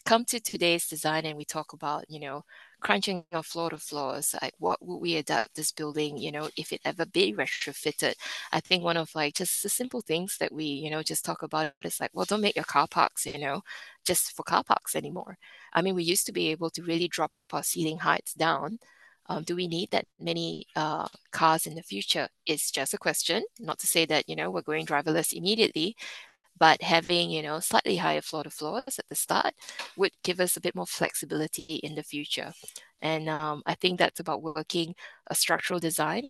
come 0.04 0.24
to 0.26 0.40
today's 0.40 0.86
design 0.88 1.26
and 1.26 1.36
we 1.36 1.44
talk 1.44 1.72
about, 1.72 2.04
you 2.08 2.20
know, 2.20 2.44
crunching 2.80 3.24
on 3.32 3.42
floor 3.42 3.70
to 3.70 3.76
floors 3.78 4.34
like 4.42 4.54
what 4.58 4.78
would 4.84 4.98
we 4.98 5.16
adapt 5.16 5.54
this 5.54 5.72
building 5.72 6.16
you 6.16 6.30
know 6.30 6.48
if 6.56 6.72
it 6.72 6.80
ever 6.84 7.04
be 7.06 7.34
retrofitted 7.34 8.14
i 8.52 8.60
think 8.60 8.82
one 8.84 8.96
of 8.96 9.10
like 9.14 9.34
just 9.34 9.62
the 9.62 9.68
simple 9.68 10.00
things 10.00 10.36
that 10.38 10.52
we 10.52 10.64
you 10.64 10.90
know 10.90 11.02
just 11.02 11.24
talk 11.24 11.42
about 11.42 11.72
is 11.82 12.00
like 12.00 12.10
well 12.14 12.24
don't 12.24 12.40
make 12.40 12.56
your 12.56 12.64
car 12.64 12.86
parks 12.88 13.26
you 13.26 13.38
know 13.38 13.60
just 14.04 14.32
for 14.36 14.42
car 14.42 14.62
parks 14.64 14.94
anymore 14.94 15.36
i 15.72 15.82
mean 15.82 15.94
we 15.94 16.02
used 16.04 16.26
to 16.26 16.32
be 16.32 16.48
able 16.48 16.70
to 16.70 16.82
really 16.82 17.08
drop 17.08 17.32
our 17.52 17.62
ceiling 17.62 17.98
heights 17.98 18.34
down 18.34 18.78
um, 19.30 19.42
do 19.42 19.54
we 19.54 19.68
need 19.68 19.90
that 19.90 20.06
many 20.18 20.66
uh, 20.74 21.06
cars 21.32 21.66
in 21.66 21.74
the 21.74 21.82
future? 21.82 22.28
It's 22.46 22.70
just 22.70 22.94
a 22.94 22.98
question. 22.98 23.44
Not 23.58 23.78
to 23.80 23.86
say 23.86 24.06
that 24.06 24.26
you 24.28 24.34
know 24.34 24.50
we're 24.50 24.62
going 24.62 24.86
driverless 24.86 25.34
immediately, 25.34 25.96
but 26.58 26.82
having 26.82 27.30
you 27.30 27.42
know 27.42 27.60
slightly 27.60 27.96
higher 27.96 28.20
floor 28.20 28.44
to 28.44 28.50
floors 28.50 28.98
at 28.98 29.08
the 29.08 29.14
start 29.14 29.54
would 29.96 30.12
give 30.24 30.40
us 30.40 30.56
a 30.56 30.60
bit 30.60 30.74
more 30.74 30.86
flexibility 30.86 31.80
in 31.82 31.94
the 31.94 32.02
future. 32.02 32.52
And 33.00 33.28
um, 33.28 33.62
i 33.66 33.74
think 33.74 33.98
that's 33.98 34.20
about 34.20 34.42
working 34.42 34.94
a 35.28 35.34
structural 35.34 35.80
design 35.80 36.28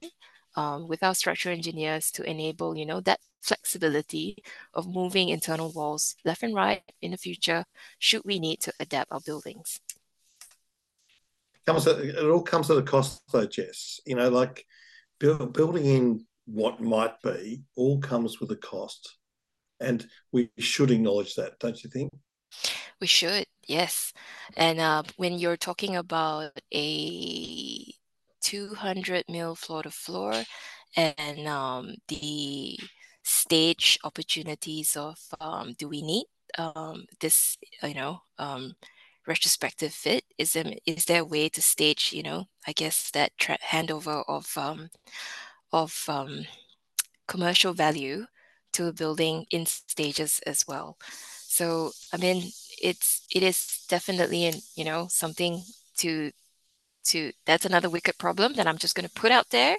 um, 0.57 0.89
with 0.89 1.03
our 1.03 1.15
structural 1.15 1.55
engineers 1.55 2.11
to 2.13 2.29
enable 2.29 2.77
you 2.77 2.87
know 2.87 3.01
that 3.01 3.21
flexibility 3.41 4.37
of 4.75 4.89
moving 4.89 5.29
internal 5.29 5.73
walls 5.73 6.17
left 6.25 6.43
and 6.43 6.55
right 6.55 6.83
in 7.01 7.13
the 7.13 7.17
future 7.17 7.65
should 7.99 8.23
we 8.25 8.39
need 8.39 8.61
to 8.61 8.73
adapt 8.81 9.13
our 9.13 9.21
buildings. 9.21 9.81
Comes 11.67 11.87
it 11.87 12.19
all 12.19 12.43
comes 12.43 12.71
at 12.71 12.79
a 12.79 12.83
cost 12.83 13.23
though 13.33 13.47
jess. 13.47 14.01
You 14.07 14.17
know 14.17 14.29
like 14.29 14.65
building 15.19 15.85
in 15.85 16.27
what 16.47 16.81
might 16.81 17.21
be 17.23 17.63
all 17.77 17.99
comes 18.01 18.41
with 18.41 18.51
a 18.51 18.57
cost 18.57 19.17
and 19.81 20.07
we 20.33 20.51
should 20.59 20.91
acknowledge 20.91 21.35
that, 21.35 21.59
don't 21.59 21.83
you 21.83 21.91
think? 21.91 22.13
We 23.01 23.07
should, 23.07 23.47
yes. 23.67 24.13
And 24.57 24.81
uh, 24.81 25.03
when 25.17 25.39
you're 25.39 25.57
talking 25.57 25.97
about 25.97 26.53
a 26.75 27.85
200 28.43 29.25
mil 29.29 29.55
floor 29.55 29.83
to 29.83 29.91
floor 29.91 30.33
and 30.97 31.47
um, 31.47 31.95
the 32.09 32.79
stage 33.23 33.99
opportunities 34.05 34.97
of 34.97 35.19
um, 35.41 35.75
do 35.79 35.89
we 35.89 36.03
need 36.03 36.25
um, 36.57 37.05
this, 37.21 37.57
you 37.83 37.95
know, 37.95 38.21
um, 38.39 38.75
retrospective 39.27 39.93
fit? 39.93 40.25
Is 40.39 40.55
there, 40.55 40.73
is 40.87 41.05
there 41.05 41.21
a 41.21 41.25
way 41.25 41.49
to 41.51 41.63
stage, 41.63 42.13
you 42.13 42.23
know, 42.23 42.47
I 42.67 42.73
guess 42.73 43.11
that 43.13 43.33
tra- 43.39 43.59
handover 43.65 44.25
of 44.27 44.51
um, 44.57 44.89
of 45.73 46.05
um, 46.09 46.47
commercial 47.27 47.75
value 47.75 48.27
to 48.73 48.87
a 48.89 48.93
building 48.93 49.47
in 49.51 49.67
stages 49.67 50.41
as 50.47 50.65
well. 50.69 50.99
So 51.49 51.93
I 52.13 52.17
mean, 52.19 52.51
it's 52.83 53.27
it 53.35 53.43
is 53.43 53.85
definitely 53.89 54.45
in 54.47 54.55
you 54.77 54.85
know 54.85 55.09
something 55.11 55.63
to 55.99 56.31
to 57.05 57.33
that's 57.47 57.65
another 57.67 57.91
wicked 57.91 58.19
problem 58.19 58.55
that 58.55 58.67
I'm 58.67 58.79
just 58.79 58.95
going 58.95 59.09
to 59.09 59.15
put 59.21 59.33
out 59.33 59.51
there. 59.51 59.77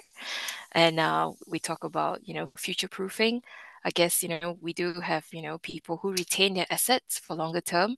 And 0.72 1.00
uh, 1.00 1.32
we 1.48 1.58
talk 1.60 1.84
about 1.84 2.26
you 2.26 2.34
know 2.34 2.52
future 2.56 2.88
proofing. 2.88 3.42
I 3.84 3.90
guess 3.90 4.22
you 4.22 4.28
know 4.28 4.58
we 4.60 4.72
do 4.74 4.94
have 5.00 5.26
you 5.32 5.42
know 5.42 5.58
people 5.58 5.98
who 5.98 6.12
retain 6.12 6.54
their 6.54 6.66
assets 6.70 7.18
for 7.18 7.34
longer 7.36 7.60
term, 7.62 7.96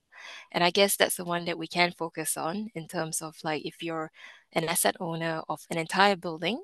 and 0.53 0.65
I 0.65 0.71
guess 0.71 0.97
that's 0.97 1.17
the 1.17 1.25
one 1.25 1.45
that 1.47 1.59
we 1.59 1.67
can 1.67 1.93
focus 1.93 2.37
on 2.37 2.69
in 2.75 2.89
terms 2.89 3.23
of 3.23 3.37
like 3.45 3.65
if 3.65 3.83
you're 3.83 4.11
an 4.53 4.65
asset 4.69 4.97
owner 5.01 5.43
of 5.49 5.67
an 5.71 5.79
entire 5.79 6.17
building, 6.17 6.63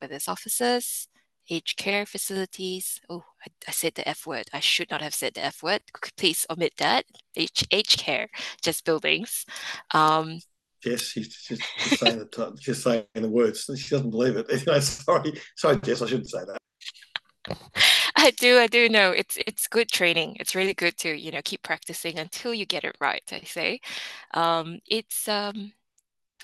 whether 0.00 0.14
it's 0.16 0.28
offices, 0.28 1.08
aged 1.50 1.76
care 1.76 2.06
facilities. 2.06 3.00
Oh, 3.10 3.24
I, 3.44 3.50
I, 3.68 3.72
said 3.72 3.94
the 3.94 4.08
F 4.08 4.26
word. 4.26 4.46
I 4.52 4.60
should 4.60 4.90
not 4.90 5.02
have 5.02 5.14
said 5.14 5.34
the 5.34 5.44
F 5.44 5.62
word. 5.62 5.82
Please 6.16 6.46
omit 6.48 6.74
that. 6.78 7.04
Age, 7.36 7.66
aged 7.70 7.98
care, 7.98 8.28
just 8.62 8.84
buildings. 8.84 9.44
Um, 9.92 10.40
Jess, 10.82 11.02
she's 11.02 11.28
just, 11.28 11.62
just 11.78 12.00
saying 12.00 12.18
the 12.18 12.58
just 12.58 12.82
saying 12.82 13.04
the 13.14 13.28
words. 13.28 13.68
She 13.76 13.90
doesn't 13.90 14.10
believe 14.10 14.36
it. 14.36 14.48
sorry, 14.82 15.32
sorry, 15.56 15.78
Jess. 15.80 16.00
I 16.00 16.06
shouldn't 16.06 16.30
say 16.30 16.40
that. 16.46 16.58
I 18.16 18.30
do, 18.32 18.58
I 18.58 18.66
do 18.66 18.88
know 18.88 19.10
it's 19.10 19.38
it's 19.46 19.66
good 19.66 19.88
training. 19.88 20.36
It's 20.40 20.54
really 20.54 20.74
good 20.74 20.96
to 20.98 21.14
you 21.14 21.30
know 21.30 21.40
keep 21.44 21.62
practicing 21.62 22.18
until 22.18 22.54
you 22.54 22.66
get 22.66 22.84
it 22.84 22.96
right. 23.00 23.22
I 23.32 23.40
say, 23.44 23.80
um, 24.34 24.80
it's 24.86 25.28
um, 25.28 25.72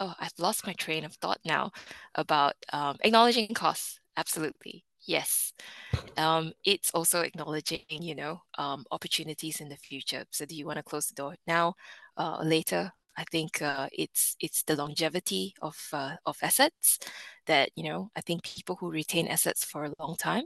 oh 0.00 0.14
I've 0.18 0.32
lost 0.38 0.66
my 0.66 0.72
train 0.74 1.04
of 1.04 1.14
thought 1.14 1.40
now 1.44 1.72
about 2.14 2.54
um, 2.72 2.96
acknowledging 3.02 3.54
costs. 3.54 4.00
Absolutely, 4.16 4.85
yes. 5.06 5.52
Um, 6.16 6.52
it's 6.64 6.90
also 6.92 7.20
acknowledging 7.22 7.84
you 7.88 8.14
know 8.14 8.42
um, 8.58 8.84
opportunities 8.90 9.60
in 9.60 9.68
the 9.68 9.76
future. 9.76 10.24
So 10.30 10.44
do 10.46 10.54
you 10.56 10.66
want 10.66 10.78
to 10.78 10.82
close 10.82 11.06
the 11.06 11.14
door 11.14 11.34
now 11.46 11.74
uh, 12.16 12.42
later? 12.42 12.92
I 13.16 13.24
think 13.30 13.62
uh, 13.62 13.88
it's 13.92 14.36
it's 14.40 14.62
the 14.62 14.76
longevity 14.76 15.54
of 15.62 15.76
uh, 15.92 16.16
of 16.26 16.38
assets 16.42 16.98
that 17.46 17.70
you 17.76 17.84
know 17.84 18.10
i 18.16 18.20
think 18.20 18.42
people 18.42 18.76
who 18.76 18.90
retain 18.90 19.28
assets 19.28 19.64
for 19.64 19.84
a 19.84 19.94
long 19.98 20.16
time 20.16 20.44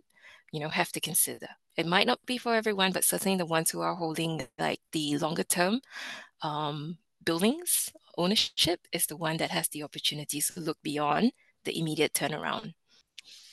you 0.53 0.61
know 0.61 0.69
have 0.69 0.93
to 0.93 1.01
consider. 1.01 1.49
It 1.77 1.87
might 1.87 2.07
not 2.07 2.25
be 2.27 2.39
for 2.39 2.55
everyone 2.55 2.93
but 2.93 3.05
certainly 3.05 3.39
the 3.39 3.47
ones 3.47 3.71
who 3.71 3.81
are 3.81 3.95
holding 3.95 4.47
like 4.59 4.81
the 4.93 5.19
longer 5.19 5.45
term 5.45 5.81
um, 6.43 6.99
buildings 7.25 7.91
ownership 8.19 8.81
is 8.93 9.07
the 9.07 9.17
one 9.17 9.37
that 9.39 9.51
has 9.51 9.69
the 9.69 9.83
opportunities 9.83 10.51
to 10.53 10.61
look 10.61 10.79
beyond 10.83 11.33
the 11.65 11.79
immediate 11.79 12.13
turnaround 12.15 12.75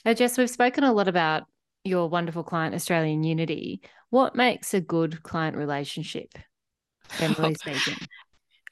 now, 0.04 0.14
Jess, 0.14 0.38
we've 0.38 0.50
spoken 0.50 0.84
a 0.84 0.92
lot 0.92 1.08
about 1.08 1.44
your 1.84 2.08
wonderful 2.08 2.42
client, 2.42 2.74
Australian 2.74 3.22
Unity. 3.22 3.80
What 4.10 4.34
makes 4.34 4.74
a 4.74 4.80
good 4.80 5.22
client 5.22 5.56
relationship, 5.56 6.34
generally 7.18 7.54
speaking? 7.54 8.06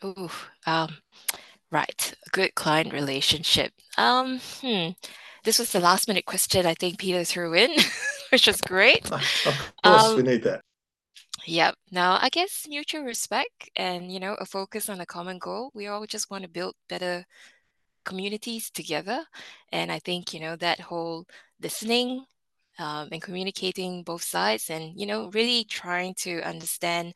Oh, 0.02 0.30
um, 0.66 0.96
right. 1.70 2.14
A 2.26 2.30
good 2.30 2.54
client 2.54 2.92
relationship. 2.92 3.72
Um, 3.96 4.40
hmm. 4.60 4.90
This 5.44 5.58
was 5.58 5.72
the 5.72 5.80
last 5.80 6.08
minute 6.08 6.26
question 6.26 6.66
I 6.66 6.74
think 6.74 6.98
Peter 6.98 7.24
threw 7.24 7.54
in, 7.54 7.70
which 8.30 8.46
was 8.46 8.60
great. 8.60 9.10
Of 9.12 9.72
course, 9.84 10.04
um, 10.04 10.16
we 10.16 10.22
need 10.22 10.42
that. 10.42 10.60
Yep. 11.46 11.76
Now, 11.92 12.18
I 12.20 12.28
guess 12.28 12.66
mutual 12.68 13.04
respect 13.04 13.70
and, 13.76 14.10
you 14.10 14.18
know, 14.18 14.34
a 14.34 14.44
focus 14.44 14.88
on 14.88 15.00
a 15.00 15.06
common 15.06 15.38
goal. 15.38 15.70
We 15.74 15.86
all 15.86 16.04
just 16.06 16.28
want 16.30 16.42
to 16.42 16.50
build 16.50 16.74
better 16.88 17.24
communities 18.06 18.70
together. 18.70 19.20
And 19.72 19.92
I 19.92 19.98
think, 20.00 20.32
you 20.34 20.40
know, 20.40 20.56
that 20.56 20.80
whole 20.80 21.26
listening 21.60 22.24
um, 22.78 23.08
and 23.12 23.22
communicating 23.22 24.02
both 24.04 24.22
sides 24.22 24.70
and, 24.70 24.98
you 25.00 25.06
know, 25.06 25.30
really 25.34 25.64
trying 25.64 26.14
to 26.20 26.42
understand, 26.42 27.14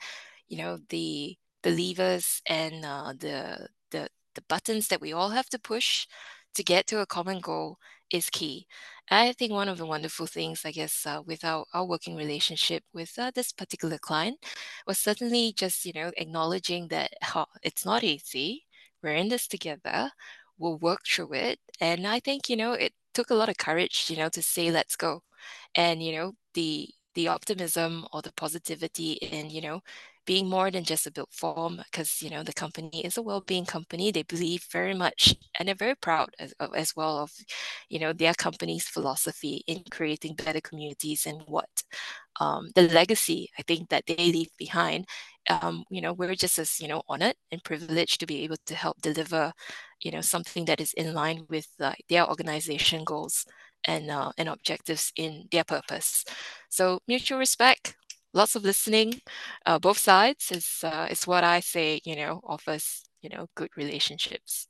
you 0.48 0.58
know, 0.58 0.78
the 0.90 1.36
the 1.62 1.70
levers 1.70 2.42
and 2.46 2.84
uh, 2.84 3.12
the 3.18 3.68
the 3.90 4.08
the 4.34 4.42
buttons 4.48 4.88
that 4.88 5.00
we 5.00 5.12
all 5.12 5.30
have 5.30 5.48
to 5.50 5.58
push 5.58 6.06
to 6.54 6.62
get 6.64 6.86
to 6.88 7.00
a 7.00 7.06
common 7.06 7.40
goal 7.40 7.78
is 8.10 8.30
key. 8.30 8.66
I 9.10 9.32
think 9.32 9.52
one 9.52 9.68
of 9.68 9.78
the 9.78 9.86
wonderful 9.86 10.26
things, 10.26 10.64
I 10.64 10.72
guess, 10.72 11.06
uh, 11.06 11.22
with 11.26 11.44
our, 11.44 11.64
our 11.74 11.84
working 11.84 12.16
relationship 12.16 12.82
with 12.92 13.12
uh, 13.18 13.30
this 13.34 13.52
particular 13.52 13.98
client 13.98 14.38
was 14.86 14.98
certainly 14.98 15.52
just, 15.56 15.84
you 15.84 15.92
know, 15.94 16.12
acknowledging 16.16 16.88
that 16.88 17.12
oh, 17.34 17.46
it's 17.62 17.84
not 17.84 18.04
easy. 18.04 18.66
We're 19.02 19.14
in 19.14 19.28
this 19.28 19.48
together 19.48 20.10
will 20.60 20.78
work 20.78 21.00
through 21.06 21.34
it. 21.34 21.60
And 21.80 22.06
I 22.06 22.20
think, 22.20 22.48
you 22.50 22.56
know, 22.56 22.72
it 22.74 22.92
took 23.14 23.30
a 23.30 23.34
lot 23.34 23.50
of 23.50 23.58
courage, 23.58 24.08
you 24.10 24.16
know, 24.18 24.30
to 24.30 24.42
say, 24.42 24.70
let's 24.70 24.96
go. 24.96 25.22
And, 25.74 26.02
you 26.02 26.12
know, 26.12 26.32
the, 26.54 26.88
the 27.14 27.28
optimism 27.28 28.06
or 28.12 28.22
the 28.22 28.32
positivity 28.34 29.14
in, 29.14 29.50
you 29.50 29.62
know, 29.62 29.82
being 30.26 30.48
more 30.48 30.70
than 30.70 30.84
just 30.84 31.06
a 31.06 31.10
built 31.12 31.32
form 31.32 31.80
because 31.84 32.22
you 32.22 32.30
know 32.30 32.42
the 32.44 32.52
company 32.52 33.04
is 33.04 33.16
a 33.16 33.22
well-being 33.22 33.64
company 33.64 34.12
they 34.12 34.22
believe 34.22 34.64
very 34.70 34.94
much 34.94 35.34
and 35.58 35.66
they're 35.66 35.74
very 35.74 35.96
proud 35.96 36.28
as, 36.38 36.54
as 36.76 36.94
well 36.94 37.18
of 37.18 37.32
you 37.88 37.98
know 37.98 38.12
their 38.12 38.34
company's 38.34 38.86
philosophy 38.86 39.64
in 39.66 39.82
creating 39.90 40.34
better 40.36 40.60
communities 40.60 41.26
and 41.26 41.42
what 41.46 41.68
um, 42.40 42.68
the 42.74 42.82
legacy 42.82 43.50
i 43.58 43.62
think 43.62 43.88
that 43.88 44.06
they 44.06 44.16
leave 44.16 44.50
behind 44.58 45.06
um, 45.48 45.84
you 45.90 46.00
know 46.00 46.12
we're 46.12 46.34
just 46.34 46.58
as 46.58 46.80
you 46.80 46.88
know 46.88 47.02
honored 47.08 47.34
and 47.50 47.64
privileged 47.64 48.20
to 48.20 48.26
be 48.26 48.44
able 48.44 48.56
to 48.66 48.74
help 48.74 49.00
deliver 49.00 49.52
you 50.00 50.10
know 50.10 50.20
something 50.20 50.64
that 50.64 50.80
is 50.80 50.92
in 50.94 51.14
line 51.14 51.46
with 51.48 51.68
uh, 51.80 51.92
their 52.08 52.28
organization 52.28 53.04
goals 53.04 53.46
and 53.84 54.10
uh, 54.10 54.32
and 54.38 54.48
objectives 54.48 55.12
in 55.16 55.46
their 55.50 55.64
purpose 55.64 56.24
so 56.68 57.00
mutual 57.06 57.38
respect 57.38 57.94
lots 58.32 58.54
of 58.54 58.64
listening, 58.64 59.20
uh, 59.66 59.78
both 59.78 59.98
sides 59.98 60.50
is 60.52 60.84
uh, 60.84 61.06
is 61.10 61.26
what 61.26 61.44
I 61.44 61.60
say. 61.60 62.00
You 62.04 62.16
know, 62.16 62.40
offers 62.44 63.02
you 63.22 63.30
know 63.30 63.46
good 63.54 63.70
relationships. 63.76 64.68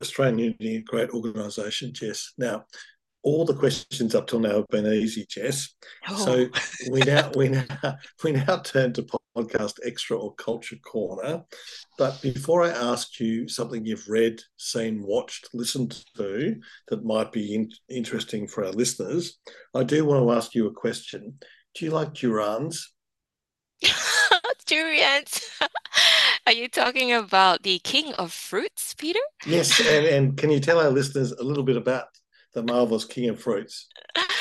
Australian 0.00 0.38
Unity, 0.38 0.82
great 0.82 1.10
organisation, 1.10 1.92
Jess. 1.92 2.32
Now, 2.36 2.64
all 3.22 3.44
the 3.44 3.54
questions 3.54 4.14
up 4.14 4.26
till 4.26 4.40
now 4.40 4.56
have 4.56 4.68
been 4.68 4.86
easy, 4.86 5.26
Jess. 5.28 5.74
Oh. 6.08 6.24
So 6.24 6.48
we 6.90 7.00
now 7.00 7.30
we 7.34 7.48
now 7.48 7.64
we 8.24 8.32
now 8.32 8.58
turn 8.58 8.92
to 8.94 9.02
podcast 9.36 9.78
extra 9.84 10.18
or 10.18 10.34
culture 10.34 10.76
corner. 10.76 11.42
But 11.98 12.20
before 12.22 12.62
I 12.62 12.70
ask 12.70 13.18
you 13.20 13.48
something 13.48 13.84
you've 13.84 14.08
read, 14.08 14.40
seen, 14.56 15.02
watched, 15.02 15.48
listened 15.54 16.04
to 16.16 16.56
that 16.88 17.04
might 17.04 17.32
be 17.32 17.54
in, 17.54 17.70
interesting 17.88 18.46
for 18.46 18.64
our 18.64 18.72
listeners, 18.72 19.38
I 19.74 19.84
do 19.84 20.04
want 20.04 20.22
to 20.22 20.32
ask 20.32 20.54
you 20.54 20.66
a 20.66 20.72
question. 20.72 21.38
Do 21.74 21.84
you 21.84 21.90
like 21.90 22.14
durians? 22.14 22.92
durians. 24.66 25.40
Are 26.46 26.52
you 26.52 26.68
talking 26.68 27.12
about 27.12 27.62
the 27.62 27.78
king 27.80 28.12
of 28.14 28.32
fruits, 28.32 28.94
Peter? 28.94 29.20
Yes, 29.46 29.80
and, 29.80 30.06
and 30.06 30.36
can 30.36 30.50
you 30.50 30.60
tell 30.60 30.80
our 30.80 30.90
listeners 30.90 31.32
a 31.32 31.42
little 31.42 31.62
bit 31.62 31.76
about 31.76 32.06
the 32.54 32.62
marvelous 32.62 33.04
king 33.04 33.28
of 33.28 33.40
fruits? 33.40 33.88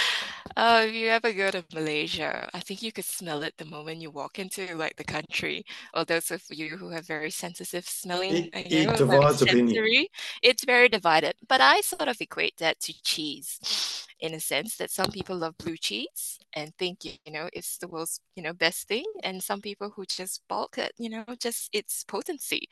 Uh, 0.57 0.85
if 0.87 0.93
you 0.93 1.07
ever 1.07 1.31
go 1.33 1.49
to 1.51 1.63
Malaysia, 1.73 2.49
I 2.53 2.59
think 2.59 2.81
you 2.81 2.91
could 2.91 3.05
smell 3.05 3.43
it 3.43 3.53
the 3.57 3.65
moment 3.65 4.01
you 4.01 4.11
walk 4.11 4.39
into 4.39 4.75
like 4.75 4.95
the 4.97 5.03
country. 5.03 5.63
Or 5.93 6.05
those 6.05 6.31
of 6.31 6.43
you 6.49 6.77
who 6.77 6.89
have 6.89 7.07
very 7.07 7.31
sensitive 7.31 7.85
smelling, 7.87 8.49
it, 8.53 8.67
you 8.71 8.85
know, 8.85 8.93
it 8.93 8.97
divides 8.97 9.31
opinion. 9.31 10.05
It's 10.41 10.65
very 10.65 10.89
divided. 10.89 11.35
But 11.47 11.61
I 11.61 11.81
sort 11.81 12.07
of 12.07 12.19
equate 12.21 12.57
that 12.57 12.79
to 12.81 12.93
cheese, 13.03 13.59
in 14.19 14.33
a 14.33 14.39
sense 14.39 14.75
that 14.77 14.91
some 14.91 15.11
people 15.11 15.37
love 15.37 15.57
blue 15.57 15.77
cheese 15.77 16.39
and 16.53 16.73
think 16.77 17.03
you 17.05 17.31
know 17.31 17.49
it's 17.53 17.77
the 17.77 17.87
world's 17.87 18.19
you 18.35 18.43
know 18.43 18.53
best 18.53 18.87
thing, 18.87 19.05
and 19.23 19.41
some 19.43 19.61
people 19.61 19.91
who 19.95 20.05
just 20.05 20.41
balk 20.47 20.77
at 20.77 20.91
you 20.97 21.09
know 21.09 21.25
just 21.39 21.69
its 21.73 22.03
potency. 22.03 22.67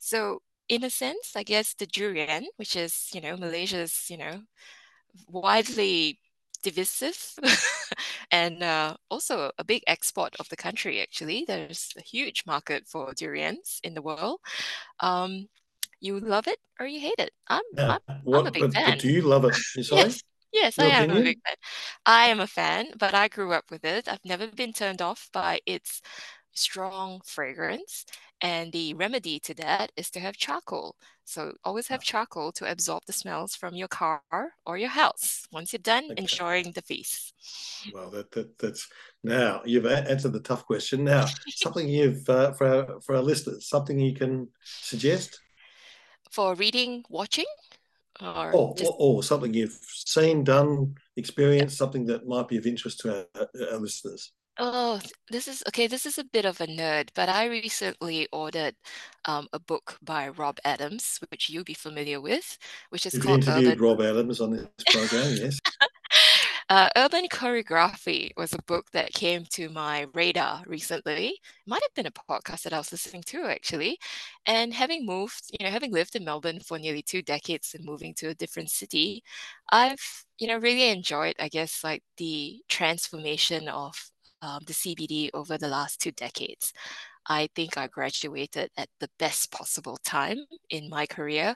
So 0.00 0.40
in 0.68 0.84
a 0.84 0.90
sense, 0.90 1.32
I 1.36 1.42
guess 1.44 1.74
the 1.74 1.86
durian, 1.86 2.46
which 2.56 2.76
is 2.76 3.10
you 3.14 3.20
know 3.20 3.36
Malaysia's 3.36 4.06
you 4.10 4.18
know 4.18 4.42
widely 5.28 6.18
divisive 6.62 7.34
and 8.30 8.62
uh, 8.62 8.96
also 9.10 9.50
a 9.58 9.64
big 9.64 9.82
export 9.86 10.34
of 10.40 10.48
the 10.48 10.56
country 10.56 11.00
actually. 11.00 11.44
There's 11.46 11.92
a 11.96 12.02
huge 12.02 12.44
market 12.46 12.86
for 12.86 13.12
durians 13.14 13.80
in 13.82 13.94
the 13.94 14.02
world. 14.02 14.40
Um, 15.00 15.48
you 16.00 16.20
love 16.20 16.48
it 16.48 16.58
or 16.80 16.86
you 16.86 17.00
hate 17.00 17.18
it? 17.18 17.30
I'm, 17.48 17.62
I'm, 17.88 17.98
what, 18.24 18.40
I'm 18.40 18.46
a 18.46 18.50
big 18.50 18.62
but, 18.62 18.72
fan. 18.72 18.92
but 18.92 18.98
do 18.98 19.08
you 19.08 19.22
love 19.22 19.44
it? 19.44 19.56
Yes. 19.92 20.22
Yes 20.52 20.78
Your 20.78 20.86
i 20.86 20.88
opinion? 20.88 21.10
am 21.10 21.20
a 21.22 21.24
big 21.24 21.38
fan. 21.46 21.56
I 22.06 22.26
am 22.26 22.40
a 22.40 22.46
fan 22.46 22.92
but 22.98 23.14
i 23.14 23.28
grew 23.28 23.52
up 23.52 23.70
with 23.70 23.84
it. 23.84 24.08
I've 24.08 24.24
never 24.24 24.46
been 24.48 24.72
turned 24.72 25.00
off 25.02 25.28
by 25.32 25.60
its 25.66 26.02
strong 26.54 27.20
fragrance 27.24 28.04
and 28.42 28.72
the 28.72 28.92
remedy 28.94 29.38
to 29.40 29.54
that 29.54 29.92
is 29.96 30.10
to 30.10 30.20
have 30.20 30.36
charcoal. 30.36 30.96
So 31.24 31.52
always 31.64 31.86
have 31.88 32.02
charcoal 32.02 32.50
to 32.52 32.70
absorb 32.70 33.04
the 33.06 33.12
smells 33.12 33.54
from 33.54 33.74
your 33.74 33.88
car 33.88 34.20
or 34.66 34.76
your 34.76 34.88
house. 34.88 35.46
Once 35.52 35.72
you're 35.72 35.78
done, 35.78 36.04
okay. 36.10 36.20
enjoying 36.20 36.72
the 36.72 36.82
feast. 36.82 37.32
Well, 37.94 38.10
that, 38.10 38.32
that 38.32 38.58
that's 38.58 38.88
now 39.22 39.62
you've 39.64 39.86
answered 39.86 40.32
the 40.32 40.40
tough 40.40 40.66
question. 40.66 41.04
Now, 41.04 41.26
something 41.48 41.88
you've 41.88 42.28
uh, 42.28 42.52
for 42.52 42.66
our, 42.66 43.00
for 43.00 43.14
our 43.14 43.22
listeners, 43.22 43.68
something 43.68 43.98
you 43.98 44.14
can 44.14 44.48
suggest 44.64 45.40
for 46.32 46.54
reading, 46.54 47.04
watching, 47.08 47.44
or, 48.20 48.52
or, 48.52 48.74
just... 48.74 48.90
or, 48.90 48.96
or 48.98 49.22
something 49.22 49.54
you've 49.54 49.78
seen, 49.88 50.42
done, 50.42 50.96
experienced, 51.16 51.76
something 51.78 52.06
that 52.06 52.26
might 52.26 52.48
be 52.48 52.56
of 52.56 52.66
interest 52.66 53.00
to 53.00 53.26
our, 53.36 53.48
our 53.70 53.78
listeners. 53.78 54.32
Oh, 54.64 55.00
this 55.28 55.48
is 55.48 55.64
okay. 55.66 55.88
This 55.88 56.06
is 56.06 56.18
a 56.18 56.24
bit 56.24 56.44
of 56.44 56.60
a 56.60 56.68
nerd, 56.68 57.08
but 57.16 57.28
I 57.28 57.46
recently 57.46 58.28
ordered 58.32 58.76
um, 59.24 59.48
a 59.52 59.58
book 59.58 59.98
by 60.02 60.28
Rob 60.28 60.58
Adams, 60.64 61.18
which 61.32 61.50
you'll 61.50 61.64
be 61.64 61.74
familiar 61.74 62.20
with, 62.20 62.58
which 62.90 63.04
is 63.04 63.14
You've 63.14 63.24
called 63.24 63.42
interviewed 63.42 63.72
Urban. 63.72 63.84
Rob 63.84 64.00
Adams 64.00 64.40
on 64.40 64.52
this 64.52 64.68
program, 64.88 65.34
yes. 65.36 65.58
Uh, 66.68 66.88
Urban 66.96 67.26
Choreography 67.30 68.30
was 68.36 68.54
a 68.54 68.62
book 68.62 68.90
that 68.92 69.12
came 69.12 69.44
to 69.52 69.68
my 69.68 70.06
radar 70.14 70.62
recently. 70.66 71.26
It 71.26 71.40
might 71.66 71.82
have 71.82 71.92
been 71.94 72.06
a 72.06 72.10
podcast 72.10 72.62
that 72.62 72.72
I 72.72 72.78
was 72.78 72.92
listening 72.92 73.22
to 73.24 73.42
actually. 73.44 73.98
And 74.46 74.72
having 74.72 75.04
moved, 75.04 75.50
you 75.50 75.66
know, 75.66 75.70
having 75.70 75.92
lived 75.92 76.16
in 76.16 76.24
Melbourne 76.24 76.60
for 76.60 76.78
nearly 76.78 77.02
two 77.02 77.20
decades 77.20 77.74
and 77.74 77.84
moving 77.84 78.14
to 78.14 78.28
a 78.28 78.34
different 78.34 78.70
city, 78.70 79.22
I've, 79.70 80.24
you 80.38 80.46
know, 80.46 80.56
really 80.56 80.88
enjoyed, 80.88 81.34
I 81.38 81.48
guess, 81.48 81.84
like 81.84 82.04
the 82.16 82.62
transformation 82.68 83.68
of 83.68 83.94
um, 84.42 84.60
the 84.66 84.74
CBD 84.74 85.30
over 85.34 85.56
the 85.58 85.68
last 85.68 86.00
two 86.00 86.12
decades. 86.12 86.72
I 87.26 87.48
think 87.54 87.78
I 87.78 87.86
graduated 87.86 88.70
at 88.76 88.88
the 88.98 89.08
best 89.18 89.52
possible 89.52 89.96
time 90.04 90.38
in 90.70 90.88
my 90.88 91.06
career 91.06 91.54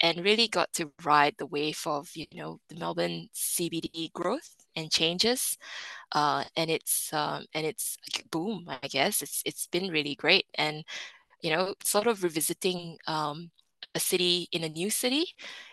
and 0.00 0.24
really 0.24 0.46
got 0.48 0.72
to 0.74 0.92
ride 1.04 1.34
the 1.38 1.46
wave 1.46 1.82
of, 1.86 2.08
you 2.14 2.26
know, 2.34 2.60
the 2.68 2.76
Melbourne 2.76 3.28
CBD 3.34 4.12
growth 4.12 4.54
and 4.76 4.90
changes. 4.90 5.58
Uh, 6.12 6.44
and 6.56 6.70
it's 6.70 7.12
um, 7.12 7.46
and 7.54 7.66
it's 7.66 7.96
boom, 8.30 8.66
I 8.68 8.88
guess. 8.88 9.22
It's 9.22 9.42
it's 9.44 9.66
been 9.66 9.90
really 9.90 10.14
great. 10.14 10.46
And, 10.54 10.84
you 11.42 11.50
know, 11.50 11.74
sort 11.84 12.06
of 12.06 12.22
revisiting 12.22 12.98
um, 13.06 13.50
a 13.94 14.00
city 14.00 14.48
in 14.52 14.64
a 14.64 14.68
new 14.68 14.90
city 14.90 15.26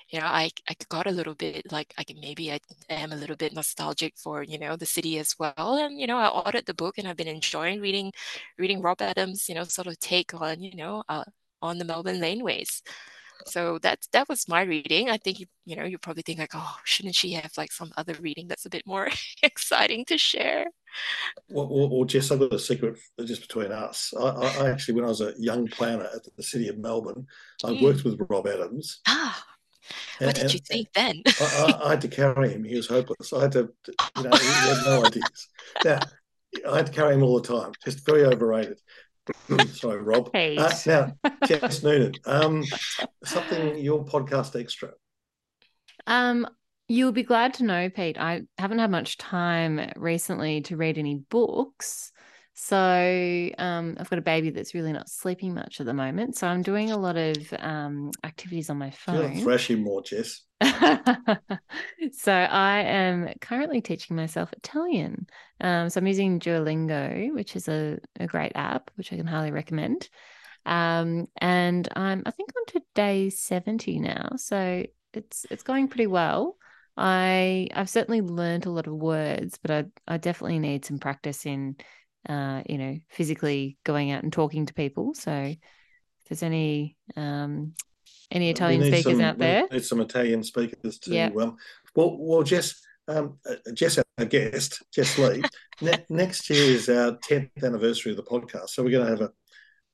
you 0.10 0.20
know, 0.20 0.28
I, 0.28 0.50
I 0.70 0.76
got 0.90 1.08
a 1.08 1.12
little 1.12 1.36
bit 1.36 1.72
like 1.72 1.94
I 1.98 2.04
can 2.04 2.20
maybe 2.20 2.52
I 2.52 2.60
am 2.90 3.12
a 3.12 3.16
little 3.16 3.36
bit 3.36 3.54
nostalgic 3.54 4.14
for 4.18 4.44
you 4.44 4.60
know 4.60 4.76
the 4.76 4.86
city 4.86 5.18
as 5.18 5.36
well, 5.40 5.78
and 5.78 6.00
you 6.00 6.08
know 6.08 6.18
I 6.18 6.28
ordered 6.28 6.66
the 6.66 6.74
book 6.74 6.98
and 6.98 7.08
I've 7.08 7.18
been 7.18 7.28
enjoying 7.28 7.82
reading 7.82 8.12
reading 8.58 8.82
Rob 8.82 9.02
Adams 9.02 9.50
you 9.50 9.56
know 9.56 9.64
sort 9.64 9.88
of 9.88 10.00
take 10.00 10.34
on 10.40 10.62
you 10.62 10.76
know 10.76 11.04
uh, 11.10 11.24
on 11.62 11.78
the 11.80 11.86
Melbourne 11.86 12.20
laneways. 12.20 12.82
So 13.48 13.80
that's 13.82 14.08
that 14.08 14.30
was 14.30 14.48
my 14.48 14.62
reading. 14.62 15.10
I 15.10 15.18
think 15.18 15.40
you 15.40 15.48
you 15.66 15.76
know 15.76 15.86
you 15.86 15.98
probably 15.98 16.24
think 16.24 16.40
like 16.40 16.54
oh 16.54 16.78
shouldn't 16.84 17.16
she 17.16 17.34
have 17.34 17.52
like 17.58 17.72
some 17.72 17.92
other 17.98 18.16
reading 18.22 18.48
that's 18.48 18.66
a 18.66 18.70
bit 18.70 18.86
more 18.86 19.10
exciting 19.44 20.06
to 20.06 20.18
share. 20.18 20.68
Well, 21.50 21.68
well, 21.68 21.90
well, 21.90 22.06
Jess, 22.06 22.32
I've 22.32 22.40
got 22.40 22.54
a 22.54 22.60
secret 22.60 22.98
just 23.26 23.42
between 23.42 23.72
us. 23.72 24.14
I, 24.18 24.28
I, 24.28 24.70
actually, 24.70 24.94
when 24.94 25.04
I 25.04 25.10
was 25.10 25.20
a 25.20 25.34
young 25.38 25.68
planner 25.68 26.08
at 26.16 26.22
the 26.38 26.44
city 26.44 26.70
of 26.70 26.78
Melbourne, 26.78 27.28
I 27.66 27.72
mm. 27.72 27.82
worked 27.82 28.06
with 28.06 28.18
Rob 28.30 28.48
Adams. 28.48 29.02
Ah. 29.06 29.44
What 30.20 30.36
did 30.36 30.54
you 30.54 30.60
think 30.60 30.88
then? 30.94 31.22
I, 31.40 31.80
I, 31.84 31.90
had 31.92 32.02
to 32.02 32.08
carry 32.08 32.50
him. 32.50 32.64
He 32.64 32.76
was 32.76 32.88
hopeless. 32.88 33.34
I 33.34 33.42
had 33.42 33.52
to, 33.54 33.70
you 34.18 34.24
know, 34.24 34.30
he 34.36 34.48
had 34.48 34.86
no 34.86 35.06
ideas. 35.06 35.48
Now, 35.84 36.00
I 36.70 36.78
had 36.78 36.88
to 36.88 36.92
carry 36.92 37.16
him 37.16 37.24
all 37.24 37.40
the 37.40 37.48
time. 37.48 37.74
Just 37.84 38.06
very 38.06 38.26
overrated. 38.26 38.80
Sorry, 39.74 40.02
Rob. 40.02 40.30
Hey. 40.34 40.58
Uh, 40.58 40.72
now, 40.86 41.14
Jess 41.48 41.84
Noonan, 41.84 42.14
um, 42.26 42.64
something 43.24 43.78
your 43.78 44.06
podcast 44.06 44.60
extra. 44.60 44.92
Um, 46.08 46.48
you'll 46.88 47.12
be 47.12 47.24
glad 47.24 47.56
to 47.56 47.64
know, 47.64 47.90
Pete. 47.90 48.18
I 48.18 48.44
haven't 48.58 48.80
had 48.80 48.92
much 48.92 49.18
time 49.18 49.92
recently 49.96 50.62
to 50.62 50.78
read 50.78 50.98
any 50.98 51.16
books. 51.16 52.12
So 52.58 53.50
um, 53.58 53.98
I've 54.00 54.10
got 54.10 54.18
a 54.18 54.22
baby 54.22 54.50
that's 54.50 54.74
really 54.74 54.94
not 54.94 55.10
sleeping 55.10 55.54
much 55.54 55.82
at 55.82 55.86
the 55.86 55.94
moment. 55.94 56.38
So 56.38 56.48
I'm 56.48 56.62
doing 56.62 56.90
a 56.90 56.98
lot 56.98 57.18
of 57.18 57.36
um, 57.60 58.12
activities 58.24 58.70
on 58.70 58.78
my 58.78 58.92
phone. 58.92 59.34
You're 59.34 59.44
thrashing 59.44 59.84
more, 59.84 60.02
Jess. 60.02 60.42
so 60.62 62.32
I 62.32 62.80
am 62.80 63.28
currently 63.42 63.82
teaching 63.82 64.16
myself 64.16 64.54
Italian. 64.54 65.28
Um, 65.60 65.90
so 65.90 66.00
I'm 66.00 66.08
using 66.08 66.40
Duolingo, 66.40 67.34
which 67.34 67.58
is 67.58 67.68
a, 67.68 67.98
a 68.22 68.26
great 68.26 68.54
app, 68.56 68.90
which 68.96 69.12
I 69.12 69.18
can 69.18 69.28
highly 69.28 69.52
recommend. 69.52 70.08
Um, 70.66 71.28
and 71.36 71.90
I'm 71.94 72.24
I 72.26 72.32
think 72.32 72.52
on 72.56 72.66
to 72.68 72.86
day 72.96 73.30
70 73.30 74.00
now. 74.00 74.30
So 74.38 74.86
it's 75.14 75.46
it's 75.52 75.64
going 75.64 75.90
pretty 75.90 76.08
well. 76.08 76.56
I 76.96 77.68
I've 77.74 77.90
certainly 77.90 78.22
learned 78.22 78.66
a 78.66 78.72
lot 78.72 78.88
of 78.88 78.94
words, 78.94 79.60
but 79.62 79.72
I 79.72 79.86
I 80.08 80.18
definitely 80.18 80.60
need 80.60 80.86
some 80.86 81.00
practice 81.00 81.46
in 81.46 81.76
uh, 82.28 82.64
you 82.68 82.78
know, 82.78 82.98
physically 83.10 83.78
going 83.84 84.12
out 84.12 84.24
and 84.24 84.32
talking 84.32 84.66
to 84.66 84.74
people. 84.74 85.14
So 85.14 85.32
if 85.32 85.58
there's 86.30 86.44
any 86.44 86.98
um, 87.16 87.74
any 88.32 88.50
Italian 88.50 88.82
speakers 88.84 89.18
some, 89.18 89.22
out 89.22 89.38
there, 89.38 89.68
need 89.72 89.86
some 89.86 90.02
Italian 90.02 90.44
speakers 90.44 91.00
to. 91.00 91.14
Yeah. 91.14 91.30
Um, 91.40 91.58
well, 91.96 92.18
well, 92.20 92.44
Jess, 92.44 92.82
um, 93.08 93.38
uh, 93.50 93.56
Jess, 93.74 94.00
our 94.18 94.26
guest, 94.26 94.84
Jess 94.94 95.18
Lee, 95.18 95.44
ne- 95.82 96.06
next 96.10 96.50
year 96.50 96.76
is 96.76 96.90
our 96.90 97.18
10th 97.30 97.64
anniversary 97.64 98.12
of 98.12 98.18
the 98.18 98.24
podcast. 98.24 98.70
So 98.70 98.84
we're 98.84 98.92
going 98.92 99.06
to 99.06 99.12
have 99.12 99.22
a 99.22 99.32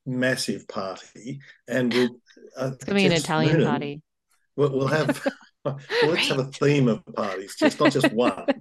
massive 0.06 0.66
party. 0.68 1.40
And 1.68 1.92
we'll, 1.92 2.16
uh, 2.56 2.70
it's 2.72 2.84
going 2.84 2.86
to 2.86 2.94
be 2.94 3.06
an 3.06 3.12
Italian 3.12 3.52
Noonan, 3.52 3.68
party. 3.68 4.02
We'll, 4.56 4.72
we'll 4.72 4.88
have. 4.88 5.26
well, 5.64 5.78
let's 6.04 6.28
have 6.28 6.40
a 6.40 6.44
theme 6.46 6.88
of 6.88 7.04
parties, 7.14 7.54
just 7.58 7.78
not 7.78 7.92
just 7.92 8.12
one. 8.12 8.46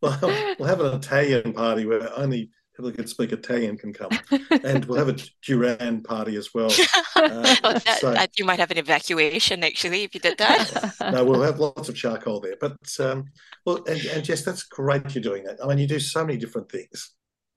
We'll, 0.00 0.18
we'll 0.58 0.68
have 0.68 0.80
an 0.80 0.94
Italian 0.96 1.54
party 1.54 1.86
where 1.86 2.12
only 2.18 2.50
people 2.74 2.90
who 2.90 2.96
can 2.96 3.06
speak 3.06 3.32
Italian 3.32 3.76
can 3.76 3.92
come, 3.92 4.10
and 4.64 4.84
we'll 4.84 4.98
have 4.98 5.08
a 5.08 5.16
durian 5.42 6.02
party 6.02 6.36
as 6.36 6.52
well. 6.54 6.70
Uh, 7.16 7.42
that, 7.62 7.98
so, 8.00 8.12
that, 8.12 8.38
you 8.38 8.44
might 8.44 8.58
have 8.58 8.70
an 8.72 8.76
evacuation 8.76 9.62
actually 9.62 10.02
if 10.02 10.14
you 10.14 10.20
did 10.20 10.36
that. 10.36 10.92
no, 11.12 11.24
we'll 11.24 11.40
have 11.40 11.60
lots 11.60 11.88
of 11.88 11.94
charcoal 11.94 12.40
there. 12.40 12.56
But 12.60 12.76
um, 13.00 13.26
well, 13.64 13.76
and, 13.86 14.04
and 14.06 14.24
Jess, 14.24 14.44
that's 14.44 14.64
great 14.64 15.14
you're 15.14 15.22
doing 15.22 15.44
that. 15.44 15.58
I 15.62 15.66
mean, 15.68 15.78
you 15.78 15.86
do 15.86 16.00
so 16.00 16.26
many 16.26 16.38
different 16.38 16.70
things. 16.70 17.12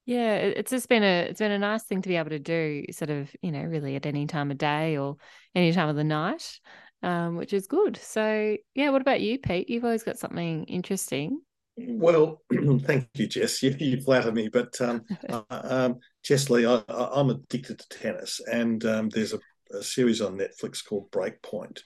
Yeah, 0.05 0.36
it's 0.36 0.72
just 0.72 0.88
been 0.88 1.03
a 1.03 1.24
it's 1.24 1.39
been 1.39 1.51
a 1.51 1.59
nice 1.59 1.84
thing 1.84 2.01
to 2.01 2.07
be 2.07 2.15
able 2.15 2.30
to 2.30 2.39
do, 2.39 2.86
sort 2.91 3.09
of, 3.09 3.30
you 3.41 3.51
know, 3.51 3.63
really 3.63 3.95
at 3.95 4.05
any 4.05 4.26
time 4.28 4.51
of 4.51 4.57
day 4.57 4.97
or 4.97 5.18
any 5.53 5.74
time 5.74 5.89
of 5.89 5.97
the 5.97 6.03
night, 6.03 6.59
um, 7.03 7.36
which 7.36 7.51
is 7.51 7.68
good. 7.68 7.97
So, 7.97 8.55
yeah, 8.74 8.91
what 8.91 9.01
about 9.01 9.20
you, 9.20 9.39
Pete? 9.39 9.70
You've 9.70 9.84
always 9.84 10.03
got 10.03 10.20
something 10.20 10.63
interesting. 10.65 11.41
Well, 11.78 12.41
thank 12.82 13.07
you, 13.13 13.28
Jess. 13.28 13.61
You, 13.63 13.75
you 13.80 14.01
flatter 14.01 14.32
me, 14.32 14.49
but 14.49 14.80
um, 14.82 15.03
uh, 15.30 15.41
um, 15.49 15.99
Jess 16.23 16.49
Lee, 16.49 16.65
I, 16.65 16.82
am 16.89 17.30
addicted 17.30 17.80
to 17.80 17.89
tennis, 17.89 18.41
and 18.51 18.84
um, 18.86 19.09
there's 19.09 19.34
a, 19.34 19.39
a, 19.71 19.84
series 19.84 20.21
on 20.21 20.38
Netflix 20.38 20.84
called 20.84 21.11
Breakpoint. 21.11 21.80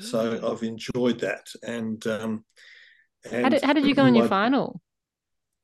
So. 0.00 0.52
I've 0.52 0.62
enjoyed 0.62 1.20
that, 1.20 1.46
and, 1.62 2.06
um, 2.06 2.44
and 3.30 3.44
how 3.44 3.48
did 3.48 3.62
how 3.62 3.72
did 3.72 3.86
you 3.86 3.94
go 3.94 4.04
in 4.04 4.14
your 4.14 4.28
final? 4.28 4.80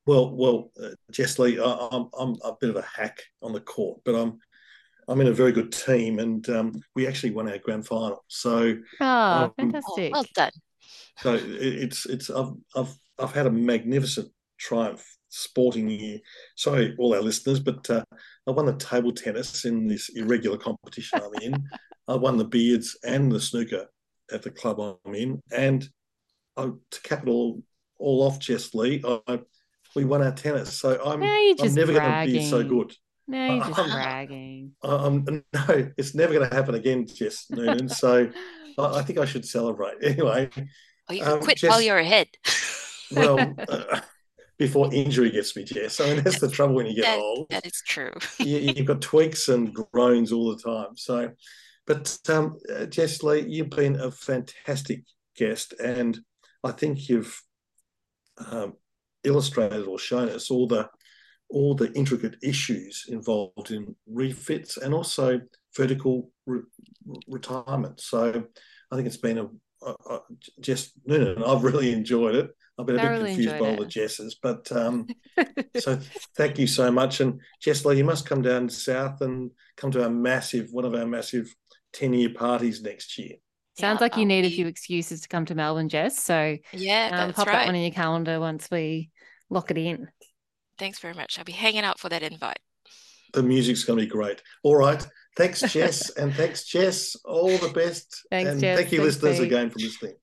Well, 0.07 0.35
well, 0.35 0.71
uh, 0.83 0.91
Jess 1.11 1.39
Lee, 1.39 1.61
I, 1.61 1.89
am 1.93 2.09
I'm 2.19 2.37
a 2.43 2.53
bit 2.61 2.71
of 2.71 2.77
a 2.77 2.83
hack 2.83 3.23
on 3.43 3.53
the 3.53 3.61
court, 3.61 4.01
but 4.05 4.15
I'm 4.15 4.39
I'm 5.09 5.21
in 5.21 5.29
a 5.29 5.33
very 5.33 5.53
good 5.53 5.73
team, 5.73 6.19
and 6.19 6.49
um, 6.49 6.73
we 6.95 7.07
actually 7.07 7.33
won 7.33 7.49
our 7.49 7.59
grand 7.59 7.87
final. 7.87 8.25
So, 8.29 8.77
oh, 9.01 9.07
um, 9.07 9.53
fantastic! 9.59 10.13
well 10.13 10.25
done. 10.35 10.51
So 11.19 11.39
it's 11.41 12.07
it's 12.07 12.31
I've 12.31 12.53
I've 12.75 12.95
I've 13.19 13.33
had 13.33 13.47
a 13.47 13.51
magnificent 13.51 14.31
triumph 14.59 15.05
sporting 15.29 15.89
year. 15.89 16.19
Sorry, 16.57 16.95
all 16.99 17.15
our 17.15 17.21
listeners, 17.21 17.61
but 17.61 17.89
uh, 17.91 18.05
I 18.47 18.51
won 18.51 18.67
the 18.67 18.77
table 18.77 19.12
tennis 19.12 19.65
in 19.65 19.87
this 19.87 20.11
irregular 20.11 20.57
competition 20.57 21.21
I'm 21.23 21.43
in. 21.43 21.69
I 22.09 22.17
won 22.17 22.37
the 22.37 22.45
beards 22.45 22.99
and 23.05 23.33
the 23.33 23.41
snooker 23.41 23.87
at 24.31 24.43
the 24.43 24.51
club 24.51 24.81
I'm 24.81 25.15
in, 25.15 25.41
and 25.51 25.89
I, 26.57 26.65
to 26.91 27.01
cap 27.03 27.23
it 27.27 27.29
all, 27.29 27.62
all 27.99 28.23
off, 28.23 28.39
Jess 28.39 28.75
Lee, 28.75 29.03
I, 29.07 29.41
we 29.95 30.05
won 30.05 30.23
our 30.23 30.33
tennis. 30.33 30.79
So 30.79 31.01
I'm, 31.03 31.23
I'm 31.23 31.75
never 31.75 31.93
going 31.93 32.27
to 32.27 32.33
be 32.33 32.45
so 32.45 32.62
good. 32.62 32.95
No, 33.27 33.55
you're 33.55 33.65
just 33.65 33.79
I'm, 33.79 33.91
bragging. 33.93 34.73
I'm, 34.83 35.25
no, 35.53 35.93
it's 35.97 36.15
never 36.15 36.35
going 36.35 36.49
to 36.49 36.55
happen 36.55 36.75
again, 36.75 37.07
Jess 37.07 37.47
Noonan. 37.51 37.89
so 37.89 38.31
I, 38.79 38.85
I, 38.99 39.03
think 39.03 39.19
I 39.19 39.25
should 39.25 39.47
celebrate 39.47 39.97
anyway. 40.03 40.51
Oh, 41.09 41.12
you 41.12 41.25
um, 41.25 41.41
quit 41.41 41.59
Jess, 41.59 41.71
while 41.71 41.81
you're 41.81 41.99
ahead. 41.99 42.29
Well, 43.15 43.55
uh, 43.69 44.01
before 44.59 44.93
injury 44.93 45.31
gets 45.31 45.57
me, 45.57 45.65
Jess. 45.65 46.01
I 46.01 46.15
mean, 46.15 46.23
that's 46.23 46.41
the 46.41 46.49
trouble 46.49 46.75
when 46.75 46.87
you 46.87 46.95
get 46.95 47.05
that, 47.05 47.19
old. 47.19 47.49
That 47.51 47.67
is 47.67 47.83
true. 47.87 48.12
you, 48.39 48.73
have 48.77 48.87
got 48.87 49.03
tweaks 49.03 49.49
and 49.49 49.75
groans 49.75 50.33
all 50.33 50.55
the 50.55 50.62
time. 50.62 50.97
So, 50.97 51.31
but 51.87 52.17
um, 52.29 52.57
uh, 52.75 52.87
Jess 52.87 53.23
Lee, 53.23 53.45
you've 53.47 53.71
been 53.71 54.01
a 54.01 54.11
fantastic 54.11 55.05
guest, 55.37 55.75
and 55.83 56.19
I 56.62 56.71
think 56.71 57.09
you've 57.09 57.41
um, 58.51 58.75
illustrated 59.25 59.87
or 59.87 59.99
shown 59.99 60.29
us 60.29 60.51
all 60.51 60.67
the 60.67 60.89
all 61.51 61.75
the 61.75 61.93
intricate 61.93 62.37
issues 62.43 63.05
involved 63.09 63.71
in 63.71 63.95
refits 64.09 64.77
and 64.77 64.95
also 64.95 65.41
vertical 65.77 66.31
re- 66.47 66.62
retirement. 67.29 68.01
So, 68.01 68.45
I 68.91 68.97
think 68.97 69.07
it's 69.07 69.17
been 69.17 69.39
a 69.39 69.49
uh, 69.85 69.95
uh, 70.09 70.19
Jess 70.61 70.93
Noonan. 71.05 71.43
I've 71.43 71.65
really 71.65 71.93
enjoyed 71.93 72.37
it. 72.37 72.51
I've 72.79 72.87
been 72.87 72.99
a 72.99 73.03
bit 73.03 73.27
confused 73.27 73.59
by 73.59 73.70
all 73.70 73.77
the 73.77 73.87
Jesses, 73.87 74.37
but 74.43 74.70
um, 74.72 75.07
so 75.79 75.99
thank 76.37 76.59
you 76.59 76.66
so 76.66 76.91
much. 76.91 77.20
And 77.20 77.41
Jess 77.61 77.85
you 77.85 78.05
must 78.05 78.27
come 78.27 78.43
down 78.43 78.68
south 78.68 79.20
and 79.20 79.53
come 79.77 79.93
to 79.93 80.03
our 80.03 80.11
massive, 80.11 80.68
one 80.72 80.85
of 80.85 80.95
our 80.95 81.07
massive 81.07 81.55
10 81.93 82.14
year 82.14 82.31
parties 82.31 82.83
next 82.83 83.16
year. 83.16 83.37
Sounds 83.79 83.99
yeah, 83.99 84.05
like 84.05 84.16
you 84.16 84.27
need 84.27 84.43
be... 84.43 84.49
a 84.49 84.51
few 84.51 84.66
excuses 84.66 85.20
to 85.22 85.29
come 85.29 85.45
to 85.47 85.55
Melbourne, 85.55 85.89
Jess. 85.89 86.22
So 86.22 86.57
yeah, 86.72 87.11
um, 87.12 87.33
pop 87.33 87.47
right. 87.47 87.55
that 87.55 87.66
one 87.66 87.75
in 87.77 87.83
your 87.83 87.93
calendar 87.93 88.41
once 88.41 88.68
we 88.70 89.11
lock 89.51 89.70
it 89.70 89.79
in. 89.79 90.09
Thanks 90.79 90.99
very 90.99 91.14
much. 91.14 91.39
I'll 91.39 91.45
be 91.45 91.53
hanging 91.53 91.85
out 91.85 92.01
for 92.01 92.09
that 92.09 92.22
invite. 92.22 92.59
The 93.33 93.43
music's 93.43 93.85
going 93.85 93.99
to 93.99 94.05
be 94.05 94.11
great. 94.11 94.43
All 94.62 94.77
right. 94.77 95.05
Thanks, 95.37 95.61
Jess. 95.72 96.11
and 96.16 96.33
thanks, 96.35 96.64
Jess. 96.64 97.16
All 97.25 97.57
the 97.59 97.68
best. 97.68 98.27
Thanks, 98.31 98.51
and 98.51 98.61
Jess. 98.61 98.79
thank 98.79 98.93
you, 98.93 98.99
thanks, 98.99 99.14
listeners, 99.16 99.39
Pete. 99.39 99.47
again 99.47 99.70
for 99.70 99.79
listening. 99.79 100.14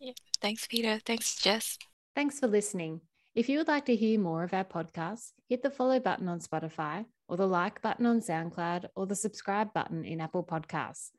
Yeah. 0.00 0.12
Thanks, 0.40 0.66
Peter. 0.66 1.00
Thanks, 1.04 1.36
Jess. 1.36 1.78
Thanks 2.16 2.40
for 2.40 2.46
listening. 2.46 3.02
If 3.34 3.50
you 3.50 3.58
would 3.58 3.68
like 3.68 3.84
to 3.84 3.94
hear 3.94 4.18
more 4.18 4.42
of 4.42 4.54
our 4.54 4.64
podcasts, 4.64 5.32
hit 5.50 5.62
the 5.62 5.68
follow 5.68 6.00
button 6.00 6.30
on 6.30 6.40
Spotify 6.40 7.04
or 7.28 7.36
the 7.36 7.46
like 7.46 7.82
button 7.82 8.06
on 8.06 8.22
SoundCloud 8.22 8.86
or 8.96 9.06
the 9.06 9.14
subscribe 9.14 9.74
button 9.74 10.02
in 10.02 10.22
Apple 10.22 10.42
Podcasts. 10.42 11.10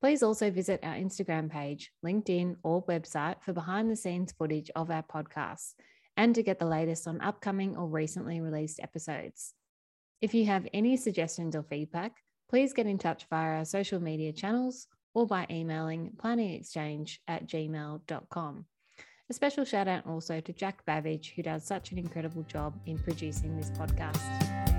Please 0.00 0.22
also 0.22 0.50
visit 0.50 0.80
our 0.82 0.94
Instagram 0.94 1.50
page, 1.50 1.92
LinkedIn, 2.02 2.56
or 2.62 2.82
website 2.86 3.42
for 3.42 3.52
behind 3.52 3.90
the 3.90 3.96
scenes 3.96 4.32
footage 4.32 4.70
of 4.74 4.90
our 4.90 5.02
podcasts 5.02 5.74
and 6.16 6.34
to 6.34 6.42
get 6.42 6.58
the 6.58 6.64
latest 6.64 7.06
on 7.06 7.20
upcoming 7.20 7.76
or 7.76 7.86
recently 7.86 8.40
released 8.40 8.80
episodes. 8.82 9.52
If 10.22 10.32
you 10.32 10.46
have 10.46 10.66
any 10.72 10.96
suggestions 10.96 11.54
or 11.54 11.64
feedback, 11.64 12.12
please 12.48 12.72
get 12.72 12.86
in 12.86 12.96
touch 12.96 13.26
via 13.28 13.58
our 13.58 13.66
social 13.66 14.00
media 14.00 14.32
channels 14.32 14.86
or 15.12 15.26
by 15.26 15.46
emailing 15.50 16.12
planningexchange 16.16 17.18
at 17.28 17.46
gmail.com. 17.46 18.64
A 19.28 19.32
special 19.32 19.64
shout 19.64 19.88
out 19.88 20.06
also 20.06 20.40
to 20.40 20.52
Jack 20.52 20.84
Babbage, 20.84 21.32
who 21.34 21.42
does 21.42 21.64
such 21.64 21.90
an 21.90 21.98
incredible 21.98 22.44
job 22.44 22.78
in 22.86 22.96
producing 22.96 23.56
this 23.56 23.70
podcast. 23.70 24.75